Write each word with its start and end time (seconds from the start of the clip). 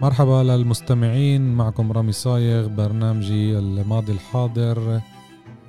مرحبا 0.00 0.42
للمستمعين 0.42 1.54
معكم 1.54 1.92
رامي 1.92 2.12
صايغ 2.12 2.68
برنامجي 2.68 3.58
الماضي 3.58 4.12
الحاضر 4.12 5.00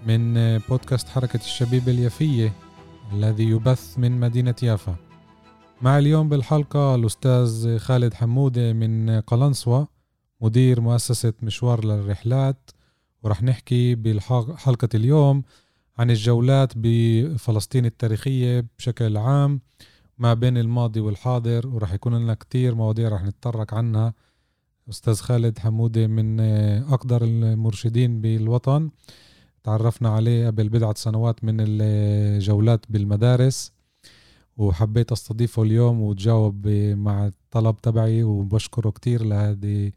من 0.08 0.34
بودكاست 0.58 1.10
حركة 1.10 1.38
الشبيب 1.38 1.90
اليافية 1.90 2.54
الذي 3.14 3.44
يبث 3.44 4.00
من 4.00 4.20
مدينة 4.20 4.56
يافا. 4.64 4.96
مع 5.82 5.98
اليوم 5.98 6.30
بالحلقة 6.30 6.96
الأستاذ 6.96 7.78
خالد 7.78 8.14
حمودة 8.14 8.74
من 8.74 9.22
قلنسوة 9.22 9.88
مدير 10.42 10.82
مؤسسة 10.82 11.34
مشوار 11.42 11.86
للرحلات 11.86 12.70
ورح 13.24 13.44
نحكي 13.44 13.96
بحلقة 13.96 14.90
اليوم 14.96 15.44
عن 15.98 16.12
الجولات 16.12 16.74
بفلسطين 16.76 17.86
التاريخية 17.86 18.66
بشكل 18.78 19.18
عام 19.18 19.62
ما 20.20 20.34
بين 20.34 20.58
الماضي 20.58 21.00
والحاضر 21.00 21.68
ورح 21.68 21.94
يكون 21.94 22.16
لنا 22.16 22.34
كتير 22.34 22.76
مواضيع 22.76 23.10
رح 23.10 23.24
نتطرق 23.24 23.74
عنها. 23.74 24.14
أستاذ 24.90 25.16
خالد 25.16 25.60
حمودة 25.60 26.08
من 26.08 26.40
أقدر 26.94 27.24
المرشدين 27.24 28.22
بالوطن. 28.22 28.90
تعرفنا 29.64 30.10
عليه 30.10 30.48
قبل 30.48 30.70
بضعة 30.70 30.94
سنوات 30.98 31.44
من 31.44 31.58
الجولات 31.60 32.86
بالمدارس. 32.90 33.72
وحبيت 34.58 35.12
أستضيفه 35.12 35.64
اليوم 35.64 36.02
وتجاوب 36.02 36.68
مع 36.98 37.28
الطلب 37.28 37.78
تبعي 37.78 38.24
وبشكره 38.24 38.90
كتير 38.90 39.24
لهذه 39.24 39.92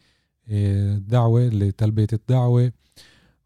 الدعوة 0.48 1.48
لتلبية 1.48 2.06
الدعوة. 2.12 2.72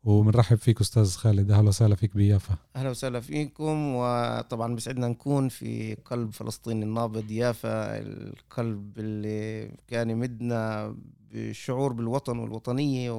وبنرحب 0.06 0.56
فيك 0.56 0.80
أستاذ 0.80 1.10
خالد. 1.16 1.50
أهلا 1.50 1.68
وسهلا 1.68 1.94
فيك 1.94 2.16
بيافا. 2.16 2.54
أهلا 2.76 2.90
وسهلا 2.90 3.20
فيكم. 3.20 3.94
وطبعا 3.94 4.74
بسعدنا 4.74 5.08
نكون 5.08 5.48
في 5.48 5.94
قلب 5.94 6.32
فلسطين 6.32 6.82
النابض. 6.82 7.30
يافا 7.30 7.98
القلب 7.98 8.98
اللي 8.98 9.70
كان 9.88 10.10
يمدنا 10.10 10.94
بالشعور 11.30 11.92
بالوطن 11.92 12.38
والوطنية 12.38 13.10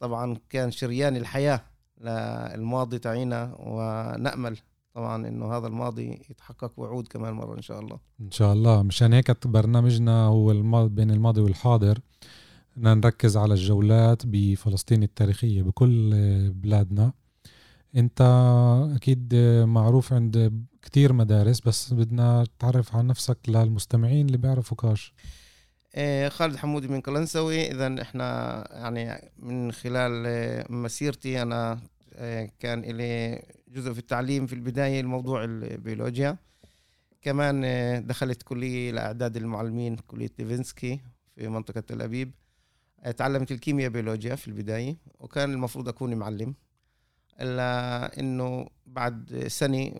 وطبعا 0.00 0.36
كان 0.50 0.70
شريان 0.70 1.16
الحياة 1.16 1.60
للماضي 2.00 2.98
تاعينا 2.98 3.56
ونأمل 3.58 4.58
طبعا 4.94 5.28
إنه 5.28 5.56
هذا 5.56 5.66
الماضي 5.66 6.20
يتحقق 6.30 6.72
وعود 6.76 7.08
كمان 7.08 7.34
مرة 7.34 7.56
إن 7.56 7.62
شاء 7.62 7.80
الله. 7.80 7.98
إن 8.20 8.30
شاء 8.30 8.52
الله. 8.52 8.82
مشان 8.82 9.12
هيك 9.12 9.46
برنامجنا 9.46 10.26
هو 10.26 10.50
الماضي 10.50 10.94
بين 10.94 11.10
الماضي 11.10 11.40
والحاضر. 11.40 11.98
بدنا 12.76 12.94
نركز 12.94 13.36
على 13.36 13.54
الجولات 13.54 14.22
بفلسطين 14.26 15.02
التاريخية 15.02 15.62
بكل 15.62 16.10
بلادنا. 16.50 17.12
انت 17.96 18.20
أكيد 18.96 19.34
معروف 19.64 20.12
عند 20.12 20.64
كتير 20.82 21.12
مدارس 21.12 21.60
بس 21.60 21.92
بدنا 21.92 22.46
تعرف 22.58 22.96
عن 22.96 23.06
نفسك 23.06 23.38
للمستمعين 23.48 24.26
اللي 24.26 24.38
بيعرفوكاش 24.38 25.12
إيه، 25.96 26.28
خالد 26.28 26.56
حمودي 26.56 26.88
من 26.88 27.00
قلنسوي. 27.00 27.70
اذا 27.70 28.02
إحنا 28.02 28.24
يعني 28.70 29.30
من 29.38 29.72
خلال 29.72 30.24
مسيرتي 30.70 31.42
أنا 31.42 31.80
إيه، 32.14 32.52
كان 32.58 32.80
لي 32.80 33.42
جزء 33.68 33.92
في 33.92 33.98
التعليم 33.98 34.46
في 34.46 34.52
البداية 34.52 35.00
الموضوع 35.00 35.44
البيولوجيا. 35.44 36.36
كمان 37.22 37.64
إيه، 37.64 37.98
دخلت 37.98 38.42
كلية 38.42 38.90
لأعداد 38.90 39.36
المعلمين 39.36 39.96
كلية 39.96 40.30
ديفنسكي 40.38 41.00
في 41.36 41.48
منطقة 41.48 41.80
تل 41.80 42.02
أبيب. 42.02 42.30
تعلمت 43.10 43.52
الكيمياء 43.52 43.90
بيولوجيا 43.90 44.34
في 44.34 44.48
البداية 44.48 44.96
وكان 45.18 45.52
المفروض 45.52 45.88
أكون 45.88 46.14
معلم. 46.14 46.54
إلا 47.40 48.20
إنه 48.20 48.66
بعد 48.86 49.44
سنة 49.48 49.92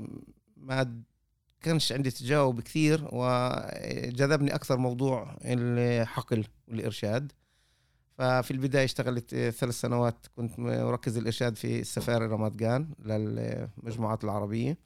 ما 0.57 1.03
كانش 1.61 1.93
عندي 1.93 2.11
تجاوب 2.11 2.61
كثير 2.61 3.09
وجذبني 3.13 4.55
أكثر 4.55 4.77
موضوع 4.77 5.37
الحقل 5.45 6.45
والإرشاد. 6.69 7.33
ففي 8.19 8.51
البداية 8.51 8.85
اشتغلت 8.85 9.35
ثلاث 9.35 9.81
سنوات 9.81 10.27
كنت 10.37 10.59
مركز 10.59 11.17
الإرشاد 11.17 11.57
في 11.57 11.81
السفارة 11.81 12.27
رمات 12.27 12.57
جان 12.57 12.89
للمجموعات 13.05 14.25
العربية. 14.25 14.79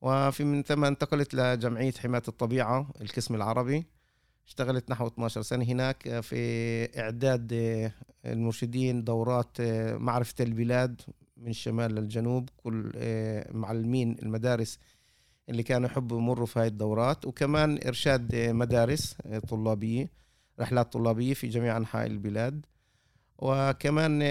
وفي 0.00 0.44
من 0.44 0.62
ثم 0.62 0.84
انتقلت 0.84 1.34
لجمعية 1.34 1.92
حماية 1.92 2.22
الطبيعة 2.28 2.90
القسم 3.00 3.34
العربي. 3.34 3.86
اشتغلت 4.46 4.90
نحو 4.90 5.06
12 5.06 5.42
سنة 5.42 5.64
هناك 5.64 6.20
في 6.20 6.38
إعداد 7.00 7.52
المرشدين 8.26 9.04
دورات 9.04 9.60
معرفة 10.00 10.34
البلاد 10.44 11.00
من 11.36 11.48
الشمال 11.50 11.94
للجنوب 11.94 12.48
كل 12.56 12.92
معلمين 13.50 14.16
المدارس 14.22 14.78
اللي 15.48 15.62
كانوا 15.62 15.88
يحبوا 15.88 16.18
يمروا 16.18 16.46
في 16.46 16.60
هاي 16.60 16.66
الدورات 16.66 17.26
وكمان 17.26 17.78
إرشاد 17.86 18.36
مدارس 18.36 19.16
طلابية 19.48 20.10
رحلات 20.60 20.92
طلابية 20.92 21.34
في 21.34 21.48
جميع 21.48 21.76
أنحاء 21.76 22.06
البلاد. 22.06 22.66
وكمان 23.38 24.22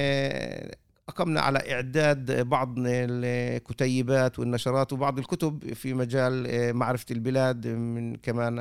أقمنا 1.09 1.41
على 1.41 1.73
إعداد 1.73 2.47
بعض 2.47 2.75
الكتيبات 2.77 4.39
والنشرات 4.39 4.93
وبعض 4.93 5.19
الكتب 5.19 5.73
في 5.73 5.93
مجال 5.93 6.47
معرفة 6.75 7.05
البلاد 7.11 7.67
من 7.67 8.15
كمان 8.15 8.59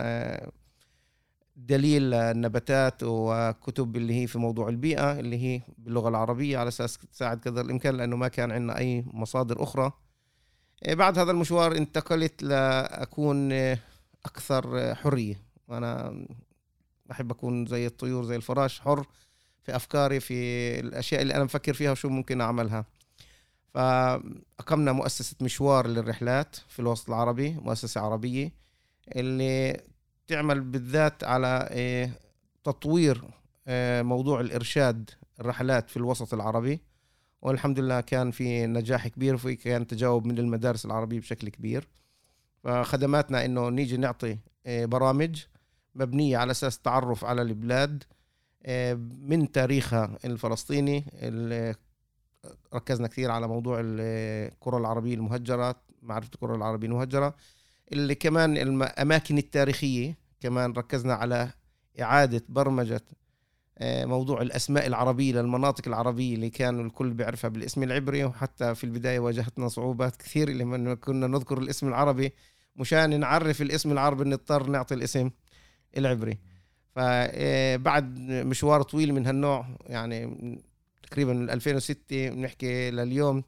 دليل 1.67 2.15
النباتات 2.15 3.03
وكتب 3.03 3.97
اللي 3.97 4.23
هي 4.23 4.27
في 4.27 4.39
موضوع 4.39 4.69
البيئة 4.69 5.21
اللي 5.21 5.37
هي 5.37 5.63
باللغة 5.79 6.09
العربية 6.09 6.59
على 6.59 6.69
أساس 6.69 6.99
تساعد 6.99 7.41
قدر 7.41 7.61
الإمكان 7.61 7.97
لأنه 7.97 8.17
ما 8.17 8.29
كان 8.29 8.51
عندنا 8.51 8.79
أي 8.79 9.05
مصادر 9.07 9.63
أخرى. 9.63 9.93
إيه، 10.87 10.95
بعد 10.95 11.19
هذا 11.19 11.31
المشوار 11.31 11.77
انتقلت 11.77 12.43
لأكون 12.43 13.53
أكثر 14.25 14.95
حرية. 14.95 15.41
أنا 15.71 16.27
بحب 17.07 17.31
أكون 17.31 17.67
زي 17.67 17.87
الطيور 17.87 18.25
زي 18.25 18.37
الفراش 18.37 18.81
حر 18.81 19.07
في 19.63 19.77
أفكاري 19.77 20.21
في 20.21 20.35
الأشياء 20.81 21.23
اللي 21.23 21.35
أنا 21.35 21.45
بفكر 21.45 21.75
فيها 21.75 21.91
وشو 21.93 22.09
ممكن 22.09 22.41
أعملها. 22.41 22.85
فأقمنا 23.75 24.93
مؤسسة 24.93 25.37
مشوار 25.41 25.87
للرحلات 25.87 26.57
في 26.69 26.79
الوسط 26.79 27.09
العربي 27.09 27.51
مؤسسة 27.51 28.01
عربية 28.01 28.53
اللي 29.17 29.81
تعمل 30.31 30.61
بالذات 30.61 31.25
على 31.25 31.69
إيه، 31.71 32.13
تطوير 32.65 33.25
إيه، 33.69 34.03
موضوع 34.03 34.41
الإرشاد 34.41 35.11
الرحلات 35.41 35.91
في 35.91 35.97
الوسط 35.97 36.35
العربي. 36.35 36.81
والحمد 37.43 37.79
لله 37.79 38.01
كان 38.01 38.31
في 38.31 38.67
نجاح 38.67 39.09
كبير 39.09 39.35
وفي 39.35 39.57
كان 39.57 39.87
تجاوب 39.87 40.27
من 40.27 40.39
المدارس 40.39 40.87
العربية 40.87 41.21
بشكل 41.21 41.49
كبير. 41.49 41.89
فخدماتنا 42.65 43.45
إنه 43.45 43.69
نيجي 43.69 43.97
نعطي 43.97 44.39
إيه، 44.67 44.87
برامج 44.87 45.45
مبنية 45.95 46.39
على 46.39 46.51
أساس 46.51 46.77
التعرف 46.77 47.25
على 47.25 47.43
البلاد 47.43 48.05
من 49.21 49.53
تاريخها 49.53 50.19
الفلسطيني 50.25 51.05
ركزنا 52.75 53.09
كثير 53.09 53.31
على 53.31 53.49
موضوع 53.49 53.81
الكرة 53.85 54.79
العربية 54.79 55.15
المهجرة 55.15 55.77
معرفة 56.03 56.31
الكرة 56.35 56.57
العربية 56.57 56.89
المهجرة. 56.89 57.35
اللي 57.93 58.15
كمان 58.15 58.57
الأماكن 58.57 59.39
التاريخية 59.39 60.20
كمان 60.41 60.73
ركزنا 60.73 61.15
على 61.15 61.53
إعادة 62.01 62.43
برمجة 62.49 63.03
آه، 63.79 64.05
موضوع 64.05 64.43
الأسماء 64.43 64.87
العربية 64.87 65.33
للمناطق 65.33 65.89
العربية 65.89 66.35
اللي 66.35 66.51
كانوا 66.51 66.85
الكل 66.85 67.11
بيعرفها 67.11 67.49
بالاسم 67.49 67.83
العبري 67.83 68.25
وحتى 68.25 68.75
في 68.75 68.85
البداية 68.85 69.19
واجهتنا 69.19 69.69
صعوبات 69.69 70.17
كثير 70.17 70.51
لما 70.51 70.95
كنا 70.95 71.27
نذكر 71.27 71.59
الاسم 71.59 71.89
العربي 71.89 72.33
مشان 72.77 73.21
نعرف 73.21 73.63
الاسم 73.63 73.93
العربي 73.93 74.25
نضطر 74.25 74.67
نعطي 74.67 74.95
الاسم 74.95 75.31
العبري. 75.97 76.39
فبعد 76.95 78.31
آه، 78.31 78.43
مشوار 78.43 78.83
طويل 78.83 79.15
من 79.15 79.27
هالنوع 79.27 79.67
يعني 79.87 80.37
تقريبا 81.11 81.53
2006 81.53 82.29
بنحكي 82.29 82.91
لليوم 82.91 83.45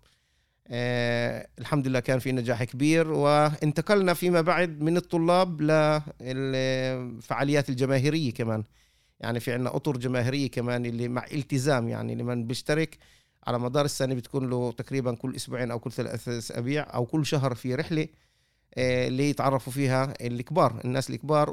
الحمد 0.71 1.89
لله 1.89 2.01
كان 2.01 2.19
في 2.19 2.33
نجاح 2.33 2.65
كبير 2.65 3.13
وانتقلنا 3.13 4.15
فيما 4.15 4.41
بعد 4.41 4.81
من 4.81 4.97
الطلاب 4.97 5.63
للفعاليات 6.21 7.69
الجماهيرية 7.69 8.33
كمان. 8.33 8.65
يعني 9.21 9.41
في 9.41 9.53
عنا 9.53 9.77
أطر 9.77 9.97
جماهيرية 9.97 10.51
كمان 10.51 10.87
اللي 10.87 11.09
مع 11.09 11.27
التزام 11.33 11.89
يعني 11.89 12.15
لمن 12.15 12.47
بيشترك. 12.47 12.99
على 13.47 13.59
مدار 13.59 13.85
السنة 13.85 14.15
بتكون 14.15 14.51
له 14.51 14.73
تقريبا 14.73 15.15
كل 15.15 15.37
أسبوعين 15.37 15.71
أو 15.71 15.79
كل 15.79 15.93
ثلاث 15.93 16.29
أسابيع 16.29 16.95
أو 16.95 17.07
كل 17.07 17.27
شهر 17.27 17.55
في 17.55 17.75
رحلة 17.75 18.09
آه 18.75 19.09
اللي 19.09 19.31
يتعرفوا 19.31 19.73
فيها 19.73 20.15
الكبار 20.21 20.81
الناس 20.85 21.11
الكبار 21.11 21.51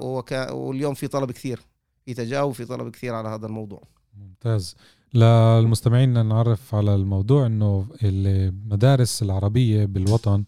واليوم 0.51 0.93
في 0.93 1.07
طلب 1.07 1.31
كثير 1.31 1.59
في 2.05 2.13
تجاوب 2.13 2.53
في 2.53 2.65
طلب 2.65 2.91
كثير 2.91 3.15
على 3.15 3.29
هذا 3.29 3.45
الموضوع. 3.45 3.83
ممتاز. 4.17 4.75
للمستمعين 5.13 6.25
نعرف 6.25 6.75
على 6.75 6.95
الموضوع 6.95 7.45
إنه 7.45 7.87
المدارس 8.03 9.23
العربية 9.23 9.85
بالوطن 9.85 10.43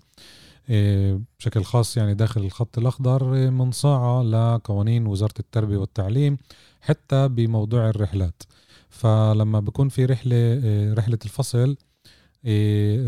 إيه، 0.70 1.22
بشكل 1.40 1.64
خاص 1.64 1.98
يعني 1.98 2.14
داخل 2.14 2.42
الخط 2.42 2.78
الأخضر 2.78 3.36
إيه، 3.36 3.50
منصاعه 3.50 4.24
لقوانين 4.24 5.08
وزارة 5.08 5.34
التربية 5.40 5.78
والتعليم 5.78 6.38
حتى 6.82 7.28
بموضوع 7.28 7.90
الرحلات. 7.90 8.44
فلما 8.90 9.60
بكون 9.60 9.90
في 9.90 10.06
رحلة 10.06 10.36
إيه، 10.36 10.94
رحلة 10.94 11.20
الفصل 11.26 11.78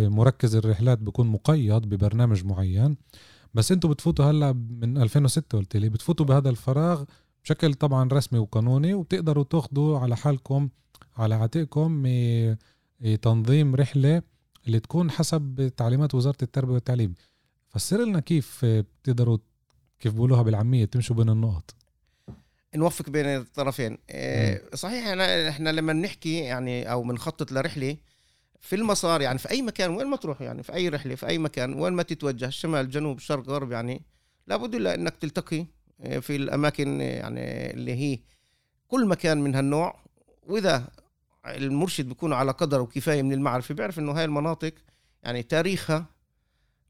مركز 0.09 0.55
الرحلات 0.55 0.99
بكون 0.99 1.27
مقيد 1.27 1.89
ببرنامج 1.89 2.45
معين. 2.45 2.97
بس 3.53 3.71
أنتم 3.71 3.89
بتفوتوا 3.89 4.25
هلأ 4.25 4.51
من 4.53 4.97
2006 4.97 5.57
قلت 5.57 5.77
لي 5.77 5.89
بتفوتوا 5.89 6.25
بهذا 6.25 6.49
الفراغ 6.49 7.03
بشكل 7.43 7.73
طبعا 7.73 8.09
رسمي 8.13 8.39
وقانوني 8.39 8.93
وبتقدروا 8.93 9.43
تاخذوا 9.43 9.99
على 9.99 10.15
حالكم 10.15 10.69
على 11.17 11.35
عاتقكم 11.35 12.03
تنظيم 13.21 13.75
رحلة 13.75 14.21
اللي 14.67 14.79
تكون 14.79 15.11
حسب 15.11 15.71
تعليمات 15.77 16.15
وزارة 16.15 16.37
التربية 16.41 16.73
والتعليم. 16.73 17.13
فسر 17.69 18.05
لنا 18.05 18.19
كيف 18.19 18.65
بتقدروا 18.65 19.37
كيف 19.99 20.13
بقولوها 20.13 20.41
بالعامية 20.41 20.85
تمشوا 20.85 21.15
بين 21.15 21.29
النقط. 21.29 21.75
نوفق 22.75 23.09
بين 23.09 23.25
الطرفين. 23.25 23.97
إيه، 24.09 24.63
صحيح 24.73 25.07
إحنا 25.07 25.49
إحنا 25.49 25.69
لما 25.69 25.93
نحكي 25.93 26.37
يعني 26.37 26.91
أو 26.91 27.03
بنخطط 27.03 27.51
لرحلة 27.51 27.97
في 28.61 28.75
المسار 28.75 29.21
يعني 29.21 29.37
في 29.37 29.51
أي 29.51 29.61
مكان 29.61 29.89
وين 29.89 30.07
ما 30.07 30.17
تروح 30.17 30.41
يعني 30.41 30.63
في 30.63 30.73
أي 30.73 30.89
رحلة 30.89 31.15
في 31.15 31.27
أي 31.27 31.37
مكان 31.37 31.73
وين 31.73 31.93
ما 31.93 32.03
تتوجه 32.03 32.49
شمال 32.49 32.89
جنوب 32.89 33.19
شرق 33.19 33.49
غرب 33.49 33.71
يعني 33.71 34.01
لابد 34.47 34.75
إلا 34.75 34.95
إنك 34.95 35.15
تلتقي 35.15 35.65
إيه، 36.03 36.19
في 36.19 36.35
الأماكن 36.35 37.01
يعني 37.01 37.73
اللي 37.73 37.93
هي 37.93 38.19
كل 38.87 39.07
مكان 39.07 39.41
من 39.41 39.55
هالنوع 39.55 40.03
وإذا 40.47 40.87
المرشد 41.45 42.07
بيكون 42.07 42.33
على 42.33 42.51
قدر 42.51 42.81
وكفاية 42.81 43.21
من 43.21 43.33
المعرفة 43.33 43.75
بيعرف 43.75 43.99
إنه 43.99 44.11
هاي 44.11 44.25
المناطق 44.25 44.73
يعني 45.23 45.43
تاريخها 45.43 46.05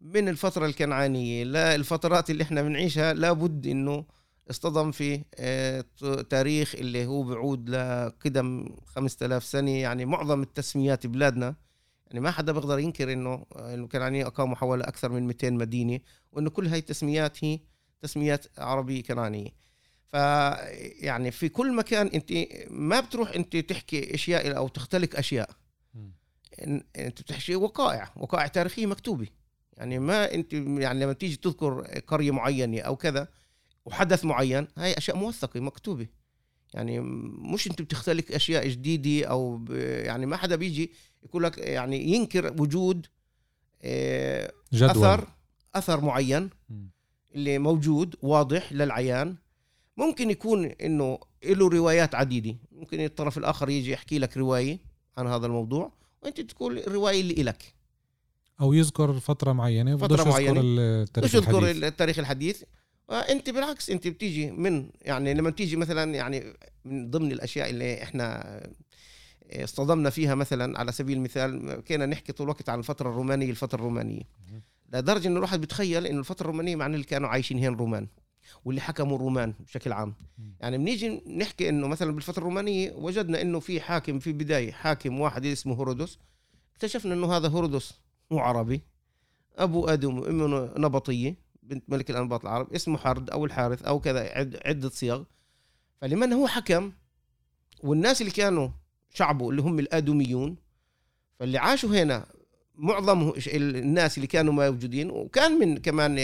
من 0.01 0.29
الفترة 0.29 0.65
الكنعانية 0.65 1.43
للفترات 1.43 2.29
اللي 2.29 2.43
إحنا 2.43 2.61
بنعيشها 2.61 3.13
لابد 3.13 3.67
إنه 3.67 4.05
اصطدم 4.49 4.91
في 4.91 5.21
آه، 5.35 5.85
تاريخ 6.29 6.75
اللي 6.75 7.05
هو 7.05 7.23
بعود 7.23 7.69
لقدم 7.69 8.75
5000 8.85 9.43
سنة 9.43 9.71
يعني 9.71 10.05
معظم 10.05 10.41
التسميات 10.41 11.07
بلادنا. 11.07 11.55
يعني 12.07 12.19
ما 12.19 12.31
حدا 12.31 12.51
بيقدر 12.51 12.79
ينكر 12.79 13.13
إنه 13.13 13.45
الكنعانية 13.55 14.27
أقاموا 14.27 14.55
حوالي 14.55 14.83
أكثر 14.83 15.09
من 15.11 15.27
200 15.27 15.49
مدينة 15.49 15.99
وإنه 16.31 16.49
كل 16.49 16.67
هاي 16.67 16.79
التسميات 16.79 17.43
هي 17.43 17.59
تسميات 18.01 18.45
عربية 18.57 19.03
كنعانية. 19.03 19.49
ف 20.13 20.15
يعني 20.15 21.31
في 21.31 21.49
كل 21.49 21.75
مكان 21.75 22.07
انت 22.07 22.33
ما 22.69 22.99
بتروح 22.99 23.31
انت 23.31 23.57
تحكي 23.57 24.13
أشياء 24.15 24.57
أو 24.57 24.67
تختلق 24.67 25.17
أشياء. 25.17 25.49
انت 26.97 27.21
بتحكي 27.21 27.55
وقائع 27.55 28.13
وقائع 28.15 28.47
تاريخية 28.47 28.85
مكتوبة. 28.85 29.27
يعني 29.77 29.99
ما 29.99 30.33
انت 30.33 30.53
يعني 30.53 30.99
لما 31.03 31.13
تيجي 31.13 31.35
تذكر 31.35 31.81
قرية 32.07 32.31
معينة 32.31 32.79
أو 32.79 32.95
كذا 32.95 33.27
وحدث 33.85 34.25
معين 34.25 34.67
هاي 34.77 34.97
أشياء 34.97 35.17
موثقة 35.17 35.59
مكتوبة. 35.59 36.07
يعني 36.73 36.99
مش 37.53 37.67
انت 37.67 37.81
بتختلق 37.81 38.23
أشياء 38.31 38.67
جديدة 38.67 39.27
أو 39.27 39.65
يعني 40.05 40.25
ما 40.25 40.37
حدا 40.37 40.55
بيجي 40.55 40.91
يقول 41.23 41.43
لك 41.43 41.57
يعني 41.57 42.03
ينكر 42.03 42.61
وجود 42.61 43.07
آه، 43.81 44.51
جدول. 44.73 44.89
أثر 44.89 45.27
أثر 45.75 46.01
معين 46.01 46.49
اللي 47.35 47.59
موجود 47.59 48.15
واضح 48.21 48.73
للعيان. 48.73 49.42
ممكن 49.97 50.29
يكون 50.29 50.65
إنه 50.65 51.19
له 51.45 51.69
روايات 51.69 52.15
عديدة. 52.15 52.55
ممكن 52.71 52.99
الطرف 52.99 53.37
الآخر 53.37 53.69
يجي 53.69 53.91
يحكي 53.91 54.19
لك 54.19 54.37
رواية 54.37 54.79
عن 55.17 55.27
هذا 55.27 55.45
الموضوع 55.45 55.91
وأنت 56.23 56.41
تقول 56.41 56.77
الرواية 56.77 57.21
اللي 57.21 57.33
إلك. 57.33 57.73
أو 58.61 58.73
يذكر 58.73 59.13
فترة 59.13 59.51
معينة 59.51 59.97
فترة 59.97 60.23
معينة. 60.23 60.61
التاريخ 60.63 61.35
يذكر 61.35 61.57
الحديث. 61.57 61.83
التاريخ 61.83 62.19
الحديث. 62.19 62.63
انت 63.11 63.49
بالعكس 63.49 63.89
أنت 63.89 64.07
بتيجي 64.07 64.51
من 64.51 64.89
يعني 65.01 65.33
لما 65.33 65.49
تيجي 65.49 65.75
مثلا 65.75 66.15
يعني 66.15 66.53
من 66.85 67.11
ضمن 67.11 67.31
الأشياء 67.31 67.69
اللي 67.69 68.03
إحنا 68.03 68.59
اصطدمنا 69.51 70.09
فيها 70.09 70.35
مثلا 70.35 70.79
على 70.79 70.91
سبيل 70.91 71.17
المثال 71.17 71.81
كنا 71.87 72.05
نحكي 72.05 72.31
طول 72.31 72.45
الوقت 72.45 72.69
عن 72.69 72.79
الفترة 72.79 73.09
الرومانية 73.09 73.49
الفترة 73.49 73.79
الرومانية. 73.79 74.21
لدرجة 74.93 75.27
إنه 75.27 75.37
الواحد 75.37 75.61
بيتخيل 75.61 76.07
إنه 76.07 76.19
الفترة 76.19 76.43
الرومانية 76.43 76.75
معناه 76.75 76.95
اللي 76.95 77.05
كانوا 77.05 77.29
عايشين 77.29 77.57
هنا 77.57 77.67
الرومان 77.67 78.07
واللي 78.65 78.81
حكموا 78.81 79.15
الرومان 79.15 79.53
بشكل 79.59 79.91
عام. 79.91 80.15
يعني 80.59 80.77
بنيجي 80.77 81.21
نحكي 81.37 81.69
إنه 81.69 81.87
مثلا 81.87 82.11
بالفترة 82.11 82.37
الرومانية 82.39 82.91
وجدنا 82.91 83.41
إنه 83.41 83.59
في 83.59 83.81
حاكم 83.81 84.19
في 84.19 84.33
بداية 84.33 84.71
حاكم 84.71 85.19
واحد 85.19 85.45
اسمه 85.45 85.79
هيرودوس. 85.79 86.19
اكتشفنا 86.75 87.13
إنه 87.13 87.33
هذا 87.33 87.47
هيرودوس 87.55 87.93
مو 88.31 88.39
عربي 88.39 88.81
أبو 89.55 89.87
آدم 89.87 90.19
وأمه 90.19 90.73
نبطية 90.77 91.35
بنت 91.63 91.89
ملك 91.89 92.09
الأنباط 92.09 92.41
العرب 92.41 92.73
اسمه 92.73 92.97
حرد 92.97 93.29
أو 93.29 93.45
الحارث 93.45 93.83
أو 93.83 93.99
كذا 93.99 94.29
عدة 94.65 94.89
صيغ. 94.89 95.23
فلمن 96.01 96.33
هو 96.33 96.47
حكم؟ 96.47 96.91
والناس 97.83 98.21
اللي 98.21 98.31
كانوا 98.31 98.69
شعبه 99.13 99.49
اللي 99.49 99.61
هم 99.61 99.79
الادوميون 99.79 100.55
فاللي 101.39 101.57
عاشوا 101.57 101.89
هنا 102.03 102.25
معظم 102.75 103.33
الناس 103.47 104.17
اللي 104.17 104.27
كانوا 104.27 104.53
موجودين 104.53 105.09
وكان 105.09 105.51
من 105.59 105.77
كمان 105.77 106.15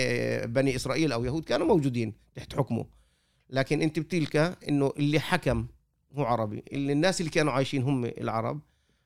بني 0.54 0.76
إسرائيل 0.76 1.12
أو 1.12 1.26
يهود 1.26 1.44
كانوا 1.44 1.68
موجودين 1.68 2.14
تحت 2.36 2.54
حكمه 2.56 2.86
لكن 3.50 3.82
أنت 3.82 4.00
بتلقى 4.00 4.58
إنه 4.70 4.94
اللي 4.98 5.20
حكم 5.20 5.68
هو 6.14 6.24
عربي 6.24 6.64
اللي 6.72 6.94
الناس 6.94 7.22
اللي 7.22 7.32
كانوا 7.32 7.54
عايشين 7.54 7.84
هم 7.84 8.06
العرب 8.06 8.60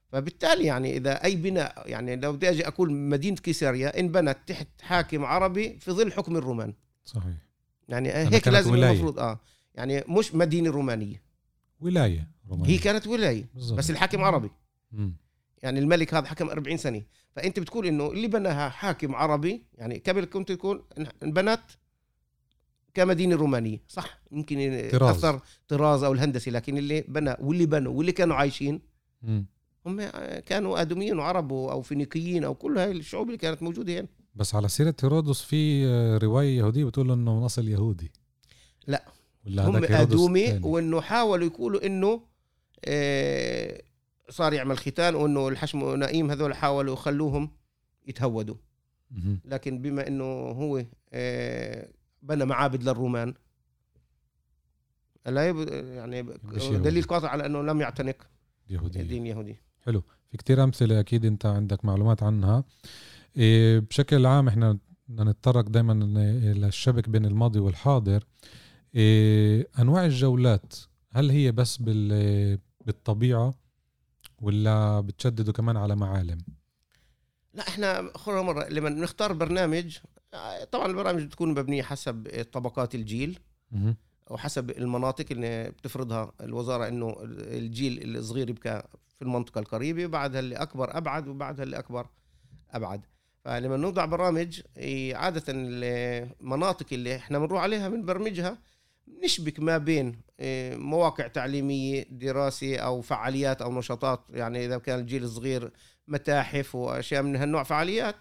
فبالتالي 0.07 0.63
يعني 0.63 0.97
إذا 0.97 1.23
أي 1.23 1.35
بناء 1.35 1.83
يعني 1.89 2.15
لو 2.15 2.33
بدي 2.33 2.49
أجي 2.49 2.67
أقول 2.67 2.93
مدينة 2.93 3.37
كيساريا 3.37 3.99
انبنت 3.99 4.37
تحت 4.47 4.67
حاكم 4.81 5.25
عربي 5.25 5.79
في 5.79 5.91
ظل 5.91 6.11
حكم 6.11 6.37
الرومان 6.37 6.73
صحيح 7.05 7.33
يعني 7.89 8.11
هيك 8.11 8.47
لازم 8.47 8.71
ولاية. 8.71 8.91
المفروض 8.91 9.19
آه 9.19 9.39
يعني 9.75 10.03
مش 10.09 10.35
مدينة 10.35 10.69
رومانية 10.69 11.21
ولاية 11.81 12.27
رومانية. 12.49 12.73
هي 12.73 12.77
كانت 12.77 13.07
ولاية 13.07 13.45
بالزبط. 13.53 13.77
بس 13.77 13.89
الحاكم 13.89 14.23
عربي 14.23 14.51
م. 14.91 15.11
يعني 15.63 15.79
الملك 15.79 16.13
هذا 16.13 16.27
حكم 16.27 16.49
40 16.49 16.77
سنة. 16.77 17.01
فأنت 17.35 17.59
بتقول 17.59 17.85
إنه 17.85 18.11
اللي 18.11 18.27
بناها 18.27 18.69
حاكم 18.69 19.15
عربي 19.15 19.65
يعني 19.75 20.03
قبل 20.07 20.25
كنت 20.25 20.51
تقول 20.51 20.83
انبنت 21.23 21.61
كمدينة 22.93 23.35
رومانية 23.35 23.81
صح؟ 23.87 24.21
يمكن 24.31 24.89
طراز. 24.91 25.15
اثر 25.17 25.39
طراز 25.67 26.03
أو 26.03 26.13
الهندسي 26.13 26.51
لكن 26.51 26.77
اللي 26.77 27.01
بنى 27.01 27.35
واللي 27.39 27.65
بنوا 27.65 27.93
واللي 27.93 28.11
كانوا 28.11 28.35
عايشين 28.35 28.81
م. 29.21 29.41
هم 29.85 30.01
كانوا 30.45 30.81
آدميين 30.81 31.19
وعرب 31.19 31.53
أو 31.53 31.81
فينيقيين 31.81 32.43
أو 32.43 32.53
كل 32.55 32.77
هاي 32.77 32.91
الشعوب 32.91 33.27
اللي 33.27 33.37
كانت 33.37 33.63
موجودة 33.63 33.99
هنا 33.99 34.07
بس 34.35 34.55
على 34.55 34.67
سيرة 34.67 34.95
هيرودس 35.03 35.41
في 35.41 35.85
رواية 36.17 36.57
يهودية 36.57 36.85
بتقول 36.85 37.11
إنه 37.11 37.39
من 37.39 37.43
اصل 37.43 37.67
يهودي 37.67 38.11
لا. 38.87 39.05
ولا 39.45 39.65
هم 39.65 39.83
ادومي 39.83 40.59
وإنه 40.63 41.01
حاولوا 41.01 41.47
يقولوا 41.47 41.85
إنه 41.85 42.21
آه، 42.85 43.81
صار 44.33 44.53
يعمل 44.53 44.77
ختان 44.77 45.15
وإنه 45.15 45.47
الحشم 45.47 45.83
ونائيم 45.83 46.31
هذول 46.31 46.55
حاولوا 46.55 46.93
يخلوهم 46.93 47.51
يتهودوا. 48.07 48.55
لكن 49.45 49.81
بما 49.81 50.07
إنه 50.07 50.23
هو 50.33 50.85
آه، 51.13 51.89
بنى 52.21 52.45
معابد 52.45 52.83
للرومان 52.83 53.33
لا 55.25 55.49
يعني 55.95 56.21
دليل 56.71 57.03
قاطع 57.03 57.29
على 57.29 57.45
إنه 57.45 57.61
لم 57.61 57.81
يعتنق 57.81 58.27
يهودي. 58.69 59.03
دين 59.03 59.25
يهودي. 59.25 59.57
حلو. 59.81 60.03
في 60.31 60.37
كتير 60.37 60.63
أمثلة 60.63 60.99
أكيد 60.99 61.25
أنت 61.25 61.45
عندك 61.45 61.85
معلومات 61.85 62.23
عنها. 62.23 62.63
إيه 63.37 63.79
بشكل 63.79 64.25
عام 64.25 64.47
إحنا 64.47 64.77
بدنا 65.07 65.31
نتطرق 65.31 65.69
دائما 65.69 65.93
للشبك 66.53 67.09
بين 67.09 67.25
الماضي 67.25 67.59
والحاضر. 67.59 68.23
إيه 68.95 69.67
أنواع 69.79 70.05
الجولات 70.05 70.73
هل 71.11 71.29
هي 71.29 71.51
بس 71.51 71.77
بالطبيعة 72.85 73.62
ولا 74.43 74.99
بتشددوا 74.99 75.53
كمان 75.53 75.77
على 75.77 75.95
معالم؟ 75.95 76.37
لا 77.53 77.67
إحنا 77.67 78.11
اخر 78.15 78.41
مرة 78.41 78.69
لما 78.69 78.89
نختار 78.89 79.33
برنامج 79.33 79.97
طبعا 80.71 80.85
البرامج 80.85 81.23
بتكون 81.23 81.49
مبنية 81.49 81.83
حسب 81.83 82.45
طبقات 82.51 82.95
الجيل 82.95 83.39
وحسب 84.29 84.69
المناطق 84.69 85.25
اللي 85.31 85.69
بتفرضها 85.69 86.31
الوزارة 86.41 86.87
إنه 86.87 87.15
الجيل 87.23 88.17
الصغير 88.17 88.49
يبقى 88.49 88.89
في 89.15 89.21
المنطقة 89.21 89.59
القريبة 89.59 90.05
بعدها 90.05 90.39
اللي 90.39 90.55
أكبر 90.55 90.97
أبعد 90.97 91.27
وبعدها 91.27 91.63
اللي 91.63 91.79
أكبر 91.79 92.07
أبعد. 92.71 93.01
فلما 93.45 93.77
نوضع 93.77 94.05
برامج 94.05 94.61
عادة 95.13 95.43
المناطق 95.49 96.85
اللي 96.91 97.15
إحنا 97.15 97.39
بنروح 97.39 97.61
عليها 97.61 97.89
بنبرمجها 97.89 98.57
نشبك 99.23 99.59
ما 99.59 99.77
بين 99.77 100.07
آه، 100.07 100.32
مواقع 100.75 101.27
تعليمية 101.27 102.05
دراسة 102.09 102.77
أو 102.77 103.01
فعاليات 103.01 103.61
أو 103.61 103.79
نشاطات 103.79 104.19
يعني 104.29 104.65
إذا 104.65 104.77
كان 104.77 104.99
الجيل 104.99 105.23
الصغير 105.23 105.71
متاحف 106.07 106.75
وأشياء 106.75 107.21
من 107.21 107.35
هالنوع 107.35 107.63
فعاليات 107.63 108.15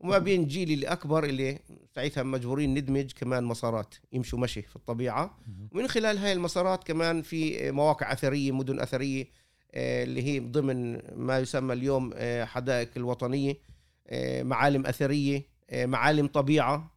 وما 0.00 0.18
بين 0.18 0.46
جيلي 0.46 0.74
اللي 0.74 0.86
اكبر 0.86 1.24
اللي 1.24 1.58
ساعتها 1.94 2.22
مجبورين 2.22 2.74
ندمج 2.74 3.12
كمان 3.12 3.44
مسارات 3.44 3.94
يمشوا 4.12 4.38
مشي 4.38 4.62
في 4.62 4.76
الطبيعة. 4.76 5.38
ومن 5.72 5.88
خلال 5.88 6.18
هاي 6.18 6.32
المسارات 6.32 6.84
كمان 6.84 7.22
في 7.22 7.70
مواقع 7.70 8.12
أثرية 8.12 8.52
مدن 8.52 8.80
أثرية 8.80 9.24
آه، 9.74 10.04
اللي 10.04 10.22
هي 10.22 10.40
ضمن 10.40 11.00
ما 11.16 11.38
يسمى 11.38 11.72
اليوم 11.72 12.10
آه، 12.14 12.44
حدائق 12.44 12.90
الوطنية 12.96 13.58
آه، 14.08 14.42
معالم 14.42 14.86
أثرية 14.86 15.56
معالم 15.72 16.26
طبيعة 16.26 16.92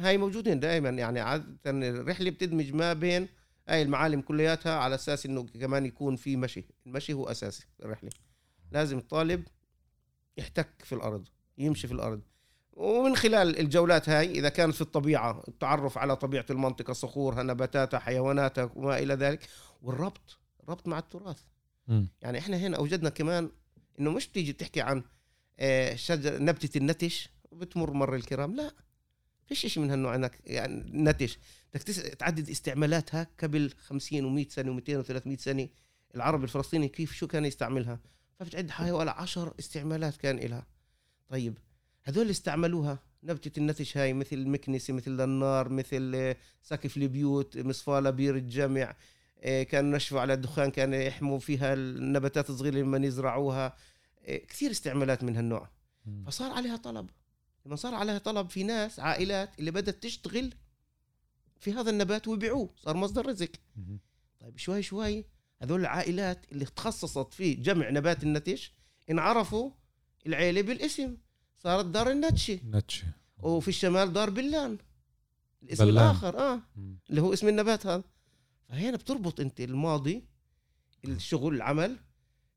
هاي 0.00 0.18
موجودين 0.18 0.60
دائما. 0.60 0.88
يعني 0.88 1.20
عادة 1.20 1.58
الرحلة 1.66 2.30
بتدمج 2.30 2.72
ما 2.72 2.92
بين 2.92 3.28
هاي 3.68 3.82
المعالم 3.82 4.20
كلياتها 4.20 4.74
على 4.78 4.94
أساس 4.94 5.26
إنه 5.26 5.42
كمان 5.42 5.86
يكون 5.86 6.16
في 6.16 6.36
مشي. 6.36 6.64
المشي 6.86 7.12
هو 7.12 7.24
أساسي 7.24 7.66
الرحلة. 7.82 8.10
لازم 8.72 8.98
الطالب 8.98 9.44
يحتك 10.38 10.68
في 10.84 10.94
الأرض 10.94 11.28
يمشي 11.58 11.86
في 11.86 11.94
الأرض. 11.94 12.20
ومن 12.72 13.16
خلال 13.16 13.58
الجولات 13.58 14.08
هاي 14.08 14.30
إذا 14.30 14.48
كانت 14.48 14.74
في 14.74 14.80
الطبيعة 14.80 15.42
التعرف 15.48 15.98
على 15.98 16.16
طبيعة 16.16 16.46
المنطقة 16.50 16.92
صخورها 16.92 17.42
نباتاتها 17.42 17.98
حيواناتها 17.98 18.70
وما 18.74 18.98
إلى 18.98 19.14
ذلك 19.14 19.48
والربط 19.82 20.38
ربط 20.68 20.88
مع 20.88 20.98
التراث. 20.98 21.40
م. 21.88 22.04
يعني 22.22 22.38
إحنا 22.38 22.56
هنا 22.56 22.76
أوجدنا 22.76 23.10
كمان 23.10 23.50
إنه 24.00 24.10
مش 24.10 24.28
بتيجي 24.28 24.52
تحكي 24.52 24.80
عن 24.80 25.02
آه، 25.58 25.94
شجر 25.94 26.42
نبتة 26.42 26.78
النتش 26.78 27.28
وبتمر 27.50 27.92
مر 27.92 28.14
الكرام. 28.14 28.56
لا 28.56 28.74
فيش 29.46 29.66
شيء 29.66 29.82
من 29.82 29.90
هالنوع 29.90 30.14
إنك 30.14 30.40
يعني 30.46 31.02
نتش. 31.02 31.38
بدك 31.74 31.84
تعدد 32.18 32.50
استعمالاتها 32.50 33.26
قبل 33.42 33.70
50 33.70 34.44
و100 34.44 34.48
سنة 34.48 34.80
و200 34.80 35.04
و300 35.04 35.38
سنة. 35.38 35.68
العرب 36.14 36.44
الفلسطيني 36.44 36.88
كيف 36.88 37.12
شو 37.12 37.26
كان 37.26 37.44
يستعملها؟ 37.44 38.00
فبتعد 38.40 38.70
حوالي 38.70 39.10
10 39.10 39.54
استعمالات 39.58 40.16
كان 40.16 40.36
لها 40.36 40.66
طيب 41.28 41.58
هذول 42.04 42.30
استعملوها 42.30 42.98
نبتة 43.22 43.58
النتش 43.58 43.96
هاي 43.96 44.12
مثل 44.12 44.36
المكنسة 44.36 44.94
مثل 44.94 45.20
النار 45.20 45.68
مثل 45.68 46.34
سقف 46.62 46.96
البيوت 46.96 47.58
مصفالة 47.58 48.10
بير 48.10 48.36
الجمع 48.36 48.96
آه، 49.44 49.62
كانوا 49.62 49.96
نشفوا 49.96 50.20
على 50.20 50.32
الدخان 50.32 50.70
كانوا 50.70 50.98
يحموا 50.98 51.38
فيها 51.38 51.74
النباتات 51.74 52.50
الصغيرة 52.50 52.74
لما 52.74 53.06
يزرعوها. 53.06 53.76
آه، 54.22 54.36
كثير 54.36 54.70
استعمالات 54.70 55.24
من 55.24 55.36
هالنوع. 55.36 55.68
فصار 56.26 56.52
عليها 56.52 56.76
طلب. 56.76 57.10
لما 57.66 57.76
صار 57.76 57.94
عليها 57.94 58.18
طلب 58.18 58.50
في 58.50 58.62
ناس 58.62 59.00
عائلات 59.00 59.58
اللي 59.58 59.70
بدأت 59.70 60.02
تشتغل 60.02 60.54
في 61.64 61.72
هذا 61.72 61.90
النبات 61.90 62.28
ويبيعوه 62.28 62.74
صار 62.76 62.96
مصدر 62.96 63.26
رزق. 63.26 63.50
طيب 64.40 64.58
شوي 64.58 64.82
شوي 64.82 65.24
هذول 65.62 65.80
العائلات 65.80 66.52
اللي 66.52 66.64
تخصصت 66.64 67.34
في 67.34 67.54
جمع 67.54 67.90
نبات 67.90 68.22
النتش 68.22 68.74
انعرفوا 69.10 69.70
العيلة 70.26 70.62
بالاسم. 70.62 71.16
صارت 71.58 71.84
دار 71.84 72.10
النتشي. 72.10 72.60
نتشي 72.70 73.04
وفي 73.38 73.68
الشمال 73.68 74.12
دار 74.12 74.30
بلان. 74.30 74.78
الاسم 75.62 75.84
بلان. 75.84 76.04
الآخر 76.04 76.38
آه. 76.38 76.60
مم. 76.76 76.98
اللي 77.10 77.20
هو 77.20 77.32
اسم 77.32 77.48
النبات 77.48 77.86
هذا. 77.86 78.04
فهنا 78.68 78.96
بتربط 78.96 79.40
أنت 79.40 79.60
الماضي 79.60 80.24
الشغل 81.04 81.54
العمل 81.54 81.96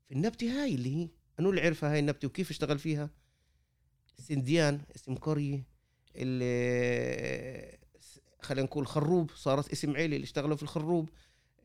في 0.08 0.14
النبتة 0.14 0.64
هاي 0.64 0.76
اللي 0.76 0.96
هي 0.96 1.10
أنو 1.40 1.50
اللي 1.50 1.62
عرفها 1.62 1.92
هاي 1.92 2.00
النبتة 2.00 2.28
وكيف 2.28 2.50
اشتغل 2.50 2.80
فيها. 2.80 3.10
سنديان 4.20 4.82
اسم 4.96 5.16
قرية 5.16 5.68
اللي 6.16 7.78
خلينا 8.42 8.66
نقول 8.68 8.88
خروب 8.88 9.32
صارت 9.36 9.72
اسم 9.72 9.96
عيلة 9.96 10.16
اللي 10.16 10.26
اشتغلوا 10.26 10.56
في 10.56 10.64
الخروب. 10.64 11.10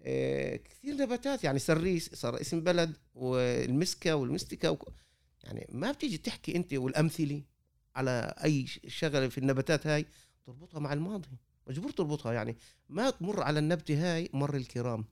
آه 0.03 0.57
كثير 0.57 0.95
نباتات 0.95 1.45
يعني 1.45 1.59
سريس 1.59 2.15
صار 2.15 2.41
اسم 2.41 2.61
بلد 2.61 2.97
والمسكة 3.15 4.15
والمستكة 4.17 4.71
وك... 4.71 4.89
يعني 5.45 5.67
ما 5.73 5.93
بتيجي 5.93 6.19
تحكي 6.19 6.57
أنت 6.57 6.75
والأمثلة 6.75 7.43
على 7.97 8.35
أي 8.45 8.67
شغلة 8.87 9.29
في 9.29 9.39
النباتات 9.39 9.87
هاي 9.87 10.07
تربطها 10.47 10.81
مع 10.81 10.93
الماضي. 10.93 11.29
مجبور 11.67 11.91
تربطها 11.91 12.33
يعني 12.33 12.57
ما 12.89 13.11
تمر 13.11 13.43
على 13.43 13.59
النبتة 13.59 14.15
هاي 14.15 14.31
مر 14.33 14.57
الكرام. 14.57 15.05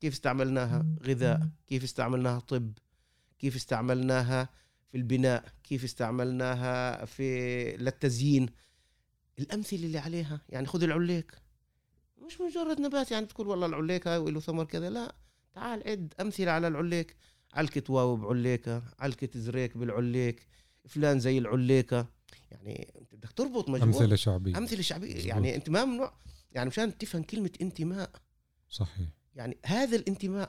كيف 0.00 0.12
استعملناها؟ 0.12 0.86
غذاء. 1.02 1.48
كيف 1.66 1.84
استعملناها؟ 1.84 2.40
طب. 2.40 2.72
كيف 3.38 3.56
استعملناها 3.56 4.48
في 4.90 4.96
البناء؟ 4.96 5.44
كيف 5.64 5.84
استعملناها 5.84 7.04
في 7.04 7.76
للتزيين؟ 7.76 8.46
الأمثلة 9.38 9.86
اللي 9.86 9.98
عليها 9.98 10.40
يعني 10.48 10.66
خذ 10.66 10.82
العليك. 10.82 11.32
مش 12.18 12.40
مجرد 12.40 12.80
نبات 12.80 13.10
يعني 13.10 13.26
تقول 13.26 13.48
والله 13.48 13.66
العليك 13.66 14.08
هاي 14.08 14.18
وله 14.18 14.40
ثمر 14.40 14.64
كذا 14.64 14.90
لا. 14.90 15.14
تعال 15.54 15.88
عد 15.88 16.14
أمثلة 16.20 16.50
على 16.50 16.68
العليك. 16.68 17.16
علكة 17.54 17.92
واو 17.92 18.16
بعليكة 18.16 18.82
علكة 18.98 19.40
زريك 19.40 19.76
بالعليك 19.76 20.46
فلان 20.88 21.20
زي 21.20 21.38
العليكة. 21.38 22.06
يعني 22.50 22.92
أنت 23.00 23.14
بدك 23.14 23.32
تربط 23.32 23.68
مجموعة. 23.68 23.88
أمثلة 23.88 24.16
شعبية. 24.16 24.58
أمثلة 24.58 24.82
شعبية. 24.82 25.28
يعني 25.28 25.56
أنت 25.56 25.70
ما 25.70 25.84
ممنوع 25.84 26.12
يعني 26.52 26.68
مشان 26.68 26.98
تفهم 26.98 27.22
كلمة 27.22 27.50
انتماء. 27.60 28.10
صحيح. 28.68 29.08
يعني 29.34 29.58
هذا 29.66 29.96
الانتماء 29.96 30.48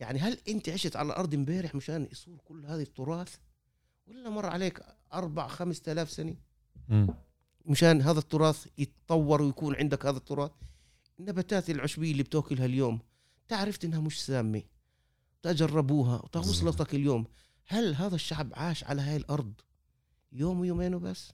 يعني 0.00 0.18
هل 0.18 0.38
أنت 0.48 0.68
عشت 0.68 0.96
على 0.96 1.06
الأرض 1.06 1.34
امبارح 1.34 1.74
مشان 1.74 2.08
يصور 2.12 2.38
كل 2.44 2.66
هذا 2.66 2.82
التراث؟ 2.82 3.36
ولا 4.06 4.30
مر 4.30 4.46
عليك 4.46 4.82
أربع 5.12 5.46
خمس 5.46 5.80
تلاف 5.80 6.10
سنة؟ 6.10 6.36
م. 6.88 7.06
مشان 7.66 8.02
هذا 8.02 8.18
التراث 8.18 8.66
يتطور 8.78 9.42
ويكون 9.42 9.76
عندك 9.76 10.06
هذا 10.06 10.16
التراث 10.18 10.50
النباتات 11.20 11.70
العشبيه 11.70 12.12
اللي 12.12 12.22
بتاكلها 12.22 12.64
اليوم 12.66 12.98
تعرفت 13.48 13.84
إنها 13.84 14.00
مش 14.00 14.24
سامة. 14.24 14.62
تجربوها 15.42 16.22
وصلتك 16.36 16.94
اليوم. 16.94 17.26
هل 17.66 17.94
هذا 17.94 18.14
الشعب 18.14 18.52
عاش 18.54 18.84
على 18.84 19.02
هاي 19.02 19.16
الأرض 19.16 19.52
يوم 20.32 20.60
ويومين 20.60 20.94
وبس؟ 20.94 21.32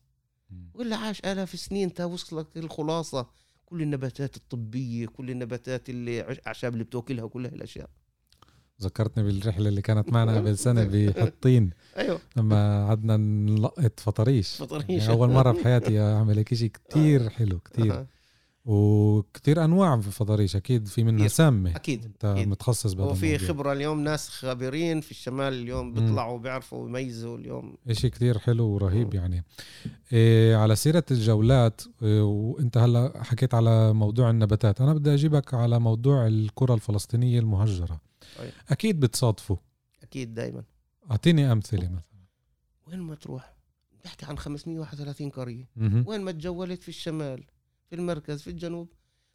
ولا 0.75 0.97
عاش 0.97 1.21
آلاف 1.21 1.55
السنين 1.55 1.95
تا 1.95 2.05
وصلك 2.05 2.57
الخلاصة؟ 2.57 3.27
كل 3.67 3.83
النباتات 3.83 4.37
الطبية 4.37 5.07
كل 5.07 5.31
النباتات 5.31 5.91
اللي 5.91 6.41
أعشاب 6.47 6.73
اللي 6.73 6.85
بتوكلها 6.85 7.27
كل 7.27 7.47
الأشياء. 7.47 7.91
ذكرتني 8.83 9.25
بالرحلة 9.25 9.69
اللي 9.69 9.83
كانت 9.83 10.13
معنا 10.13 10.35
قبل 10.37 10.59
سنة 10.59 10.85
بحطين. 10.85 11.71
أيوه. 11.99 12.19
لما 12.37 12.87
قعدنا 12.87 13.17
نلقط 13.17 14.01
فطريش. 14.01 14.55
فطريش. 14.57 15.03
يعني 15.03 15.09
أول 15.13 15.31
مرة 15.31 15.53
بحياتي 15.53 16.01
أعمل 16.01 16.37
هيك 16.37 16.55
شيء 16.55 16.71
كثير 16.91 17.31
حلو 17.31 17.59
كثير 17.59 18.07
وكثير 18.65 19.65
أنواع 19.65 20.01
في 20.01 20.07
الفضاريش 20.07 20.57
أكيد 20.57 20.89
في 20.89 21.05
منها 21.05 21.29
سامة. 21.29 21.77
أكيد 21.77 22.05
أنت 22.05 22.25
أكيد. 22.25 22.49
متخصص 22.49 22.93
بهذا 22.93 23.11
وفي 23.11 23.39
خبرة 23.39 23.73
اليوم 23.73 24.01
ناس 24.01 24.29
خبيرين 24.29 25.01
في 25.01 25.11
الشمال 25.11 25.53
اليوم 25.53 25.93
بيطلعوا 25.93 26.39
بيعرفوا 26.39 26.89
يميزوا 26.89 27.39
اليوم. 27.39 27.77
شيء 27.93 28.11
كثير 28.11 28.39
حلو 28.39 28.65
ورهيب 28.67 29.07
مم. 29.15 29.21
يعني. 29.21 29.45
إيه 30.13 30.57
على 30.57 30.77
سيرة 30.77 31.05
الجولات 31.11 31.81
إيه 32.03 32.23
وأنت 32.23 32.79
هلأ 32.79 33.23
حكيت 33.25 33.55
على 33.55 33.93
موضوع 33.93 34.31
النباتات. 34.31 34.81
أنا 34.81 34.95
بدي 34.95 35.15
أجيبك 35.15 35.55
على 35.55 35.79
موضوع 35.81 36.27
الكرة 36.27 36.75
الفلسطينية 36.75 37.39
المهجرة. 37.41 38.01
أي. 38.41 38.53
أكيد 38.69 39.01
بتصادفوا 39.01 39.57
أكيد 40.03 40.35
دائما 40.35 40.65
أعطيني 41.11 41.53
أمثلة 41.53 41.89
مثلا. 41.89 42.21
وين 42.87 42.99
ما 42.99 43.15
تروح. 43.15 43.57
بحكي 44.05 44.27
عن 44.27 44.39
531 44.39 45.31
قرية. 45.31 45.69
وين 46.07 46.21
ما 46.21 46.33
تجولت 46.33 46.83
في 46.83 46.89
الشمال 46.89 47.45
في 47.87 47.95
المركز 47.95 48.43
في 48.43 48.51
الجنوب 48.51 48.93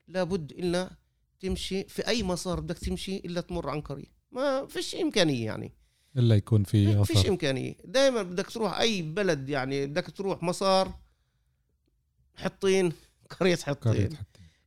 لابد 0.07 0.51
إلا 0.51 0.97
تمشي 1.39 1.83
في 1.83 2.07
أي 2.07 2.23
مسار 2.23 2.59
بدك 2.59 2.77
تمشي 2.77 3.17
إلا 3.17 3.41
تمر 3.41 3.69
عن 3.69 3.81
قرية. 3.81 4.13
ما 4.31 4.67
فيش 4.67 4.95
إمكانية 4.95 5.45
يعني. 5.45 5.73
إلا 6.17 6.35
يكون 6.35 6.63
في 6.63 6.95
ما 6.95 7.03
فيش 7.03 7.25
إمكانية. 7.25 7.77
دائما 7.85 8.23
بدك 8.23 8.49
تروح 8.49 8.79
أي 8.79 9.01
بلد 9.01 9.49
يعني 9.49 9.87
بدك 9.87 10.09
تروح 10.11 10.43
مسار 10.43 10.99
حطين 12.35 12.93
قرية 13.39 13.55
حطين, 13.55 13.73
قرية 13.93 14.09
حطين. 14.09 14.19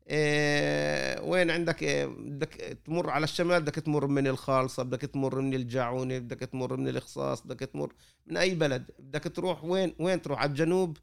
إيه 0.09 1.21
وين 1.21 1.51
عندك؟ 1.51 1.83
إيه 1.83 2.07
بدك 2.07 2.79
تمر 2.85 3.11
على 3.11 3.25
الشمال 3.25 3.63
بدك 3.63 3.75
تمر 3.75 4.07
من 4.07 4.27
الخالصة 4.27 4.83
بدك 4.83 5.01
تمر 5.01 5.41
من 5.41 5.55
الجاعونة 5.55 6.19
بدك 6.19 6.39
تمر 6.39 6.77
من 6.77 6.89
الإخصاص 6.89 7.47
بدك 7.47 7.61
تمر 7.61 7.93
من 8.27 8.37
أي 8.37 8.55
بلد. 8.55 8.91
بدك 8.99 9.23
تروح 9.37 9.65
وين؟ 9.65 9.95
وين 9.99 10.23
تروح؟ 10.23 10.41
على 10.41 10.51
الجنوب. 10.51 10.97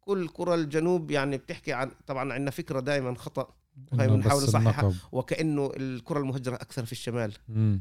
كل 0.00 0.28
قرى 0.28 0.54
الجنوب 0.54 1.10
يعني 1.10 1.36
بتحكي 1.36 1.72
عن 1.72 1.90
طبعا 2.06 2.32
عندنا 2.32 2.50
فكرة 2.50 2.80
دائما 2.80 3.14
خطأ. 3.14 3.54
هاي 3.92 4.08
بنحاول 4.08 4.42
نصححها 4.42 4.94
وكأنه 5.12 5.72
الكره 5.76 6.18
المهجرة 6.18 6.54
أكثر 6.54 6.84
في 6.84 6.92
الشمال. 6.92 7.32
مم. 7.48 7.80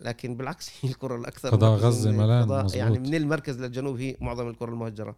لكن 0.00 0.36
بالعكس 0.36 0.70
هي 0.82 0.90
الكره 0.90 1.16
الأكثر 1.16 1.48
قضاء 1.48 1.78
غزة 1.78 2.10
ملان 2.10 2.68
يعني 2.74 2.98
من 2.98 3.14
المركز 3.14 3.60
للجنوب 3.60 4.00
هي 4.00 4.16
معظم 4.20 4.48
الكره 4.48 4.70
المهجرة. 4.70 5.16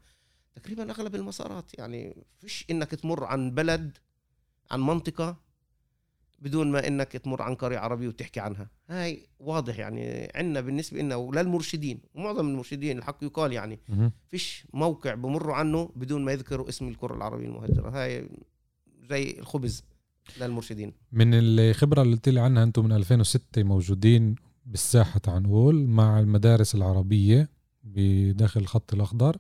تقريبا 0.55 0.91
أغلب 0.91 1.15
المسارات 1.15 1.79
يعني 1.79 2.25
فيش 2.39 2.67
إنك 2.71 2.91
تمر 2.91 3.25
عن 3.25 3.51
بلد 3.51 3.99
عن 4.73 4.81
منطقة 4.81 5.37
بدون 6.39 6.71
ما 6.71 6.87
إنك 6.89 7.13
تمر 7.13 7.43
عن 7.43 7.55
قرية 7.55 7.79
عربية 7.79 8.09
وتحكي 8.09 8.41
عنها. 8.41 8.71
هاي 8.89 9.27
واضح 9.39 9.79
يعني 9.79 10.31
عندنا 10.35 10.61
بالنسبة 10.61 11.01
لنا 11.01 11.17
وللمرشدين 11.17 12.01
ومعظم 12.15 12.49
المرشدين 12.49 12.99
الحق 12.99 13.25
يقال 13.25 13.53
يعني 13.53 13.81
فيش 14.29 14.67
موقع 14.73 15.15
بمروا 15.15 15.55
عنه 15.55 15.91
بدون 15.97 16.25
ما 16.25 16.33
يذكروا 16.33 16.69
اسم 16.69 16.89
الكرة 16.89 17.15
العربية 17.15 17.47
المهجرة. 17.47 17.91
هاي 17.91 18.29
زي 19.11 19.31
الخبز 19.39 19.85
للمرشدين. 20.41 20.93
من 21.13 21.31
الخبرة 21.35 22.03
اللي 22.03 22.15
قلت 22.15 22.29
لي 22.29 22.41
عنها 22.41 22.63
أنتم 22.63 22.85
من 22.85 22.93
2006 22.93 23.63
موجودين 23.63 24.35
بالساحة 24.67 25.19
تعال 25.19 25.43
نقول 25.43 25.87
مع 25.87 26.21
المدارس 26.21 26.75
العربية 26.75 27.49
بداخل 27.85 28.61
الخط 28.61 28.95
الأخضر. 28.95 29.37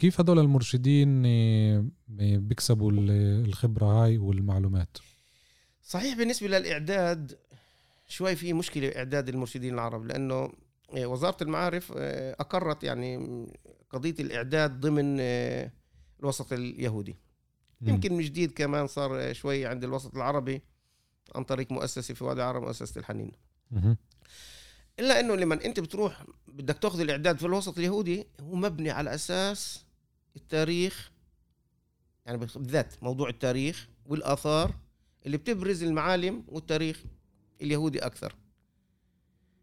كيف 0.00 0.20
هدول 0.20 0.38
المرشدين 0.38 1.22
آه، 1.26 1.84
بيكسبوا 2.38 2.92
الخبرة 3.44 3.86
هاي 3.86 4.18
والمعلومات؟ 4.18 4.98
صحيح 5.82 6.18
بالنسبة 6.18 6.48
للإعداد 6.48 7.38
شوي 8.08 8.36
في 8.36 8.52
مشكلة 8.52 8.88
إعداد 8.96 9.28
المرشدين 9.28 9.74
العرب 9.74 10.06
لأنه 10.06 10.52
آه، 10.96 11.06
وزارة 11.06 11.36
المعارف 11.42 11.92
آه، 11.96 12.36
أقرت 12.40 12.84
يعني 12.84 13.46
قضية 13.90 14.14
الإعداد 14.20 14.80
ضمن 14.80 15.20
الوسط 16.20 16.52
اليهودي. 16.52 17.16
يمكن 17.82 18.12
من 18.12 18.22
جديد 18.22 18.52
كمان 18.52 18.86
صار 18.86 19.32
شوي 19.32 19.66
عند 19.66 19.84
الوسط 19.84 20.16
العربي 20.16 20.62
عن 21.34 21.44
طريق 21.44 21.72
مؤسسة 21.72 22.14
في 22.14 22.24
وادي 22.24 22.42
عرب 22.42 22.62
مؤسسة 22.62 22.98
الحنين. 22.98 23.32
إلا 24.98 25.20
إنه 25.20 25.34
لما 25.34 25.64
أنت 25.64 25.80
بتروح 25.80 26.24
بدك 26.48 26.78
تاخذ 26.78 27.00
الإعداد 27.00 27.38
في 27.38 27.46
الوسط 27.46 27.78
اليهودي 27.78 28.26
هو 28.40 28.54
مبني 28.54 28.90
على 28.90 29.14
أساس 29.14 29.89
التاريخ 30.40 31.10
يعني 32.26 32.38
بالذات 32.38 33.02
موضوع 33.02 33.28
التاريخ 33.28 33.88
والآثار 34.06 34.74
اللي 35.26 35.36
بتبرز 35.36 35.82
المعالم 35.82 36.44
والتاريخ 36.48 37.04
اليهودي 37.62 37.98
أكثر. 37.98 38.34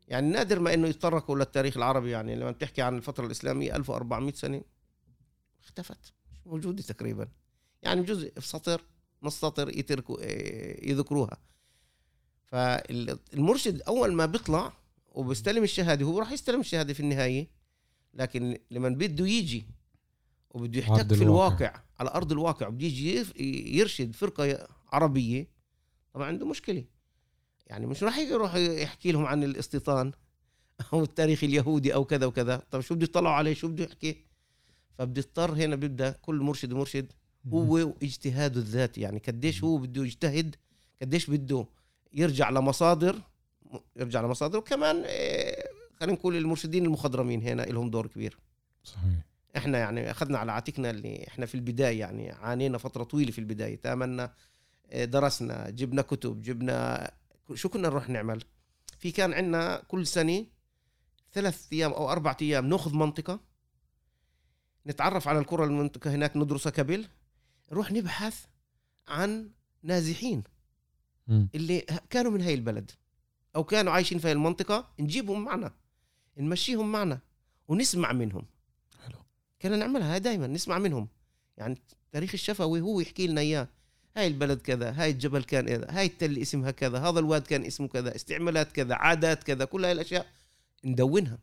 يعني 0.08 0.30
نادر 0.30 0.60
ما 0.60 0.74
إنه 0.74 0.88
يتطرقوا 0.88 1.36
للتاريخ 1.36 1.78
العربي 1.78 2.12
يعني 2.12 2.36
لما 2.36 2.52
بتحكي 2.52 2.82
عن 2.82 2.98
الفترة 2.98 3.26
الإسلامية 3.26 3.76
1400 3.76 4.34
سنة 4.34 4.62
اختفت 5.64 6.14
مش 6.32 6.48
موجودة 6.48 6.84
تقريبا. 6.84 7.28
يعني 7.82 8.04
جزء 8.04 8.40
في 8.40 8.48
سطر 8.48 8.82
نص 9.24 9.40
سطر 9.40 9.78
يتركوا 9.78 10.20
إيه، 10.20 10.92
يذكروها. 10.92 11.38
فالمرشد 12.46 13.82
أول 13.82 14.14
ما 14.14 14.26
بيطلع 14.26 14.74
وبيستلم 15.08 15.64
الشهادة 15.64 16.06
هو 16.06 16.20
راح 16.20 16.32
يستلم 16.32 16.60
الشهادة 16.60 16.94
في 16.94 17.00
النهاية 17.00 17.48
لكن 18.14 18.58
لما 18.72 18.90
بده 18.90 19.28
يجي 19.28 19.66
وبده 20.52 20.80
يحتك 20.80 21.14
في 21.14 21.24
الواقع. 21.24 21.82
على 22.00 22.10
أرض 22.10 22.32
الواقع 22.32 22.68
وبده 22.68 22.86
يجي 22.86 23.26
يرشد 23.78 24.16
فرقة 24.16 24.68
عربية 24.92 25.48
طبعا 26.14 26.28
عنده 26.28 26.46
مشكلة. 26.46 26.84
يعني 27.68 27.86
مش 27.86 28.04
راح 28.04 28.18
يروح 28.18 28.56
يحكي 28.56 29.12
لهم 29.12 29.26
عن 29.26 29.44
الاستيطان 29.44 30.12
أو 30.94 31.04
التاريخ 31.04 31.44
اليهودي 31.44 31.94
أو 31.94 32.06
كذا 32.06 32.26
وكذا. 32.26 32.64
طب 32.72 32.82
شو 32.82 32.96
بده 32.96 33.04
يطلعوا 33.04 33.36
عليه؟ 33.36 33.54
شو 33.54 33.68
بده 33.68 33.84
يحكي؟ 33.84 34.26
فبده 34.98 35.20
يضطر 35.20 35.54
هنا 35.54 35.76
بيبدأ 35.76 36.12
كل 36.12 36.36
مرشد 36.36 36.74
ومرشد 36.74 37.12
هو 37.54 37.78
اجتهاده 38.04 38.60
الذاتي. 38.60 39.02
يعني 39.02 39.20
قديش 39.20 39.64
هو 39.64 39.78
بده 39.78 40.06
يجتهد 40.06 40.56
قديش 41.02 41.30
بده 41.30 41.66
يرجع 42.14 42.50
لمصادر 42.50 43.22
يرجع 43.96 44.22
لمصادر 44.22 44.58
وكمان 44.58 45.04
آه، 45.06 45.70
خلينا 46.00 46.14
نقول 46.14 46.36
المرشدين 46.36 46.86
المخضرمين 46.86 47.42
هنا 47.42 47.62
لهم 47.62 47.90
دور 47.90 48.08
كبير. 48.08 48.38
صحيح. 48.84 49.27
إحنا 49.58 49.78
يعني 49.78 50.12
أخذنا 50.12 50.38
على 50.38 50.52
عاتقنا 50.52 50.90
اللي 50.90 51.28
إحنا 51.28 51.46
في 51.46 51.56
البداية 51.56 52.00
يعني 52.00 52.32
عانينا 52.32 52.78
فترة 52.78 53.04
طويلة 53.04 53.32
في 53.32 53.40
البداية 53.40 53.76
تاملنا 53.76 54.34
آه، 54.90 55.06
درسنا 55.06 55.70
جبنا 55.70 56.02
كتب 56.02 56.42
جبنا 56.42 57.12
شو 57.54 57.70
كنا 57.70 57.90
نروح 57.90 58.10
نعمل؟ 58.10 58.44
في 59.00 59.12
كان 59.12 59.34
عندنا 59.34 59.84
كل 59.88 60.08
سنة 60.08 60.46
ثلاث 61.34 61.68
أيام 61.74 61.92
أو 61.94 62.12
أربع 62.12 62.38
أيام 62.42 62.66
ناخذ 62.70 62.94
منطقة 62.96 63.40
نتعرف 64.88 65.28
على 65.28 65.40
القرى 65.40 65.66
المنطقة 65.66 66.16
هناك 66.16 66.38
ندرسها 66.38 66.72
قبل 66.72 67.08
نروح 67.72 67.92
نبحث 67.92 68.46
عن 69.08 69.52
نازحين 69.84 70.44
اللي 71.56 71.86
كانوا 72.10 72.32
من 72.32 72.42
هاي 72.42 72.54
البلد 72.54 72.92
أو 73.56 73.64
كانوا 73.64 73.94
عايشين 73.94 74.20
في 74.20 74.28
هاي 74.28 74.32
المنطقة 74.32 74.90
نجيبهم 75.00 75.44
معنا 75.46 75.74
نمشيهم 76.38 76.92
معنا 76.92 77.20
ونسمع 77.68 78.12
منهم. 78.14 78.46
كنا 79.62 79.78
نعملها 79.78 80.18
دائما 80.18 80.48
نسمع 80.48 80.78
منهم. 80.78 81.08
يعني 81.58 81.78
تاريخ 82.12 82.32
الشفوي 82.34 82.82
هو 82.82 83.00
يحكي 83.00 83.28
لنا 83.28 83.42
إياه. 83.42 83.68
هاي 84.18 84.28
البلد 84.28 84.62
كذا 84.62 84.92
هاي 84.92 85.10
الجبل 85.12 85.44
كان 85.44 85.66
كذا 85.66 85.88
هاي 85.90 86.06
التل 86.06 86.38
اسمها 86.38 86.72
كذا 86.72 87.00
هذا 87.00 87.20
الواد 87.20 87.42
كان 87.42 87.66
اسمه 87.66 87.88
كذا 87.88 88.16
استعمالات 88.16 88.72
كذا 88.72 88.96
عادات 88.96 89.44
كذا 89.44 89.66
كل 89.66 89.86
هاي 89.86 89.92
الأشياء 89.92 90.26
ندونها 90.86 91.40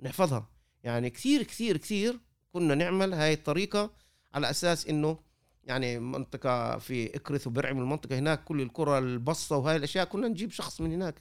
نحفظها. 0.00 0.48
يعني 0.84 1.10
كثير 1.10 1.42
كثير 1.42 1.76
كثير 1.76 2.20
كنا 2.52 2.74
نعمل 2.74 3.14
هاي 3.14 3.32
الطريقة 3.32 3.90
على 4.34 4.50
أساس 4.50 4.86
إنه 4.86 5.18
يعني 5.64 5.98
منطقة 5.98 6.78
في 6.78 7.16
إكرث 7.16 7.46
وبرعم 7.46 7.78
المنطقة. 7.78 8.18
هناك 8.18 8.44
كل 8.44 8.60
القرى 8.60 8.98
البصة 8.98 9.56
وهاي 9.56 9.76
الأشياء 9.76 10.04
كنا 10.04 10.28
نجيب 10.28 10.50
شخص 10.50 10.80
من 10.80 10.92
هناك. 10.92 11.14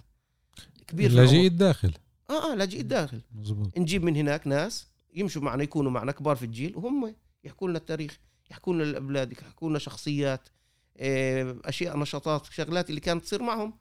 كبير 0.87 1.11
لاجئ 1.11 1.47
الداخل. 1.47 1.93
آه 2.29 2.51
آه 2.51 2.55
لاجئ 2.55 2.79
الداخل. 2.81 3.21
مزبوط. 3.35 3.77
نجيب 3.77 4.03
من 4.03 4.15
هناك 4.15 4.47
ناس 4.47 4.90
يمشوا 5.13 5.41
معنا 5.41 5.63
يكونوا 5.63 5.91
معنا 5.91 6.11
كبار 6.11 6.35
في 6.35 6.45
الجيل 6.45 6.77
وهم 6.77 7.15
يحكوا 7.43 7.69
لنا 7.69 7.77
التاريخ 7.77 8.19
يحكوا 8.51 8.73
لنا 8.73 8.83
الأبلاد 8.83 9.31
يحكوا 9.31 9.69
لنا 9.69 9.79
شخصيات 9.79 10.49
آه، 10.97 11.57
أشياء 11.65 11.97
نشاطات 11.97 12.45
شغلات 12.45 12.89
اللي 12.89 13.01
كانت 13.01 13.23
تصير 13.23 13.41
معهم. 13.41 13.73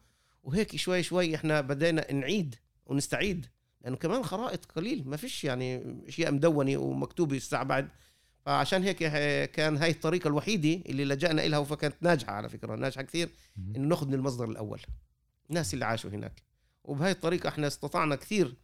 وهيك 0.43 0.75
شوي 0.75 1.03
شوي 1.03 1.35
إحنا 1.35 1.61
بدينا 1.61 2.13
نعيد 2.13 2.55
ونستعيد 2.85 3.45
لأنه 3.81 3.95
كمان 3.95 4.23
خرائط 4.23 4.65
قليل 4.65 5.09
ما 5.09 5.17
فيش 5.17 5.43
يعني 5.43 5.97
أشياء 6.07 6.31
مدونة 6.31 6.77
ومكتوبة 6.77 7.37
الساعة 7.37 7.63
بعد. 7.63 7.89
فعشان 8.45 8.83
هيك 8.83 8.97
كان 9.51 9.77
هاي 9.77 9.91
الطريقة 9.91 10.27
الوحيدة 10.27 10.89
اللي 10.89 11.05
لجأنا 11.05 11.41
لها 11.41 11.63
فكانت 11.63 11.95
ناجحة 12.01 12.33
على 12.33 12.49
فكرة 12.49 12.75
ناجحة 12.75 13.01
كثير 13.01 13.29
إنه 13.75 13.87
ناخذ 13.87 14.07
من 14.07 14.13
المصدر 14.13 14.45
الأول. 14.49 14.81
الناس 15.49 15.73
اللي 15.73 15.85
عاشوا 15.85 16.09
هناك. 16.09 16.41
وبهاي 16.83 17.11
الطريقة 17.11 17.49
إحنا 17.49 17.67
استطعنا 17.67 18.15
كثير 18.15 18.55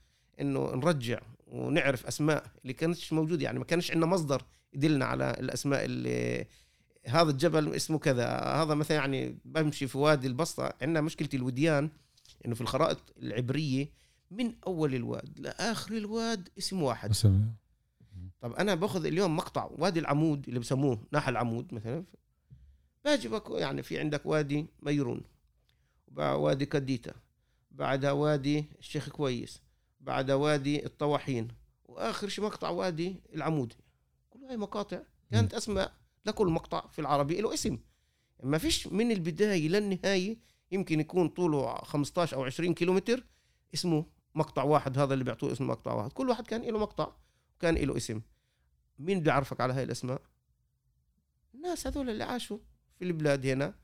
إنه 0.42 0.76
نرجع 0.76 1.20
ونعرف 1.48 2.06
أسماء 2.06 2.52
اللي 2.62 2.74
كانتش 2.74 3.14
موجودة. 3.14 3.44
يعني 3.44 3.60
ما 3.60 3.66
كانش 3.66 3.92
عندنا 3.92 4.06
مصدر 4.06 4.46
يدلنا 4.74 5.06
على 5.06 5.32
الأسماء 5.32 5.86
اللي 5.86 6.46
هذا 7.06 7.32
الجبل 7.32 7.74
اسمه 7.74 8.00
كذا 8.00 8.28
هذا 8.40 8.74
مثلا 8.74 8.98
يعني 8.98 9.38
بمشي 9.46 9.88
في 9.88 9.98
وادي 9.98 10.28
البسطة. 10.28 10.74
عندنا 10.82 11.02
مشكلة 11.02 11.30
الوديان 11.34 11.90
إنه 12.46 12.56
في 12.56 12.62
الخرائط 12.62 13.14
العبرية 13.18 13.90
من 14.32 14.54
أول 14.68 14.96
الواد 14.96 15.40
لآخر 15.40 15.98
الواد 15.98 16.50
اسم 16.58 16.84
واحد. 16.84 17.10
اسم. 17.10 17.46
طب 18.42 18.54
أنا 18.54 18.76
باخذ 18.76 19.06
اليوم 19.06 19.36
مقطع 19.36 19.70
وادي 19.78 20.00
العمود 20.00 20.48
اللي 20.48 20.60
بسموه 20.60 21.00
ناحل 21.12 21.32
العمود 21.32 21.74
مثلا 21.74 22.04
باجي 23.06 23.30
يعني 23.50 23.84
في 23.84 24.00
عندك 24.00 24.26
وادي 24.26 24.66
ميرون 24.82 25.22
وادي 26.18 26.66
كديتا 26.66 27.14
بعدها 27.72 28.12
وادي 28.12 28.66
الشيخ 28.80 29.10
كويس. 29.10 29.62
بعدها 30.08 30.36
وادي 30.36 30.86
الطواحين 30.86 31.48
وآخر 31.86 32.28
شيء 32.28 32.46
مقطع 32.46 32.70
وادي 32.70 33.22
العمود. 33.36 33.74
كل 34.30 34.40
هاي 34.44 34.58
مقاطع 34.58 35.02
كانت 35.32 35.54
أسماء 35.54 35.94
لكل 36.26 36.48
مقطع 36.48 36.88
في 36.88 37.00
العربي 37.00 37.42
له 37.42 37.54
اسم. 37.54 37.80
ما 38.44 38.58
فيش 38.58 38.88
من 38.88 39.12
البداية 39.12 39.70
للنهايه 39.70 40.38
يمكن 40.72 41.00
يكون 41.00 41.30
طوله 41.30 41.76
15 41.76 42.38
أو 42.38 42.44
20 42.44 42.74
كيلومتر 42.74 43.24
اسمه 43.74 44.06
مقطع 44.36 44.64
واحد 44.64 44.98
هذا 44.98 45.14
اللي 45.14 45.24
بيعطوه 45.24 45.52
اسم 45.52 45.68
مقطع 45.68 45.94
واحد. 45.94 46.14
كل 46.14 46.30
واحد 46.30 46.48
كان 46.48 46.62
له 46.62 46.80
مقطع 46.80 47.12
كان 47.60 47.76
له 47.76 47.98
اسم. 47.98 48.22
مين 49.00 49.20
بيعرفك 49.20 49.62
على 49.62 49.74
هاي 49.74 49.84
الأسماء؟ 49.84 50.22
الناس 51.56 51.88
هذول 51.88 52.10
اللي 52.10 52.24
عاشوا 52.24 52.58
في 53.00 53.06
البلاد 53.06 53.46
هنا 53.46 53.76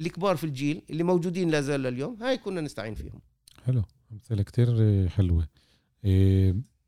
الكبار 0.00 0.36
في 0.36 0.44
الجيل 0.44 0.82
اللي 0.90 1.02
موجودين 1.02 1.50
لا 1.50 1.60
زال 1.60 1.80
لليوم 1.80 2.22
هاي 2.22 2.38
كنا 2.38 2.60
نستعين 2.60 2.94
فيهم. 2.94 3.20
حلو. 3.64 3.82
أمثلة 4.12 4.42
كتير 4.42 5.08
حلوة. 5.08 5.48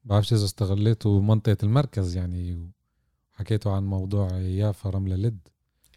بعرفش 0.04 0.32
إذا 0.32 0.44
استغليتوا 0.44 1.20
منطقة 1.20 1.56
المركز 1.62 2.16
يعني 2.16 2.70
وحكيتوا 3.34 3.72
عن 3.72 3.84
موضوع 3.84 4.32
يافا 4.38 4.90
رمله 4.90 5.16
لد 5.16 5.38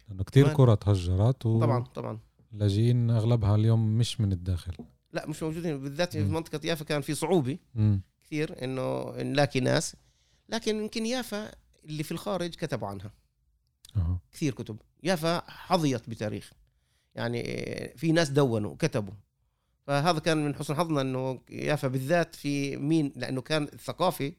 لأنه 0.08 0.24
كتير 0.24 0.48
قرى 0.48 0.76
تهجرت 0.76 1.46
و... 1.46 1.60
طبعا 1.60 1.84
طبعا. 1.84 2.18
لاجئين 2.52 3.10
أغلبها 3.10 3.54
اليوم 3.54 3.98
مش 3.98 4.20
من 4.20 4.32
الداخل. 4.32 4.72
لا 5.12 5.26
مش 5.26 5.42
موجودين. 5.42 5.82
بالذات 5.82 6.12
في 6.12 6.24
منطقة 6.24 6.60
يافا 6.66 6.84
كان 6.84 7.00
في 7.00 7.14
صعوبة 7.14 7.58
م. 7.74 7.98
كثير 8.24 8.64
إنه 8.64 9.12
نلاقي 9.22 9.60
ناس. 9.60 9.96
لكن 10.48 10.76
يمكن 10.76 11.06
يافا 11.06 11.50
اللي 11.84 12.02
في 12.02 12.12
الخارج 12.12 12.50
كتبوا 12.54 12.88
عنها. 12.88 13.12
أه. 13.96 14.20
كثير 14.32 14.54
كتب. 14.54 14.76
يافا 15.02 15.50
حظيت 15.50 16.10
بتاريخ. 16.10 16.52
يعني 17.14 17.42
في 17.96 18.12
ناس 18.12 18.30
دونوا 18.30 18.70
وكتبوا 18.70 19.14
فهذا 19.88 20.18
كان 20.18 20.44
من 20.44 20.54
حسن 20.54 20.74
حظنا 20.74 21.00
إنه 21.00 21.40
يافا 21.50 21.88
بالذات 21.88 22.34
في 22.34 22.76
مين 22.76 23.12
لأنه 23.16 23.40
كان 23.40 23.62
الثقافه 23.62 24.32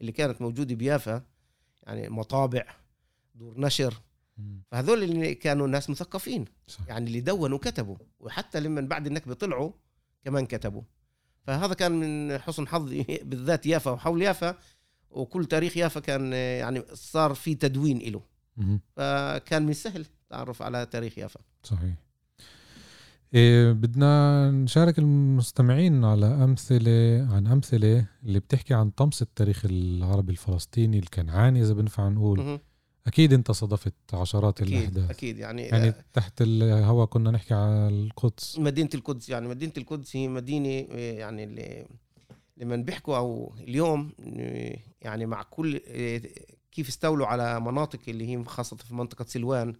اللي 0.00 0.12
كانت 0.12 0.42
موجودة 0.42 0.74
بيافا 0.74 1.22
يعني 1.82 2.08
مطابع 2.08 2.64
دور 3.34 3.60
نشر. 3.60 4.00
فهذول 4.70 5.02
اللي 5.02 5.34
كانوا 5.34 5.66
ناس 5.66 5.90
مثقفين 5.90 6.44
صح. 6.66 6.88
يعني 6.88 7.06
اللي 7.06 7.20
دونوا 7.20 7.56
وكتبوا 7.56 7.96
وحتى 8.20 8.60
لما 8.60 8.80
بعد 8.80 9.06
النكبة 9.06 9.34
طلعوا 9.34 9.72
كمان 10.24 10.46
كتبوا. 10.46 10.82
فهذا 11.46 11.74
كان 11.74 11.92
من 11.92 12.38
حسن 12.38 12.68
حظي 12.68 13.02
بالذات 13.28 13.66
يافا 13.66 13.90
وحول 13.90 14.22
يافا 14.22 14.58
وكل 15.10 15.44
تاريخ 15.44 15.76
يافا 15.76 16.00
كان 16.00 16.32
يعني 16.32 16.82
صار 16.92 17.34
في 17.34 17.54
تدوين 17.54 17.98
له 17.98 18.22
فكان 18.96 19.62
من 19.62 19.70
السهل 19.70 20.00
التعرف 20.00 20.62
على 20.62 20.86
تاريخ 20.86 21.18
يافا. 21.18 21.40
صحيح. 21.62 21.94
إيه 23.34 23.72
بدنا 23.72 24.50
نشارك 24.50 24.98
المستمعين 24.98 26.04
على 26.04 26.26
أمثلة 26.26 27.28
عن 27.30 27.46
أمثلة 27.46 28.06
اللي 28.24 28.40
بتحكي 28.40 28.74
عن 28.74 28.90
طمس 28.90 29.22
التاريخ 29.22 29.64
العربي 29.64 30.32
الفلسطيني 30.32 30.98
الكنعاني 30.98 31.62
إذا 31.62 31.74
بنفع 31.74 32.08
نقول. 32.08 32.60
أكيد 33.06 33.32
أنت 33.32 33.50
صادفت 33.50 33.94
عشرات 34.12 34.62
أكيد 34.62 34.76
الأحداث. 34.76 35.10
أكيد 35.10 35.38
يعني, 35.38 35.62
يعني 35.62 35.86
يعني 35.86 36.04
تحت 36.12 36.42
الهواء 36.42 37.06
كنا 37.06 37.30
نحكي 37.30 37.54
على 37.54 37.88
القدس. 37.88 38.58
مدينة 38.58 38.88
القدس 38.94 39.28
يعني 39.28 39.48
مدينة 39.48 39.72
القدس 39.76 40.16
هي 40.16 40.28
مدينة 40.28 40.86
آه، 40.90 41.12
يعني 41.12 41.44
اللي 41.44 41.86
لما 42.56 42.76
بيحكوا 42.76 43.16
أو 43.16 43.54
اليوم 43.60 44.12
آه، 44.38 44.76
يعني 45.02 45.26
مع 45.26 45.42
كل 45.42 45.80
آه، 45.88 46.20
كيف 46.72 46.88
استولوا 46.88 47.26
على 47.26 47.60
مناطق 47.60 48.00
اللي 48.08 48.28
هي 48.28 48.44
خاصة 48.44 48.76
في 48.76 48.94
منطقة 48.94 49.24
سلوان. 49.28 49.74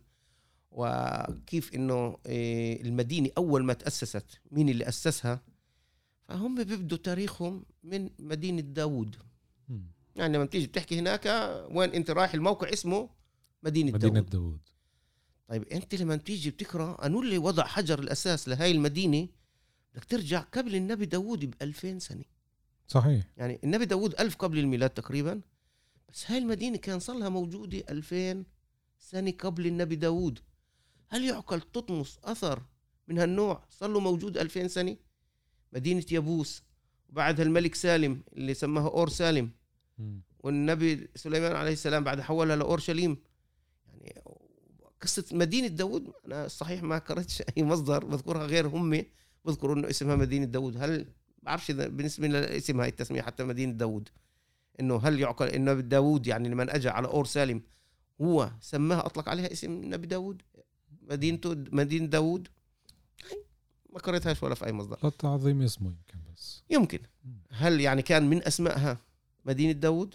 وكيف 0.75 1.75
إنه 1.75 2.17
المدينة 2.27 3.31
أول 3.39 3.65
ما 3.65 3.73
تأسست 3.73 4.41
مين 4.51 4.69
اللي 4.69 4.89
أسسها؟ 4.89 5.41
فهم 6.29 6.65
بيبدوا 6.65 6.99
تاريخهم 6.99 7.65
من 7.83 8.11
مدينة 8.19 8.61
داوود. 8.61 9.17
يعني 10.17 10.37
لما 10.37 10.47
تيجي 10.47 10.67
بتحكي 10.67 10.99
هناك 10.99 11.27
وين 11.71 11.91
أنت 11.91 12.11
رايح؟ 12.11 12.35
الموقع 12.35 12.73
اسمه 12.73 13.09
مدينة, 13.63 13.93
مدينة 13.93 14.13
داوود. 14.13 14.31
داوود. 14.31 14.61
طيب 15.49 15.63
أنت 15.63 15.95
لما 15.95 16.17
تيجي 16.17 16.51
بتقرأ 16.51 17.07
أنو 17.07 17.23
اللي 17.23 17.39
وضع 17.39 17.65
حجر 17.65 17.99
الأساس 17.99 18.49
لهي 18.49 18.71
المدينة؟ 18.71 19.29
بدك 19.95 20.05
ترجع 20.05 20.41
قبل 20.41 20.75
النبي 20.75 21.07
داوود 21.07 21.45
ب 21.45 21.55
2000 21.63 21.99
سنة. 21.99 22.25
صحيح. 22.89 23.25
يعني 23.37 23.61
النبي 23.65 23.85
داوود 23.85 24.15
ألف 24.21 24.37
قبل 24.37 24.59
الميلاد 24.59 24.91
تقريبا. 24.91 25.41
بس 26.13 26.31
هاي 26.31 26.39
المدينة 26.39 26.77
كان 26.77 26.99
صار 26.99 27.19
لها 27.19 27.29
موجودة 27.29 27.83
2000 27.89 28.45
سنة 28.99 29.31
قبل 29.31 29.67
النبي 29.67 29.97
داوود. 29.97 30.39
هل 31.13 31.25
يعقل 31.25 31.61
تطمس 31.61 32.19
أثر 32.25 32.63
من 33.09 33.19
هالنوع؟ 33.19 33.65
صار 33.71 33.91
له 33.91 34.01
موجود 34.01 34.39
2000 34.39 34.69
سنة. 34.69 34.97
مدينة 35.73 36.05
يبوس 36.11 36.63
وبعدها 37.09 37.45
الملك 37.45 37.75
سالم 37.75 38.23
اللي 38.33 38.55
سماها 38.55 38.89
أور 38.89 39.09
سالم. 39.09 39.51
والنبي 40.39 41.09
سليمان 41.15 41.57
عليه 41.57 41.73
السلام 41.73 42.05
بعد 42.05 42.21
حولها 42.21 42.57
لاورشليم 42.57 43.17
يعني 43.87 44.23
قصة 45.01 45.25
مدينة 45.33 45.67
داود 45.67 46.13
أنا 46.27 46.49
صحيح 46.49 46.83
ما 46.83 46.99
قرأتش 46.99 47.43
أي 47.57 47.65
مصدر 47.65 48.05
بذكرها 48.05 48.47
غير 48.47 48.67
هم 48.67 49.05
بذكروا 49.45 49.75
إنه 49.77 49.91
اسمها 49.91 50.17
مدينة 50.17 50.45
داود 50.45 50.77
هل 50.77 51.07
بعرفش 51.43 51.71
إذا 51.71 51.89
بالنسبة 51.89 52.29
لاسم 52.29 52.81
هاي 52.81 52.89
التسمية 52.89 53.23
حتى 53.23 53.45
مدينة 53.45 53.73
داود 53.73 54.09
إنه 54.81 54.97
هل 54.97 55.21
يعقل 55.21 55.47
إنه 55.49 55.75
داود 55.75 56.27
يعني 56.27 56.49
لمن 56.49 56.71
اجى 56.71 56.89
على 56.89 57.09
أور 57.09 57.25
سالم 57.25 57.63
هو 58.21 58.51
سماها 58.61 59.07
أطلق 59.07 59.29
عليها 59.29 59.53
اسم 59.53 59.95
نبي 59.95 60.07
داود 60.07 60.43
مدينته 61.11 61.65
مدينة 61.73 62.07
داود 62.07 62.49
ما 63.93 63.99
قريتهاش 63.99 64.43
ولا 64.43 64.55
في 64.55 64.67
أي 64.67 64.73
مصدر. 64.73 65.11
تعظيم 65.11 65.63
اسمه 65.63 65.89
يمكن 65.89 66.19
بس. 66.33 66.63
يمكن. 66.71 66.99
هل 67.51 67.81
يعني 67.81 68.03
كان 68.03 68.31
من 68.31 68.47
أسمائها 68.47 68.99
مدينة 69.45 69.73
داود 69.73 70.15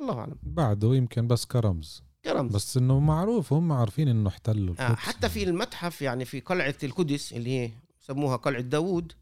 الله 0.00 0.18
أعلم. 0.18 0.36
بعده 0.42 0.94
يمكن 0.94 1.28
بس 1.28 1.44
كرمز. 1.44 2.02
كرمز. 2.24 2.54
بس 2.54 2.76
إنه 2.76 3.00
معروف 3.00 3.52
هم 3.52 3.72
عارفين 3.72 4.08
إنه 4.08 4.28
احتلوا 4.28 4.74
آه 4.78 4.86
القدس. 4.86 4.98
حتى 4.98 5.28
في 5.28 5.42
المتحف 5.42 6.02
يعني 6.02 6.24
في 6.24 6.40
قلعة 6.40 6.74
القدس 6.82 7.32
اللي 7.32 7.50
هي 7.50 7.70
سموها 8.00 8.36
قلعة 8.36 8.60
داوود. 8.62 9.12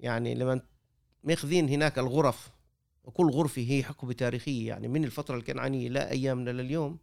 يعني 0.00 0.34
لما 0.34 0.60
ماخذين 1.24 1.68
هناك 1.68 1.98
الغرف 1.98 2.50
وكل 3.04 3.30
غرفة 3.30 3.62
هي 3.62 3.82
حقبة 3.82 4.12
تاريخية 4.12 4.68
يعني 4.68 4.88
من 4.88 5.04
الفترة 5.04 5.36
الكنعانية 5.36 5.88
لا 5.88 6.10
أيامنا 6.10 6.50
لليوم 6.50 6.98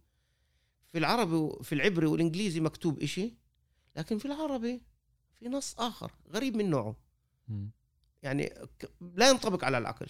في 0.94 0.98
العربي 0.98 1.34
وفي 1.34 1.74
العبري 1.74 2.06
والإنجليزي 2.06 2.60
مكتوب 2.60 2.98
إشي 2.98 3.34
لكن 3.96 4.18
في 4.18 4.24
العربي 4.24 4.82
في 5.34 5.48
نص 5.48 5.74
آخر 5.78 6.12
غريب 6.30 6.56
من 6.56 6.70
نوعه. 6.70 6.96
يعني 8.22 8.54
لا 9.00 9.30
ينطبق 9.30 9.64
على 9.64 9.78
العقل. 9.78 10.06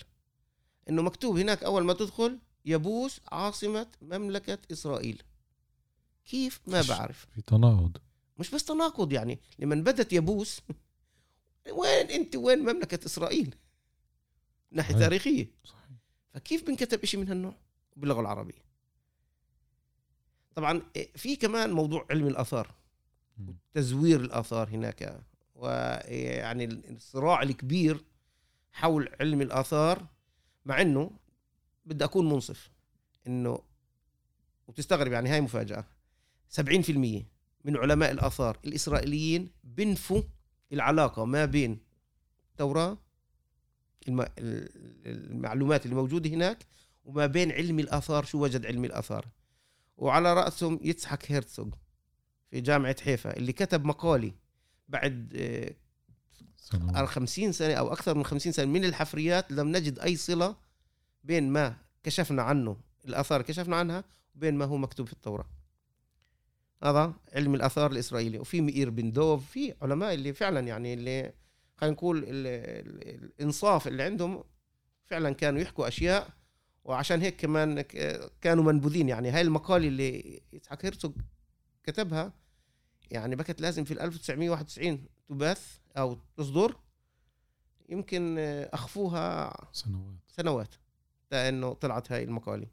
إنه 0.89 1.03
مكتوب 1.03 1.39
هناك 1.39 1.65
أول 1.65 1.85
ما 1.85 1.93
تدخل 1.93 2.39
يبوس 2.65 3.21
عاصمة 3.33 3.87
مملكة 4.03 4.59
إسرائيل. 4.73 5.23
كيف؟ 6.25 6.61
ما؟ 6.67 6.83
بعرف. 6.89 7.27
في 7.35 7.43
تناقض. 7.43 7.97
مش 8.39 8.51
بس 8.51 8.65
تناقض 8.65 9.13
يعني 9.13 9.41
لمن 9.59 9.83
بدت 9.83 10.13
يبوس 10.13 10.61
وين 11.73 12.07
أنت؟ 12.11 12.37
وين 12.37 12.59
مملكة 12.59 13.07
إسرائيل؟ 13.07 13.55
ناحية 14.71 14.93
صحيح. 14.95 15.05
تاريخية. 15.05 15.51
صحيح. 15.65 15.99
فكيف 16.35 16.67
بنكتب 16.67 17.03
إشي 17.03 17.17
من 17.17 17.29
هالنوع 17.29 17.57
باللغة 17.97 18.21
العربية؟ 18.21 18.65
طبعا 20.55 20.83
إيه، 20.97 21.13
في 21.17 21.37
كمان 21.37 21.71
موضوع 21.73 22.07
علم 22.11 22.27
الآثار 22.27 22.75
مم. 23.39 23.55
تزوير 23.73 24.21
الآثار 24.21 24.69
هناك 24.69 25.21
ويعني 25.55 26.65
الصراع 26.65 27.43
الكبير 27.43 28.05
حول 28.73 29.09
علم 29.21 29.41
الآثار 29.43 30.07
مع 30.65 30.81
أنه 30.81 31.11
بدي 31.87 32.05
أكون 32.05 32.29
منصف 32.29 32.71
أنه 33.27 33.59
وتستغرب 34.69 35.13
يعني 35.13 35.29
هاي 35.31 35.41
مفاجأة 35.41 35.85
70% 36.61 36.61
من 37.65 37.77
علماء 37.77 38.11
الآثار 38.11 38.59
الإسرائيليين 38.65 39.51
بنفوا 39.65 40.23
العلاقة 40.73 41.25
ما 41.25 41.45
بين 41.45 41.79
التوراة 42.51 42.99
الم- 44.09 44.21
ال- 44.21 44.69
المعلومات 45.07 45.85
اللي 45.85 45.97
موجودة 45.97 46.31
هناك 46.31 46.59
وما 47.05 47.27
بين 47.27 47.53
علم 47.53 47.79
الآثار 47.79 48.25
شو 48.25 48.39
وجد 48.43 48.67
علم 48.67 48.85
الآثار 48.85 49.27
وعلى 49.97 50.35
رأسهم 50.35 50.81
يتسحك 50.83 51.33
هيرتسوغ 51.33 51.69
في 52.51 52.61
جامعة 52.61 52.97
حيفا 53.03 53.37
اللي 53.37 53.53
كتب 53.53 53.85
مقالي 53.85 54.35
بعد 54.89 55.33
آه، 55.37 55.75
سنوات. 56.57 57.05
50 57.09 57.53
سنة 57.53 57.75
أو 57.75 57.93
أكثر 57.93 58.15
من 58.15 58.25
50 58.25 58.53
سنة 58.53 58.67
من 58.67 58.85
الحفريات 58.85 59.53
لم 59.53 59.69
نجد 59.77 59.99
أي 59.99 60.17
صلة 60.17 60.57
بين 61.25 61.51
ما 61.51 61.77
كشفنا 62.03 62.43
عنه 62.43 62.77
الآثار 63.05 63.43
كشفنا 63.43 63.77
عنها 63.77 64.05
وبين 64.37 64.55
ما 64.55 64.65
هو 64.65 64.77
مكتوب 64.77 65.07
في 65.07 65.13
التوراة. 65.13 65.47
هذا 66.83 67.13
علم 67.35 67.55
الآثار 67.55 67.91
الإسرائيلي. 67.93 68.39
وفي 68.39 68.61
مئير 68.61 68.91
بن 68.91 69.13
دوف 69.13 69.51
في 69.51 69.75
علماء 69.83 70.15
اللي 70.15 70.33
فعلا 70.33 70.61
يعني 70.61 70.95
اللي 70.95 71.33
خلينا 71.77 71.95
نقول 71.97 72.19
ال- 72.19 72.27
ال- 72.29 73.25
الإنصاف 73.25 73.89
اللي 73.89 74.03
عندهم 74.03 74.45
فعلا 75.05 75.33
كانوا 75.35 75.61
يحكوا 75.61 75.89
أشياء 75.89 76.29
وعشان 76.85 77.21
هيك 77.21 77.37
كمان 77.37 77.81
كانوا 78.41 78.65
منبوذين. 78.65 79.09
يعني 79.09 79.31
هاي 79.31 79.41
المقالة 79.41 79.89
اللي 79.89 80.43
يتحك 80.53 80.85
هيرتوغ 80.85 81.11
كتبها 81.85 82.33
يعني 83.11 83.37
بكت 83.37 83.61
لازم 83.61 83.85
في 83.85 83.95
ال 83.95 84.01
1991 84.01 85.05
تبث 85.29 85.79
أو 85.97 86.19
تصدر. 86.37 86.77
يمكن 87.89 88.39
أخفوها 88.73 89.57
سنوات. 89.73 90.15
سنوات. 90.29 90.75
لأنه 91.31 91.73
طلعت 91.73 92.13
هاي 92.13 92.25
المقالة. 92.25 92.67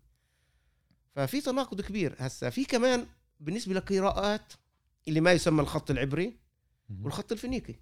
ففي 1.15 1.41
تناقض 1.41 1.81
كبير 1.81 2.15
هسا. 2.19 2.49
في 2.49 2.65
كمان 2.65 3.07
بالنسبة 3.39 3.73
للقراءات 3.73 4.53
اللي 5.07 5.21
ما 5.21 5.31
يسمى 5.31 5.61
الخط 5.61 5.91
العبري. 5.91 6.41
والخط 7.03 7.31
الفينيقي 7.31 7.75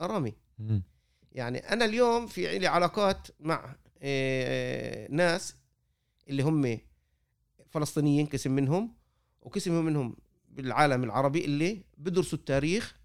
ارامي 0.00 0.34
مم. 0.58 0.82
يعني 1.32 1.58
أنا 1.58 1.84
اليوم 1.84 2.26
في 2.26 2.58
لي 2.58 2.66
علاقات 2.66 3.28
مع 3.40 3.76
آه، 4.02 5.08
ناس 5.10 5.56
اللي 6.28 6.42
هم 6.42 6.78
فلسطينيين 7.70 8.26
قسم 8.26 8.50
منهم 8.50 8.94
وقسم 9.42 9.84
منهم 9.84 10.16
بالعالم 10.48 11.04
العربي 11.04 11.44
اللي 11.44 11.84
بدرسوا 11.98 12.38
التاريخ 12.38 12.96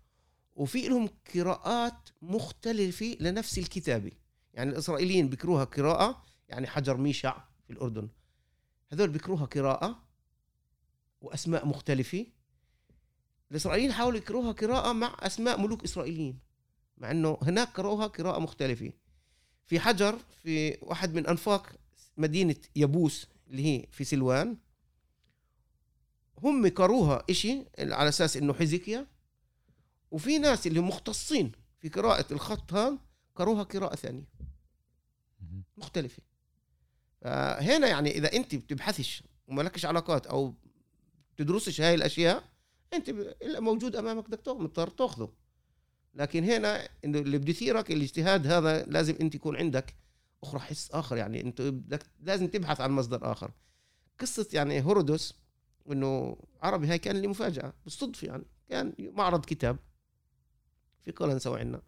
وفي 0.55 0.87
لهم 0.87 1.09
قراءات 1.35 2.09
مختلفة 2.21 3.17
لنفس 3.19 3.57
الكتابة. 3.57 4.11
يعني 4.53 4.69
الإسرائيليين 4.69 5.29
بيكروها 5.29 5.63
قراءة 5.63 6.25
يعني 6.49 6.67
حجر 6.67 6.97
ميشع 6.97 7.43
في 7.67 7.73
الأردن. 7.73 8.09
هذول 8.91 9.09
بيكروها 9.09 9.45
قراءة 9.45 10.03
وأسماء 11.21 11.65
مختلفة. 11.65 12.25
الإسرائيليين 13.51 13.91
حاولوا 13.91 14.17
يكروها 14.17 14.51
قراءة 14.51 14.93
مع 14.93 15.17
أسماء 15.19 15.61
ملوك 15.61 15.83
إسرائيليين 15.83 16.39
مع 16.97 17.11
أنه 17.11 17.37
هناك 17.41 17.67
قروها 17.67 18.07
قراءة 18.07 18.39
مختلفة. 18.39 18.91
في 19.65 19.79
حجر 19.79 20.19
في 20.43 20.77
واحد 20.81 21.13
من 21.13 21.27
أنفاق 21.27 21.78
مدينة 22.19 22.55
يبوس 22.75 23.27
اللي 23.47 23.65
هي 23.65 23.85
في 23.91 24.03
سلوان. 24.03 24.57
هم 26.37 26.67
قروها 26.69 27.23
إشي 27.29 27.65
على 27.79 28.09
أساس 28.09 28.37
إنه 28.37 28.53
حزكيا 28.53 29.07
وفي 30.11 30.37
ناس 30.37 30.67
اللي 30.67 30.79
مختصين 30.79 31.51
في 31.79 31.89
قراءة 31.89 32.33
الخط 32.33 32.73
هذا 32.73 32.97
قروها 33.35 33.63
قراءة 33.63 33.95
ثانية. 33.95 34.23
مهم. 35.41 35.63
مختلفة. 35.77 36.23
هنا 37.59 37.87
يعني 37.87 38.11
إذا 38.11 38.33
أنت 38.33 38.55
بتبحثش 38.55 39.23
وما 39.47 39.61
لكش 39.61 39.85
علاقات 39.85 40.27
أو 40.27 40.53
تدرسش 41.37 41.81
هاي 41.81 41.93
الأشياء 41.95 42.43
أنت 42.93 43.09
ب- 43.09 43.33
اللي 43.41 43.59
موجود 43.59 43.95
أمامك 43.95 44.27
بدك 44.29 44.41
تاخذ 44.41 44.59
مضطر 44.61 44.89
تأخذه. 44.89 45.33
لكن 46.13 46.43
هنا 46.43 46.89
اللي 47.05 47.37
بده 47.37 47.49
يثيرك 47.49 47.91
الاجتهاد 47.91 48.47
هذا 48.47 48.85
لازم 48.85 49.15
أنت 49.21 49.35
يكون 49.35 49.55
عندك 49.55 49.95
أخرى 50.43 50.59
حس 50.59 50.91
آخر 50.91 51.17
يعني 51.17 51.41
أنت 51.41 51.61
بدك 51.61 52.05
لازم 52.19 52.47
تبحث 52.47 52.81
عن 52.81 52.91
مصدر 52.91 53.31
آخر. 53.31 53.51
قصة 54.19 54.47
يعني 54.53 54.73
هيرودوس 54.73 55.33
إنه 55.91 56.37
عربي 56.61 56.87
هاي 56.87 56.99
كان 56.99 57.15
لي 57.15 57.27
مفاجاه 57.27 57.73
بالصدفة 57.83 58.27
يعني 58.27 58.45
كان 58.69 58.93
معرض 58.99 59.45
كتاب 59.45 59.77
في 61.05 61.11
قلنسوة 61.11 61.59
عندنا 61.59 61.81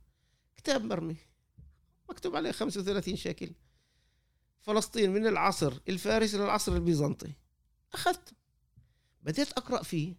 كتاب 0.55 0.83
مرمي 0.83 1.17
مكتوب 2.09 2.35
عليه 2.35 2.51
35 2.51 3.15
شكل. 3.15 3.51
فلسطين 4.61 5.11
من 5.11 5.27
العصر 5.27 5.79
الفارسي 5.89 6.37
للعصر 6.37 6.75
البيزنطي. 6.75 7.33
أخذت 7.93 8.33
بديت 9.21 9.51
أقرأ 9.51 9.83
فيه. 9.83 10.15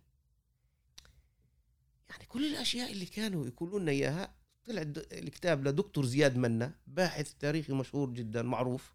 يعني 2.11 2.25
كل 2.27 2.45
الأشياء 2.47 2.93
اللي 2.93 3.07
كانوا 3.07 3.47
يقولوا 3.47 3.81
لنا 3.81 3.91
إياها 3.91 4.35
طلع 4.65 4.83
الكتاب 5.13 5.69
لدكتور 5.69 6.05
زياد 6.05 6.37
منا 6.37 6.75
باحث 6.93 7.35
تاريخي 7.35 7.73
مشهور 7.73 8.11
جدا 8.11 8.43
معروف. 8.43 8.95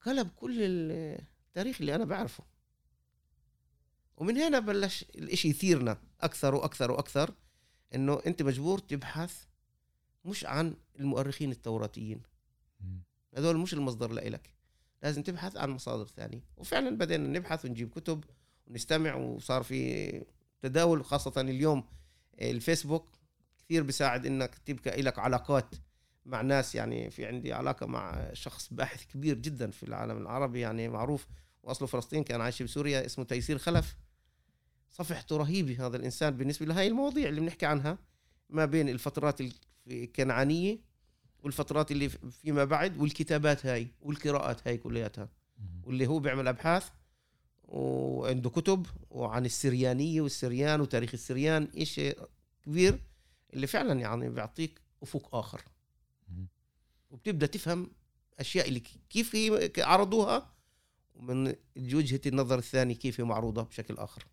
قلب 0.00 0.28
كل 0.36 0.56
التاريخ 0.62 1.80
اللي 1.80 1.94
أنا 1.94 2.04
بعرفه. 2.04 2.44
ومن 4.16 4.36
هنا 4.36 4.58
بلش 4.58 5.02
الإشي 5.02 5.48
يثيرنا 5.48 5.98
أكثر 6.20 6.54
وأكثر 6.54 6.90
وأكثر 6.90 7.34
إنه 7.94 8.20
أنت 8.26 8.42
مجبور 8.42 8.78
تبحث 8.78 9.44
مش 10.24 10.44
عن 10.44 10.74
المؤرخين 11.00 11.50
التوراتيين. 11.50 12.22
هذول 13.36 13.56
مش 13.56 13.74
المصدر 13.74 14.12
لإلك. 14.12 14.54
لازم 15.02 15.22
تبحث 15.22 15.56
عن 15.56 15.70
مصادر 15.70 16.06
ثانية. 16.06 16.40
وفعلا 16.56 16.98
بدينا 16.98 17.38
نبحث 17.38 17.64
ونجيب 17.64 17.90
كتب 17.90 18.24
ونستمع 18.66 19.14
وصار 19.14 19.62
في 19.62 20.24
تداول 20.60 21.04
خاصة 21.04 21.40
اليوم 21.40 21.84
الفيسبوك. 22.40 23.08
كثير 23.58 23.82
بيساعد 23.82 24.26
إنك 24.26 24.54
تبقى 24.58 25.02
لك 25.02 25.18
علاقات 25.18 25.74
مع 26.26 26.42
ناس 26.42 26.74
يعني 26.74 27.10
في 27.10 27.26
عندي 27.26 27.52
علاقة 27.52 27.86
مع 27.86 28.30
شخص 28.32 28.72
باحث 28.72 29.04
كبير 29.04 29.38
جدا 29.38 29.70
في 29.70 29.82
العالم 29.82 30.16
العربي 30.16 30.60
يعني 30.60 30.88
معروف 30.88 31.26
وأصله 31.62 31.88
فلسطين 31.88 32.24
كان 32.24 32.40
عايش 32.40 32.62
بسوريا 32.62 33.06
اسمه 33.06 33.24
تيسير 33.24 33.58
خلف 33.58 33.96
صفحته 34.90 35.36
رهيبة 35.36 35.86
هذا 35.86 35.96
الإنسان 35.96 36.36
بالنسبة 36.36 36.66
لهي 36.66 36.86
المواضيع 36.86 37.28
اللي 37.28 37.40
بنحكي 37.40 37.66
عنها 37.66 37.98
ما 38.50 38.64
بين 38.64 38.88
الفترات 38.88 39.40
الكنعانية 39.86 40.78
والفترات 41.42 41.90
اللي 41.90 42.08
فيما 42.08 42.64
بعد 42.64 42.96
والكتابات 42.98 43.66
هاي 43.66 43.88
والقراءات 44.00 44.68
هاي 44.68 44.76
كلياتها. 44.76 45.28
واللي 45.84 46.06
هو 46.06 46.18
بيعمل 46.18 46.48
أبحاث 46.48 46.88
وعنده 47.64 48.50
كتب 48.50 48.86
وعن 49.10 49.44
السريانية 49.46 50.20
والسريان 50.20 50.80
وتاريخ 50.80 51.10
السريان 51.14 51.68
شيء 51.82 52.18
كبير 52.62 53.00
اللي 53.54 53.66
فعلا 53.66 54.00
يعني 54.00 54.28
بيعطيك 54.28 54.80
أفق 55.02 55.34
آخر. 55.34 55.62
وبتبدأ 57.10 57.46
تفهم 57.46 57.90
أشياء 58.38 58.68
اللي 58.68 58.82
كيف 59.10 59.36
عرضوها 59.78 60.52
ومن 61.14 61.54
وجهه 61.76 62.20
النظر 62.26 62.58
الثاني 62.58 62.94
كيف 62.94 63.20
هي 63.20 63.24
معروضة 63.24 63.62
بشكل 63.62 63.94
آخر. 63.94 64.26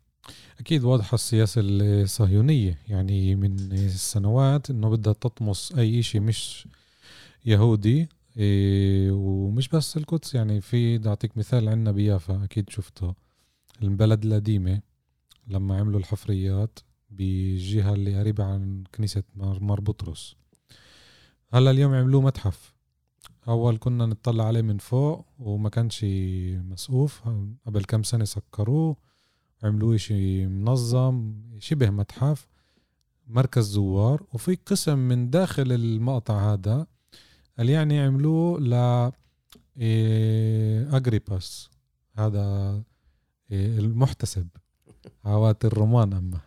أكيد 0.60 0.84
واضحة 0.84 1.14
السياسة 1.14 1.60
الصهيونية. 1.64 2.78
يعني 2.88 3.34
من 3.34 3.72
السنوات 3.72 4.70
إنه 4.70 4.90
بدها 4.90 5.12
تطمس 5.12 5.72
أي 5.72 6.00
إشي 6.00 6.20
مش 6.20 6.68
يهودي 7.44 8.08
إيه 8.36 9.10
ومش 9.10 9.68
بس 9.68 9.96
القدس. 9.96 10.34
يعني 10.34 10.60
في 10.60 10.98
بدي 10.98 11.08
أعطيك 11.08 11.36
مثال 11.36 11.68
عنا 11.68 11.92
بيافا 11.92 12.44
أكيد 12.44 12.70
شفته. 12.70 13.14
البلد 13.82 14.24
القديمة 14.24 14.80
لما 15.46 15.78
عملوا 15.78 16.00
الحفريات 16.00 16.78
بالجهة 17.10 17.94
اللي 17.94 18.18
قريبة 18.18 18.44
عن 18.44 18.84
كنيسة 18.94 19.22
مار 19.34 19.60
مار 19.60 19.80
بطرس. 19.80 20.36
هلا 21.52 21.70
اليوم 21.70 21.94
عملوه 21.94 22.22
متحف. 22.22 22.74
أول 23.48 23.78
كنا 23.78 24.06
نطلع 24.06 24.44
عليه 24.44 24.62
من 24.62 24.78
فوق 24.78 25.26
وما 25.38 25.68
كانش 25.68 26.04
مسقوف. 26.70 27.22
قبل 27.66 27.84
كم 27.84 28.02
سنة 28.02 28.24
سكروه 28.24 28.96
عملوه 29.62 29.96
شيء 29.96 30.46
منظم 30.46 31.34
شبه 31.58 31.90
متحف 31.90 32.46
مركز 33.26 33.64
زوار. 33.64 34.22
وفي 34.32 34.54
قسم 34.66 34.98
من 34.98 35.30
داخل 35.30 35.72
المقطع 35.72 36.52
هذا 36.52 36.86
اللي 37.58 37.72
يعني 37.72 38.00
عملوه 38.00 38.60
ل 38.60 38.74
إيه، 39.76 40.96
أجريباس 40.96 41.70
هذا 42.14 42.82
إيه، 43.50 43.78
المحتسب. 43.78 44.48
عوات 45.24 45.64
الرومان 45.64 46.12
أما. 46.12 46.40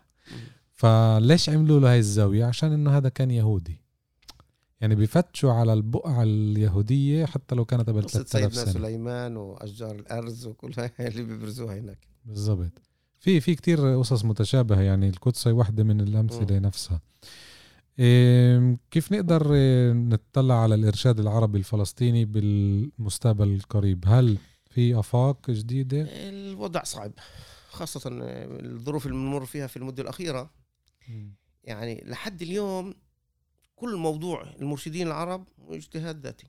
فليش 0.73 1.49
عملوا 1.49 1.79
له 1.79 1.91
هاي 1.91 1.99
الزاوية؟ 1.99 2.45
عشان 2.45 2.71
إنه 2.71 2.97
هذا 2.97 3.09
كان 3.09 3.31
يهودي. 3.31 3.81
يعني 4.81 4.95
بيفتشوا 4.95 5.51
على 5.51 5.73
البقعة 5.73 6.23
اليهودية 6.23 7.25
حتى 7.25 7.55
لو 7.55 7.65
كانت 7.65 7.89
قبل 7.89 8.01
قصة 8.01 8.23
3000 8.23 8.53
سيدنا 8.53 8.71
سنة. 8.71 8.83
سليمان 8.83 9.37
وأشجار 9.37 9.95
الأرز 9.95 10.47
وكل 10.47 10.73
هاي 10.77 10.91
اللي 11.07 11.23
بيبرزوها 11.23 11.79
هناك. 11.79 12.07
بالضبط. 12.25 12.81
في 13.19 13.39
في 13.39 13.55
كتير 13.55 13.99
قصص 13.99 14.25
متشابهة 14.25 14.81
يعني 14.81 15.09
القدس 15.09 15.47
هي 15.47 15.53
واحدة 15.53 15.83
من 15.83 16.01
الأمثلة 16.01 16.59
نفسها. 16.59 17.01
إيه، 17.99 18.77
كيف 18.91 19.11
نقدر 19.11 19.47
نطلع 19.93 20.61
على 20.63 20.75
الإرشاد 20.75 21.19
العربي 21.19 21.57
الفلسطيني 21.57 22.25
بالمستقبل 22.25 23.47
القريب؟ 23.47 24.03
هل 24.07 24.37
في 24.69 24.99
آفاق 24.99 25.51
جديدة؟ 25.51 26.07
الوضع 26.09 26.83
صعب 26.83 27.11
خاصة 27.69 28.01
الظروف 28.05 29.05
اللي 29.05 29.17
بنمر 29.17 29.45
فيها 29.45 29.67
في 29.67 29.77
المدة 29.77 30.03
الأخيرة. 30.03 30.49
يعني 31.63 32.03
لحد 32.07 32.41
اليوم 32.41 32.93
كل 33.77 33.95
موضوع 33.95 34.43
المرشدين 34.43 35.07
العرب 35.07 35.47
اجتهاد 35.69 36.23
ذاتي. 36.23 36.47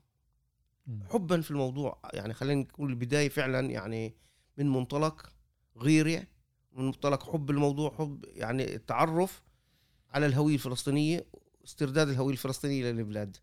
حبا 1.09 1.41
في 1.41 1.51
الموضوع 1.51 1.99
يعني 2.13 2.33
خلينا 2.33 2.61
نقول 2.61 2.89
البداية 2.89 3.29
فعلا 3.29 3.69
يعني 3.69 4.15
من 4.57 4.69
منطلق 4.69 5.33
غيرة 5.77 6.27
من 6.71 6.85
منطلق 6.85 7.31
حب 7.31 7.49
الموضوع 7.49 7.95
حب 7.97 8.25
يعني 8.27 8.75
التعرف 8.75 9.43
على 10.09 10.25
الهوية 10.25 10.53
الفلسطينية 10.53 11.25
استرداد 11.63 12.09
الهوية 12.09 12.33
الفلسطينية 12.33 12.91
للبلاد 12.91 13.37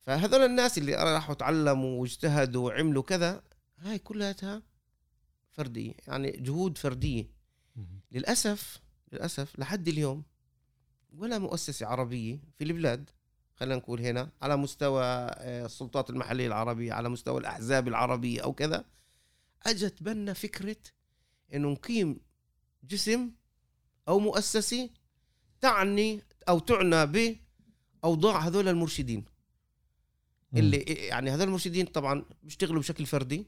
فهذول 0.00 0.40
الناس 0.40 0.78
اللي 0.78 0.94
راحوا 0.94 1.34
تعلموا 1.34 2.00
واجتهدوا 2.00 2.66
وعملوا 2.66 3.02
كذا 3.02 3.42
هاي 3.78 3.98
كلها 3.98 4.62
فردية 5.52 5.92
يعني 6.08 6.30
جهود 6.30 6.78
فردية. 6.78 7.30
للأسف 8.12 8.82
للأسف 9.12 9.58
لحد 9.58 9.88
اليوم 9.88 10.22
ولا 11.16 11.38
مؤسسة 11.38 11.86
عربية 11.86 12.38
في 12.58 12.64
البلاد 12.64 13.10
خلينا 13.54 13.76
نقول 13.76 14.00
هنا 14.00 14.30
على 14.42 14.56
مستوى 14.56 15.04
آه، 15.04 15.66
السلطات 15.66 16.10
المحلية 16.10 16.46
العربية 16.46 16.92
على 16.92 17.08
مستوى 17.08 17.40
الأحزاب 17.40 17.88
العربية 17.88 18.40
أو 18.40 18.52
كذا 18.52 18.84
أجت 19.62 20.02
بنا 20.02 20.32
فكرة 20.32 20.76
إنه 21.54 21.68
نقيم 21.68 22.20
جسم 22.84 23.30
أو 24.08 24.18
مؤسسة 24.18 24.90
تعني 25.60 26.22
أو 26.48 26.58
تعنى 26.58 27.06
بأوضاع 28.02 28.38
هذول 28.38 28.68
المرشدين. 28.68 29.24
اللي 30.56 30.76
يعني 30.78 31.30
هذول 31.30 31.42
المرشدين 31.42 31.86
طبعا 31.86 32.24
بيشتغلوا 32.42 32.80
بشكل 32.80 33.06
فردي 33.06 33.46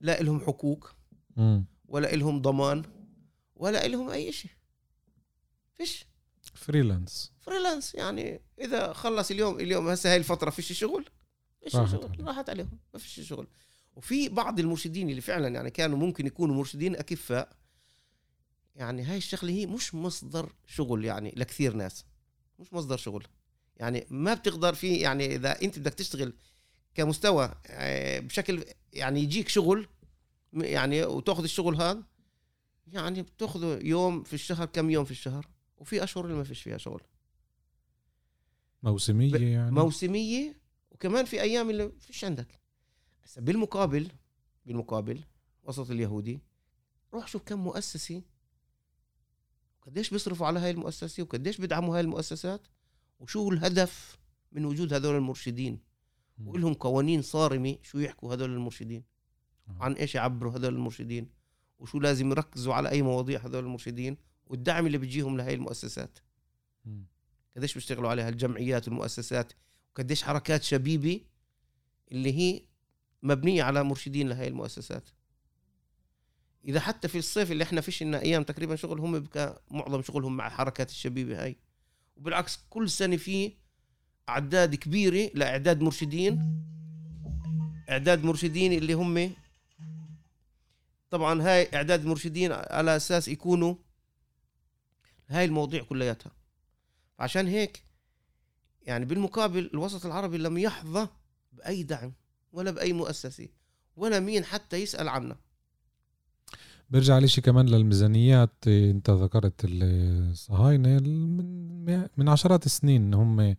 لا 0.00 0.22
لهم 0.22 0.40
حقوق 0.40 0.92
مم. 1.36 1.64
ولا 1.88 2.16
لهم 2.16 2.42
ضمان 2.42 2.82
ولا 3.56 3.88
لهم 3.88 4.10
أي 4.10 4.32
شيء 4.32 4.50
فيش. 5.74 6.11
freelance. 6.54 7.32
freelance 7.40 7.94
يعني 7.94 8.40
إذا 8.60 8.92
خلص 8.92 9.30
اليوم 9.30 9.60
اليوم 9.60 9.88
هسه 9.88 10.10
هاي 10.10 10.16
الفترة 10.16 10.50
فيش 10.50 10.72
شغل؟ 10.72 11.04
فيش 11.64 11.76
راحت 11.76 11.92
شغل 11.92 12.04
عليهم. 12.04 12.28
راحت 12.28 12.50
عليهم 12.50 12.78
ما 12.94 13.00
فيش 13.00 13.28
شغل. 13.28 13.46
وفي 13.96 14.28
بعض 14.28 14.60
المرشدين 14.60 15.10
اللي 15.10 15.20
فعلا 15.20 15.48
يعني 15.48 15.70
كانوا 15.70 15.98
ممكن 15.98 16.26
يكونوا 16.26 16.54
مرشدين 16.54 16.96
أكفاء 16.96 17.48
يعني 18.74 19.02
هاي 19.02 19.16
الشغلة 19.16 19.50
هي 19.52 19.66
مش 19.66 19.94
مصدر 19.94 20.52
شغل 20.66 21.04
يعني 21.04 21.34
لكثير 21.36 21.74
ناس 21.74 22.04
مش 22.58 22.72
مصدر 22.72 22.96
شغل. 22.96 23.26
يعني 23.76 24.06
ما 24.10 24.34
بتقدر 24.34 24.74
في 24.74 24.96
يعني 24.96 25.34
إذا 25.34 25.62
أنت 25.62 25.78
بدك 25.78 25.94
تشتغل 25.94 26.32
كمستوى 26.94 27.54
آه، 27.66 28.18
بشكل 28.18 28.64
يعني 28.92 29.20
يجيك 29.20 29.48
شغل 29.48 29.88
يعني 30.52 31.04
وتأخذ 31.04 31.42
الشغل 31.42 31.76
هذا 31.76 32.02
يعني 32.86 33.22
بتأخذه 33.22 33.78
يوم 33.82 34.22
في 34.22 34.32
الشهر 34.34 34.66
كم 34.66 34.90
يوم 34.90 35.04
في 35.04 35.10
الشهر؟ 35.10 35.48
وفي 35.82 36.04
أشهر 36.04 36.24
اللي 36.24 36.36
ما 36.36 36.44
فيش 36.44 36.62
فيها 36.62 36.76
شغل. 36.78 37.00
موسمية 38.82 39.32
ب- 39.32 39.42
يعني؟ 39.42 39.70
موسمية 39.70 40.60
وكمان 40.90 41.24
في 41.24 41.40
أيام 41.42 41.70
اللي 41.70 41.92
فيش 42.00 42.24
عندك. 42.24 42.60
هسه 43.24 43.40
بالمقابل 43.40 44.08
بالمقابل 44.66 45.20
وسط 45.64 45.90
اليهودي 45.90 46.40
روح 47.14 47.26
شوف 47.26 47.42
كم 47.42 47.58
مؤسسة 47.64 48.22
وقديش 49.80 50.10
بيصرفوا 50.10 50.46
على 50.46 50.60
هاي 50.60 50.70
المؤسسة 50.70 51.22
وقديش 51.22 51.58
بيدعموا 51.60 51.94
هاي 51.96 52.00
المؤسسات 52.00 52.66
وشو 53.20 53.50
الهدف 53.52 54.18
من 54.52 54.64
وجود 54.64 54.92
هذول 54.94 55.16
المرشدين. 55.16 55.80
ولهم 56.44 56.74
قوانين 56.74 57.22
صارمة 57.22 57.76
شو 57.82 57.98
يحكوا 57.98 58.34
هذول 58.34 58.50
المرشدين؟ 58.52 59.04
آه. 59.68 59.76
عن 59.80 59.92
إيش 59.92 60.14
يعبروا 60.14 60.52
هذول 60.52 60.74
المرشدين؟ 60.74 61.28
وشو 61.78 61.98
لازم 62.00 62.30
يركزوا 62.30 62.74
على 62.74 62.90
أي 62.90 63.02
مواضيع 63.02 63.40
هذول 63.46 63.64
المرشدين؟ 63.64 64.16
والدعم 64.46 64.86
اللي 64.86 64.98
بيجيهم 64.98 65.36
لهي 65.36 65.54
المؤسسات. 65.54 66.18
قديش 67.56 67.74
بيشتغلوا 67.74 68.10
عليها 68.10 68.28
الجمعيات 68.28 68.88
والمؤسسات 68.88 69.52
وقديش 69.94 70.22
حركات 70.22 70.62
شبيبة 70.62 71.20
اللي 72.12 72.38
هي 72.38 72.62
مبنية 73.22 73.62
على 73.62 73.84
مرشدين 73.84 74.28
لهي 74.28 74.48
المؤسسات. 74.48 75.08
إذا 76.64 76.80
حتى 76.80 77.08
في 77.08 77.18
الصيف 77.18 77.52
اللي 77.52 77.64
إحنا 77.64 77.80
فيش 77.80 78.02
لنا 78.02 78.20
أيام 78.22 78.42
تقريبا 78.42 78.76
شغل 78.76 79.00
هم 79.00 79.24
معظم 79.70 80.02
شغلهم 80.02 80.36
مع 80.36 80.48
حركات 80.48 80.90
الشبيبة 80.90 81.44
هاي. 81.44 81.56
وبالعكس 82.16 82.58
كل 82.70 82.90
سنة 82.90 83.16
في 83.16 83.52
أعداد 84.28 84.74
كبيرة 84.74 85.30
لإعداد 85.34 85.80
مرشدين. 85.80 86.62
إعداد 87.90 88.24
مرشدين 88.24 88.72
اللي 88.72 88.92
هم 88.92 89.32
طبعا 91.10 91.42
هاي 91.42 91.68
إعداد 91.74 92.00
المرشدين 92.02 92.52
على 92.52 92.96
أساس 92.96 93.28
يكونوا 93.28 93.74
هاي 95.28 95.44
المواضيع 95.44 95.82
كلياتها. 95.82 96.32
عشان 97.18 97.46
هيك 97.46 97.82
يعني 98.82 99.04
بالمقابل 99.04 99.70
الوسط 99.74 100.06
العربي 100.06 100.38
لم 100.38 100.58
يحظى 100.58 101.08
بأي 101.52 101.82
دعم 101.82 102.12
ولا 102.52 102.70
بأي 102.70 102.92
مؤسسة 102.92 103.48
ولا 103.96 104.20
مين 104.20 104.44
حتى 104.44 104.76
يسأل 104.76 105.08
عنها. 105.08 105.36
برجع 106.90 107.18
ليش 107.18 107.40
كمان 107.40 107.66
للميزانيات 107.66 108.68
أنت 108.68 109.10
ذكرت 109.10 109.60
الصهاينة 109.64 111.00
من 111.00 112.08
من 112.16 112.28
عشرات 112.28 112.66
السنين 112.66 113.14
هم 113.14 113.56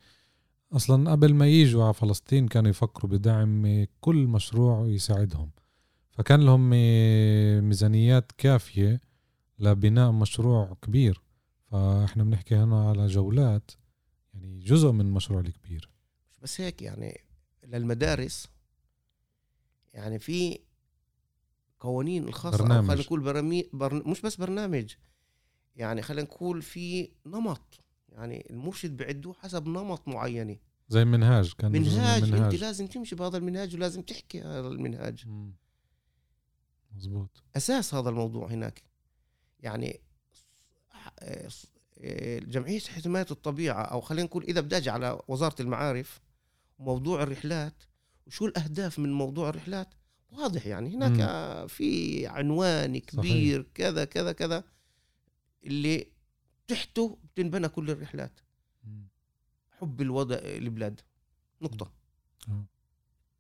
أصلا 0.72 1.12
قبل 1.12 1.34
ما 1.34 1.48
يجوا 1.48 1.84
على 1.84 1.94
فلسطين 1.94 2.48
كانوا 2.48 2.70
يفكروا 2.70 3.12
بدعم 3.12 3.86
كل 4.02 4.16
مشروع 4.16 4.88
يساعدهم. 4.88 5.52
فكان 6.12 6.42
لهم 6.46 6.70
ميزانيات 7.68 8.32
كافية 8.38 9.02
لبناء 9.60 10.12
مشروع 10.12 10.78
كبير. 10.82 11.22
فاحنا 11.74 12.24
بنحكي 12.24 12.56
هنا 12.56 12.90
على 12.90 13.08
جولات 13.08 13.72
يعني 14.34 14.60
جزء 14.60 14.92
من 14.92 15.02
المشروع 15.02 15.40
الكبير. 15.40 15.90
مش 16.32 16.40
بس 16.40 16.62
هيك 16.62 16.82
يعني 16.82 17.22
للمدارس 17.64 18.48
يعني 19.94 20.20
في 20.20 20.60
قوانين 21.80 22.28
الخاصة 22.28 22.58
برنامج. 22.58 22.88
خلينا 22.88 23.04
نقول 23.04 23.20
برامي 23.20 23.70
برن... 23.74 24.04
مش 24.06 24.22
بس 24.22 24.36
برنامج 24.36 24.94
يعني 25.76 26.02
خلينا 26.02 26.28
نقول 26.28 26.62
في 26.62 27.12
نمط 27.26 27.80
يعني 28.10 28.48
المرشد 28.50 28.98
بعدوه 28.98 29.34
حسب 29.34 29.68
نمط 29.68 30.08
معينة. 30.08 30.58
زي 30.90 31.06
منهاج 31.06 31.54
كان 31.54 31.72
منهاج, 31.72 32.24
منهاج 32.24 32.54
أنت 32.54 32.62
لازم 32.62 32.88
تمشي 32.88 33.16
بهذا 33.16 33.38
المنهاج 33.38 33.76
ولازم 33.76 34.02
تحكي 34.02 34.42
هذا 34.42 34.68
المنهاج. 34.68 35.26
مزبوط 36.96 37.44
أساس 37.56 37.94
هذا 37.94 38.10
الموضوع 38.10 38.52
هناك. 38.52 38.84
يعني 39.60 40.00
جمعية 42.40 42.80
حمايه 42.80 43.26
الطبيعة 43.32 43.82
أو 43.84 44.02
خلينا 44.02 44.28
نقول 44.28 44.44
إذا 44.44 44.62
بدي 44.62 44.78
أجي 44.78 44.90
على 44.90 45.20
وزارة 45.28 45.62
المعارف 45.62 46.22
موضوع 46.80 47.24
الرحلات 47.24 47.84
وشو 48.28 48.46
الأهداف 48.46 49.00
من 49.00 49.14
موضوع 49.14 49.50
الرحلات 49.50 49.94
واضح 50.32 50.68
يعني 50.68 50.96
هناك 50.96 51.12
مم. 51.12 51.68
في 51.68 52.28
عنوان 52.28 52.98
كبير 52.98 53.62
صحيح. 53.62 53.72
كذا 53.74 54.06
كذا 54.06 54.32
كذا 54.32 54.64
اللي 55.64 56.08
تحته 56.68 57.18
بتنبنى 57.24 57.70
كل 57.70 57.90
الرحلات 57.92 58.40
مم. 58.84 59.08
حب 59.72 60.02
الوضع 60.02 60.36
البلاد 60.36 61.02
نقطة 61.62 61.92
آه. 62.50 62.66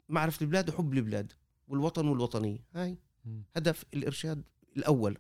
معرفة 0.09 0.43
البلاد 0.43 0.69
وحب 0.69 0.93
البلاد 0.93 1.33
والوطن 1.67 2.07
والوطنية 2.07 2.59
هاي 2.73 2.97
مم. 3.25 3.43
هدف 3.55 3.85
الإرشاد 3.93 4.43
الأول 4.77 5.17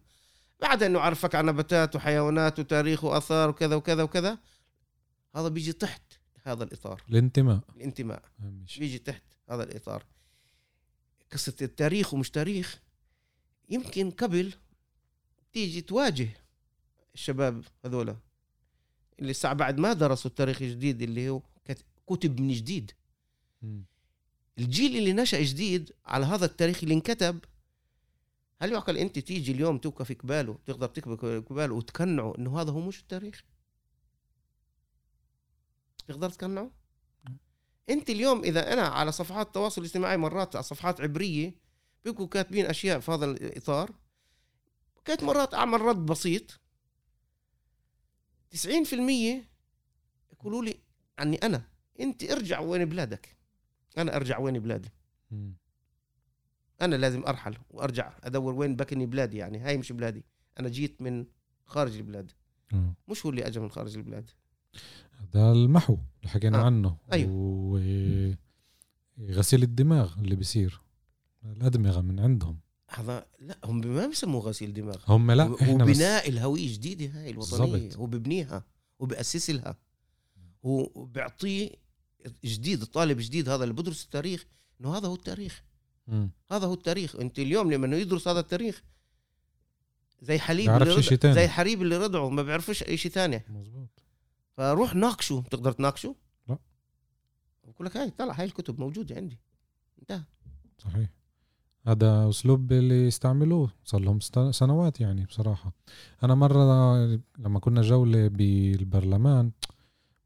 بعد 0.61 0.83
أنه 0.83 0.99
عرفك 0.99 1.35
عن 1.35 1.45
نباتات 1.45 1.95
وحيوانات 1.95 2.59
وتاريخ 2.59 3.03
وآثار 3.03 3.49
وكذا 3.49 3.75
وكذا 3.75 4.03
وكذا 4.03 4.37
هذا 5.35 5.47
بيجي 5.47 5.73
تحت 5.73 6.01
هذا 6.43 6.63
الإطار. 6.63 7.01
الانتماء. 7.09 7.59
الانتماء. 7.75 8.23
أهم 8.39 8.63
شيء. 8.67 8.79
بيجي 8.83 8.97
تحت 8.99 9.23
هذا 9.49 9.63
الإطار. 9.63 10.05
قصة 11.33 11.53
التاريخ 11.61 12.13
ومش 12.13 12.29
تاريخ 12.29 12.79
يمكن 13.69 14.11
قبل 14.11 14.53
تيجي 15.53 15.81
تواجه 15.81 16.29
الشباب 17.13 17.63
هذولا 17.85 18.15
اللي 19.19 19.31
الساعة 19.31 19.53
بعد 19.53 19.77
ما 19.77 19.93
درسوا 19.93 20.31
التاريخ 20.31 20.61
الجديد 20.61 21.01
اللي 21.01 21.29
هو 21.29 21.41
كت- 21.65 21.85
كتب 22.07 22.39
من 22.41 22.53
جديد. 22.53 22.91
مم. 23.61 23.83
الجيل 24.59 24.97
اللي 24.97 25.13
نشأ 25.13 25.41
جديد 25.41 25.91
على 26.05 26.25
هذا 26.25 26.45
التاريخ 26.45 26.83
اللي 26.83 26.93
انكتب 26.93 27.39
هل 28.63 28.71
يعقل 28.71 28.97
أنت 28.97 29.19
تيجي 29.19 29.51
اليوم 29.51 29.77
توقف 29.77 30.11
قباله 30.11 30.59
تقدر 30.65 30.87
تكبر 30.87 31.39
قباله 31.39 31.73
وتقنعه 31.73 32.33
إنه 32.37 32.61
هذا 32.61 32.71
هو 32.71 32.79
مش 32.79 32.99
التاريخ؟ 32.99 33.43
تقدر 36.07 36.29
تقنعه؟ 36.29 36.71
أنت 37.89 38.09
اليوم 38.09 38.43
إذا 38.43 38.73
أنا 38.73 38.81
على 38.81 39.11
صفحات 39.11 39.47
التواصل 39.47 39.81
الاجتماعي 39.81 40.17
مرات 40.17 40.55
على 40.55 40.63
صفحات 40.63 41.01
عبرية 41.01 41.55
بيبقوا 42.05 42.27
كاتبين 42.27 42.65
أشياء 42.65 42.99
في 42.99 43.11
هذا 43.11 43.25
الإطار. 43.25 43.91
كانت 45.05 45.23
مرات 45.23 45.53
أعمل 45.53 45.81
رد 45.81 46.05
بسيط. 46.05 46.59
90% 48.55 49.43
يقولوا 50.31 50.63
لي 50.63 50.79
عني 51.19 51.37
أنا 51.37 51.63
أنت 51.99 52.23
ارجع 52.23 52.59
وين 52.59 52.85
بلادك؟ 52.85 53.37
أنا 53.97 54.15
أرجع 54.15 54.39
وين 54.39 54.59
بلادي. 54.59 54.89
أنا 56.85 56.95
لازم 56.95 57.23
أرحل 57.27 57.57
وأرجع 57.69 58.13
أدور 58.23 58.53
وين 58.53 58.75
بكني 58.75 59.05
بلادي 59.05 59.37
يعني. 59.37 59.59
هاي 59.59 59.77
مش 59.77 59.91
بلادي. 59.91 60.25
أنا 60.59 60.69
جيت 60.69 61.01
من 61.01 61.25
خارج 61.65 61.95
البلاد. 61.95 62.31
مش 63.07 63.25
هو 63.25 63.29
اللي 63.29 63.47
اجى 63.47 63.59
من 63.59 63.69
خارج 63.69 63.97
البلاد. 63.97 64.29
هذا 65.17 65.51
المحو 65.51 65.93
اللي 65.93 66.29
حكينا 66.29 66.57
آه. 66.57 66.65
عنه. 66.65 66.97
أيوه. 67.13 68.37
وغسيل 69.17 69.63
الدماغ 69.63 70.19
اللي 70.19 70.35
بيصير. 70.35 70.81
الأدمغة 71.45 72.01
من 72.01 72.19
عندهم. 72.19 72.59
هذا 72.89 73.25
لا 73.39 73.57
هم 73.63 73.87
ما 73.87 74.07
بيسموه 74.07 74.41
غسيل 74.41 74.73
دماغ. 74.73 75.03
هم 75.07 75.31
لا 75.31 75.55
إحنا 75.61 75.85
بس 75.85 75.97
بناء 75.97 76.29
الهوية 76.29 76.67
الجديدة 76.67 77.05
هاي 77.05 77.29
الوطنية. 77.29 77.95
هو 77.95 78.05
ببنيها 78.05 78.65
وبأسس 78.99 79.49
لها. 79.49 79.77
هو 80.65 81.05
بيعطيه 81.05 81.69
جديد 82.45 82.81
الطالب 82.81 83.17
جديد 83.19 83.49
هذا 83.49 83.63
اللي 83.63 83.73
بدرس 83.73 84.03
التاريخ 84.03 84.45
إنه 84.81 84.97
هذا 84.97 85.07
هو 85.07 85.15
التاريخ. 85.15 85.63
مم. 86.07 86.31
هذا 86.51 86.67
هو 86.67 86.73
التاريخ. 86.73 87.15
انت 87.15 87.39
اليوم 87.39 87.71
لما 87.71 87.97
يدرس 87.97 88.27
هذا 88.27 88.39
التاريخ 88.39 88.83
زي 90.21 90.39
حليب 90.39 90.69
اللي 90.69 90.91
رضع 90.91 91.15
تاني. 91.15 91.33
زي 91.33 91.47
حليب 91.47 91.81
اللي 91.81 91.97
رضعه 91.97 92.29
ما 92.29 92.43
بيعرفش 92.43 92.83
أي 92.83 92.97
شيء 92.97 93.11
ثاني 93.11 93.43
مزبوط 93.49 94.03
فروح 94.57 94.95
ناقشه. 94.95 95.41
بتقدر 95.41 95.71
تناقشه؟ 95.71 96.15
لا. 96.49 96.57
بقول 97.67 97.87
لك 97.87 97.97
هاي 97.97 98.09
طلع 98.09 98.33
هاي 98.33 98.45
الكتب 98.45 98.79
موجودة 98.79 99.15
عندي. 99.15 99.39
انتهى. 99.99 100.23
صحيح. 100.77 101.09
هذا 101.87 102.29
أسلوب 102.29 102.71
اللي 102.71 103.07
يستعملوه 103.07 103.71
صار 103.83 104.01
لهم 104.01 104.19
سنوات 104.51 105.01
يعني 105.01 105.25
بصراحة. 105.25 105.73
أنا 106.23 106.35
مرة 106.35 107.05
لما 107.37 107.59
كنا 107.59 107.81
جولة 107.81 108.27
بالبرلمان 108.27 109.51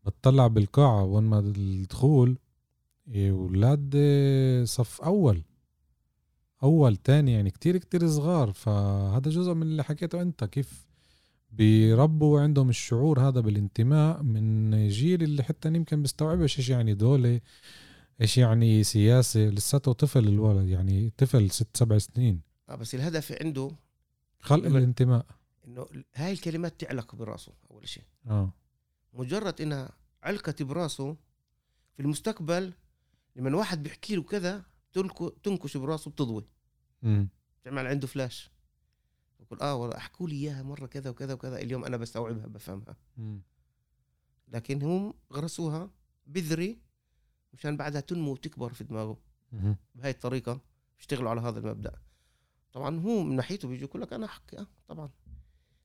بتطلع 0.06 0.48
بالقاعة 0.48 1.04
وين 1.04 1.24
ما 1.24 1.40
الدخول 1.40 2.38
أولاد 3.16 3.96
إيه، 3.96 4.66
صف 4.66 5.02
أول. 5.02 5.44
أول 6.64 6.96
تاني 6.96 7.34
يعني 7.34 7.52
كتير 7.52 7.78
كتير 7.78 8.08
صغار. 8.08 8.52
فهذا 8.52 9.30
جزء 9.30 9.54
من 9.54 9.62
اللي 9.62 9.84
حكيته 9.84 10.22
أنت 10.22 10.44
كيف 10.44 10.88
بيربوا 11.52 12.42
عندهم 12.42 12.70
الشعور 12.70 13.20
هذا 13.20 13.40
بالانتماء 13.40 14.24
من 14.24 14.88
جيل 14.88 15.24
اللي 15.24 15.44
حتى 15.44 15.68
يمكن 15.68 16.02
بيستوعبش 16.02 16.58
إيش 16.58 16.70
يعني 16.70 16.94
دولة 16.94 17.42
إيش 18.22 18.38
يعني 18.38 18.84
سياسة. 18.84 19.40
لساته 19.40 19.92
طفل 19.92 20.28
الولد 20.28 20.70
يعني 20.70 21.14
طفل 21.18 21.52
ست 21.52 21.78
سبع 21.78 21.98
سنين. 21.98 22.42
آه 22.70 22.76
بس 22.76 22.96
الهدف 22.96 23.38
عنده 23.42 23.72
خلق 24.40 24.66
الانتماء. 24.66 25.26
إنه 25.68 25.86
هاي 26.16 26.32
الكلمات 26.32 26.82
تعلق 26.82 27.16
براسه 27.16 27.54
أول 27.72 27.88
شيء. 27.88 28.04
آه. 28.28 28.54
مجرد 29.14 29.62
إنها 29.62 29.90
علقت 30.24 30.64
براسه 30.64 31.16
في 31.94 32.00
المستقبل 32.00 32.74
لما 33.36 33.58
واحد 33.58 33.84
بيحكي 33.84 34.16
له 34.16 34.24
كذا 34.24 34.64
تنكش 35.44 35.78
براسه 35.78 36.12
بتضوي. 36.12 36.48
تعمل 37.64 37.88
عنده 37.88 38.08
فلاش 38.08 38.52
يقول 39.40 39.60
آه 39.60 39.76
والله 39.76 39.98
أحكوا 39.98 40.30
لي 40.30 40.36
إياها 40.36 40.64
مرة 40.64 40.86
كذا 40.86 41.10
وكذا 41.10 41.34
وكذا 41.34 41.58
اليوم 41.58 41.86
أنا 41.86 41.98
بستوعبها 41.98 42.48
بفهمها. 42.48 42.96
لكن 44.48 44.82
هم 44.82 45.14
غرسوها 45.34 45.90
بذري 46.28 46.82
مشان 47.54 47.78
بعدها 47.78 48.02
تنمو 48.02 48.32
وتكبر 48.32 48.74
في 48.74 48.84
دماغه. 48.84 49.18
بهاي 49.96 50.12
الطريقة 50.12 50.62
بيشتغلوا 50.98 51.30
على 51.30 51.42
هذا 51.42 51.60
المبدأ. 51.60 52.00
طبعا 52.74 53.00
هو 53.00 53.24
من 53.24 53.36
ناحيته 53.36 53.68
بيجي 53.68 53.84
يقول 53.84 54.02
لك 54.02 54.14
أنا 54.14 54.26
أحكي 54.26 54.58
آه 54.58 54.68
طبعا. 54.88 55.10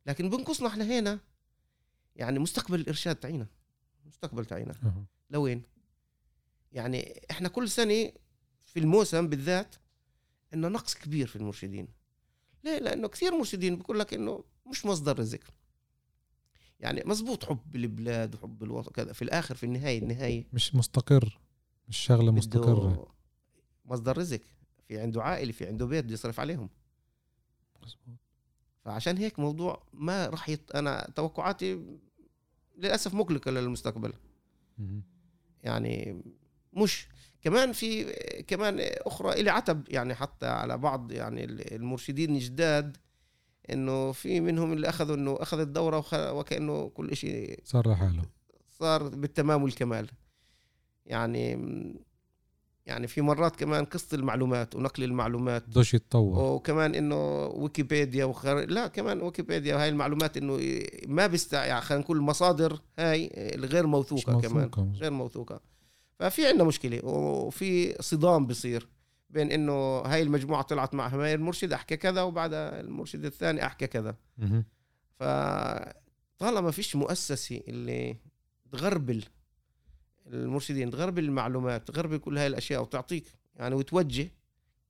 لكن 0.06 0.30
بنقصنا 0.30 0.68
إحنا 0.68 0.84
هنا 0.84 1.20
يعني 2.16 2.38
مستقبل 2.38 2.80
الإرشاد 2.80 3.16
تاعينا. 3.16 3.46
مستقبل 4.04 4.44
تاعينا. 4.44 4.74
أها. 4.82 5.04
لوين؟ 5.30 5.62
يعني 6.72 7.20
إحنا 7.30 7.48
كل 7.48 7.68
سنة 7.68 8.12
في 8.72 8.80
الموسم 8.80 9.28
بالذات 9.28 9.74
إنه 10.54 10.68
نقص 10.68 10.94
كبير 10.94 11.26
في 11.26 11.36
المرشدين. 11.36 11.88
ليه؟ 12.64 12.78
لأنه 12.78 13.08
كثير 13.08 13.38
مرشدين 13.38 13.76
بيقول 13.76 13.98
لك 13.98 14.14
إنه 14.14 14.44
مش 14.66 14.86
مصدر 14.86 15.18
رزق. 15.18 15.40
يعني 16.80 17.02
مزبوط 17.06 17.44
حب 17.44 17.76
البلاد 17.76 18.34
وحب 18.34 18.62
الوطن 18.62 18.90
كذا 18.90 19.12
في 19.12 19.22
الآخر 19.22 19.54
في 19.54 19.66
النهاية 19.66 19.98
النهاية 19.98 20.46
مش 20.52 20.74
مستقر 20.74 21.40
مش 21.88 21.96
شغلة 21.96 22.30
بده 22.30 22.32
مستقرة. 22.32 23.14
مصدر 23.84 24.18
رزق. 24.18 24.40
في 24.88 25.00
عنده 25.00 25.22
عائلة 25.22 25.52
في 25.52 25.66
عنده 25.66 25.86
بيت 25.86 26.04
بده 26.04 26.14
يصرف 26.14 26.40
عليهم. 26.40 26.70
مظبوط. 27.82 28.16
فعشان 28.84 29.16
هيك 29.16 29.38
موضوع 29.38 29.82
ما 29.92 30.26
راح 30.26 30.48
يط... 30.48 30.76
أنا 30.76 31.10
توقعاتي 31.16 31.98
للأسف 32.78 33.14
مقلقة 33.14 33.50
للمستقبل. 33.50 34.12
يعني 35.62 36.22
مش 36.72 37.08
كمان 37.42 37.72
في 37.72 38.04
كمان 38.46 38.76
أخرى 38.80 39.32
إلي 39.32 39.50
عتب 39.50 39.84
يعني 39.88 40.14
حتى 40.14 40.46
على 40.46 40.78
بعض 40.78 41.12
يعني 41.12 41.44
المرشدين 41.44 42.34
الجداد 42.34 42.96
إنه 43.70 44.12
في 44.12 44.40
منهم 44.40 44.72
اللي 44.72 44.88
أخذوا 44.88 45.16
إنه 45.16 45.36
اخذ 45.40 45.60
الدوره. 45.60 46.04
وكأنه 46.32 46.88
كل 46.88 47.16
شيء 47.16 47.60
صار 47.64 47.90
لحاله. 47.90 48.22
صار 48.78 49.08
بالتمام 49.08 49.62
والكمال 49.62 50.10
يعني 51.06 51.52
يعني 52.86 53.06
في 53.06 53.20
مرات 53.20 53.56
كمان 53.56 53.84
قصة 53.84 54.14
المعلومات 54.14 54.74
ونقل 54.74 55.04
المعلومات. 55.04 55.68
بدوش 55.68 55.94
يتطور. 55.94 56.54
وكمان 56.54 56.94
إنه 56.94 57.46
ويكيبيديا 57.46 58.24
وخر... 58.24 58.58
لا 58.58 58.86
كمان 58.86 59.22
ويكيبيديا 59.22 59.76
وهي 59.76 59.88
المعلومات 59.88 60.36
إنه 60.36 60.82
ما 61.06 61.26
بيست 61.26 61.52
يعني 61.52 61.80
خلينا 61.80 62.04
نقول 62.04 62.16
المصادر 62.16 62.80
هاي 62.98 63.30
الغير 63.36 63.86
موثوقة 63.86 64.40
كمان. 64.40 64.70
غير 64.94 65.10
موثوقة. 65.10 65.71
ففي 66.18 66.46
عندنا 66.46 66.64
مشكلة 66.64 67.04
وفي 67.04 68.02
صدام 68.02 68.46
بصير 68.46 68.88
بين 69.30 69.52
إنه 69.52 69.98
هاي 69.98 70.22
المجموعة 70.22 70.62
طلعت 70.62 70.94
مع 70.94 71.08
هاي 71.08 71.34
المرشد 71.34 71.72
أحكي 71.72 71.96
كذا 71.96 72.22
وبعدها 72.22 72.80
المرشد 72.80 73.24
الثاني 73.24 73.66
أحكي 73.66 73.86
كذا. 73.86 74.16
فطالما 75.20 76.70
فيش 76.70 76.96
مؤسسة 76.96 77.60
اللي 77.68 78.16
تغربل 78.72 79.24
المرشدين 80.26 80.90
تغربل 80.90 81.24
المعلومات 81.24 81.88
تغربل 81.88 82.18
كل 82.18 82.38
هاي 82.38 82.46
الأشياء 82.46 82.82
وتعطيك 82.82 83.24
يعني 83.56 83.74
وتوجه 83.74 84.30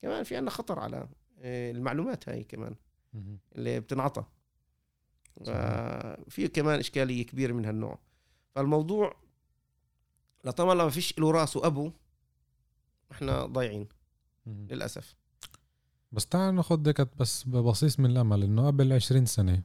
كمان 0.02 0.22
في 0.24 0.36
عندنا 0.36 0.50
خطر 0.50 0.78
على 0.78 1.08
آه، 1.40 1.70
المعلومات 1.70 2.28
هاي 2.28 2.44
كمان 2.44 2.74
اللي 3.56 3.80
بتنعطى. 3.80 4.24
في 6.28 6.48
كمان 6.48 6.78
إشكالية 6.78 7.26
كبيرة 7.26 7.52
من 7.52 7.64
هالنوع. 7.64 7.98
فالموضوع 8.54 9.16
لطالما 10.44 10.84
ما 10.84 10.90
فيش 10.90 11.18
له 11.18 11.30
رأس 11.30 11.56
وابو 11.56 11.92
إحنا 13.12 13.46
ضايعين 13.46 13.88
للأسف. 14.46 15.14
بس 16.12 16.26
تعال 16.26 16.54
ناخذ 16.54 16.76
دكت 16.76 17.08
بس 17.16 17.44
ببصيص 17.44 18.00
من 18.00 18.10
الأمل 18.10 18.42
إنه 18.42 18.66
قبل 18.66 18.92
20 18.92 19.26
سنة. 19.26 19.62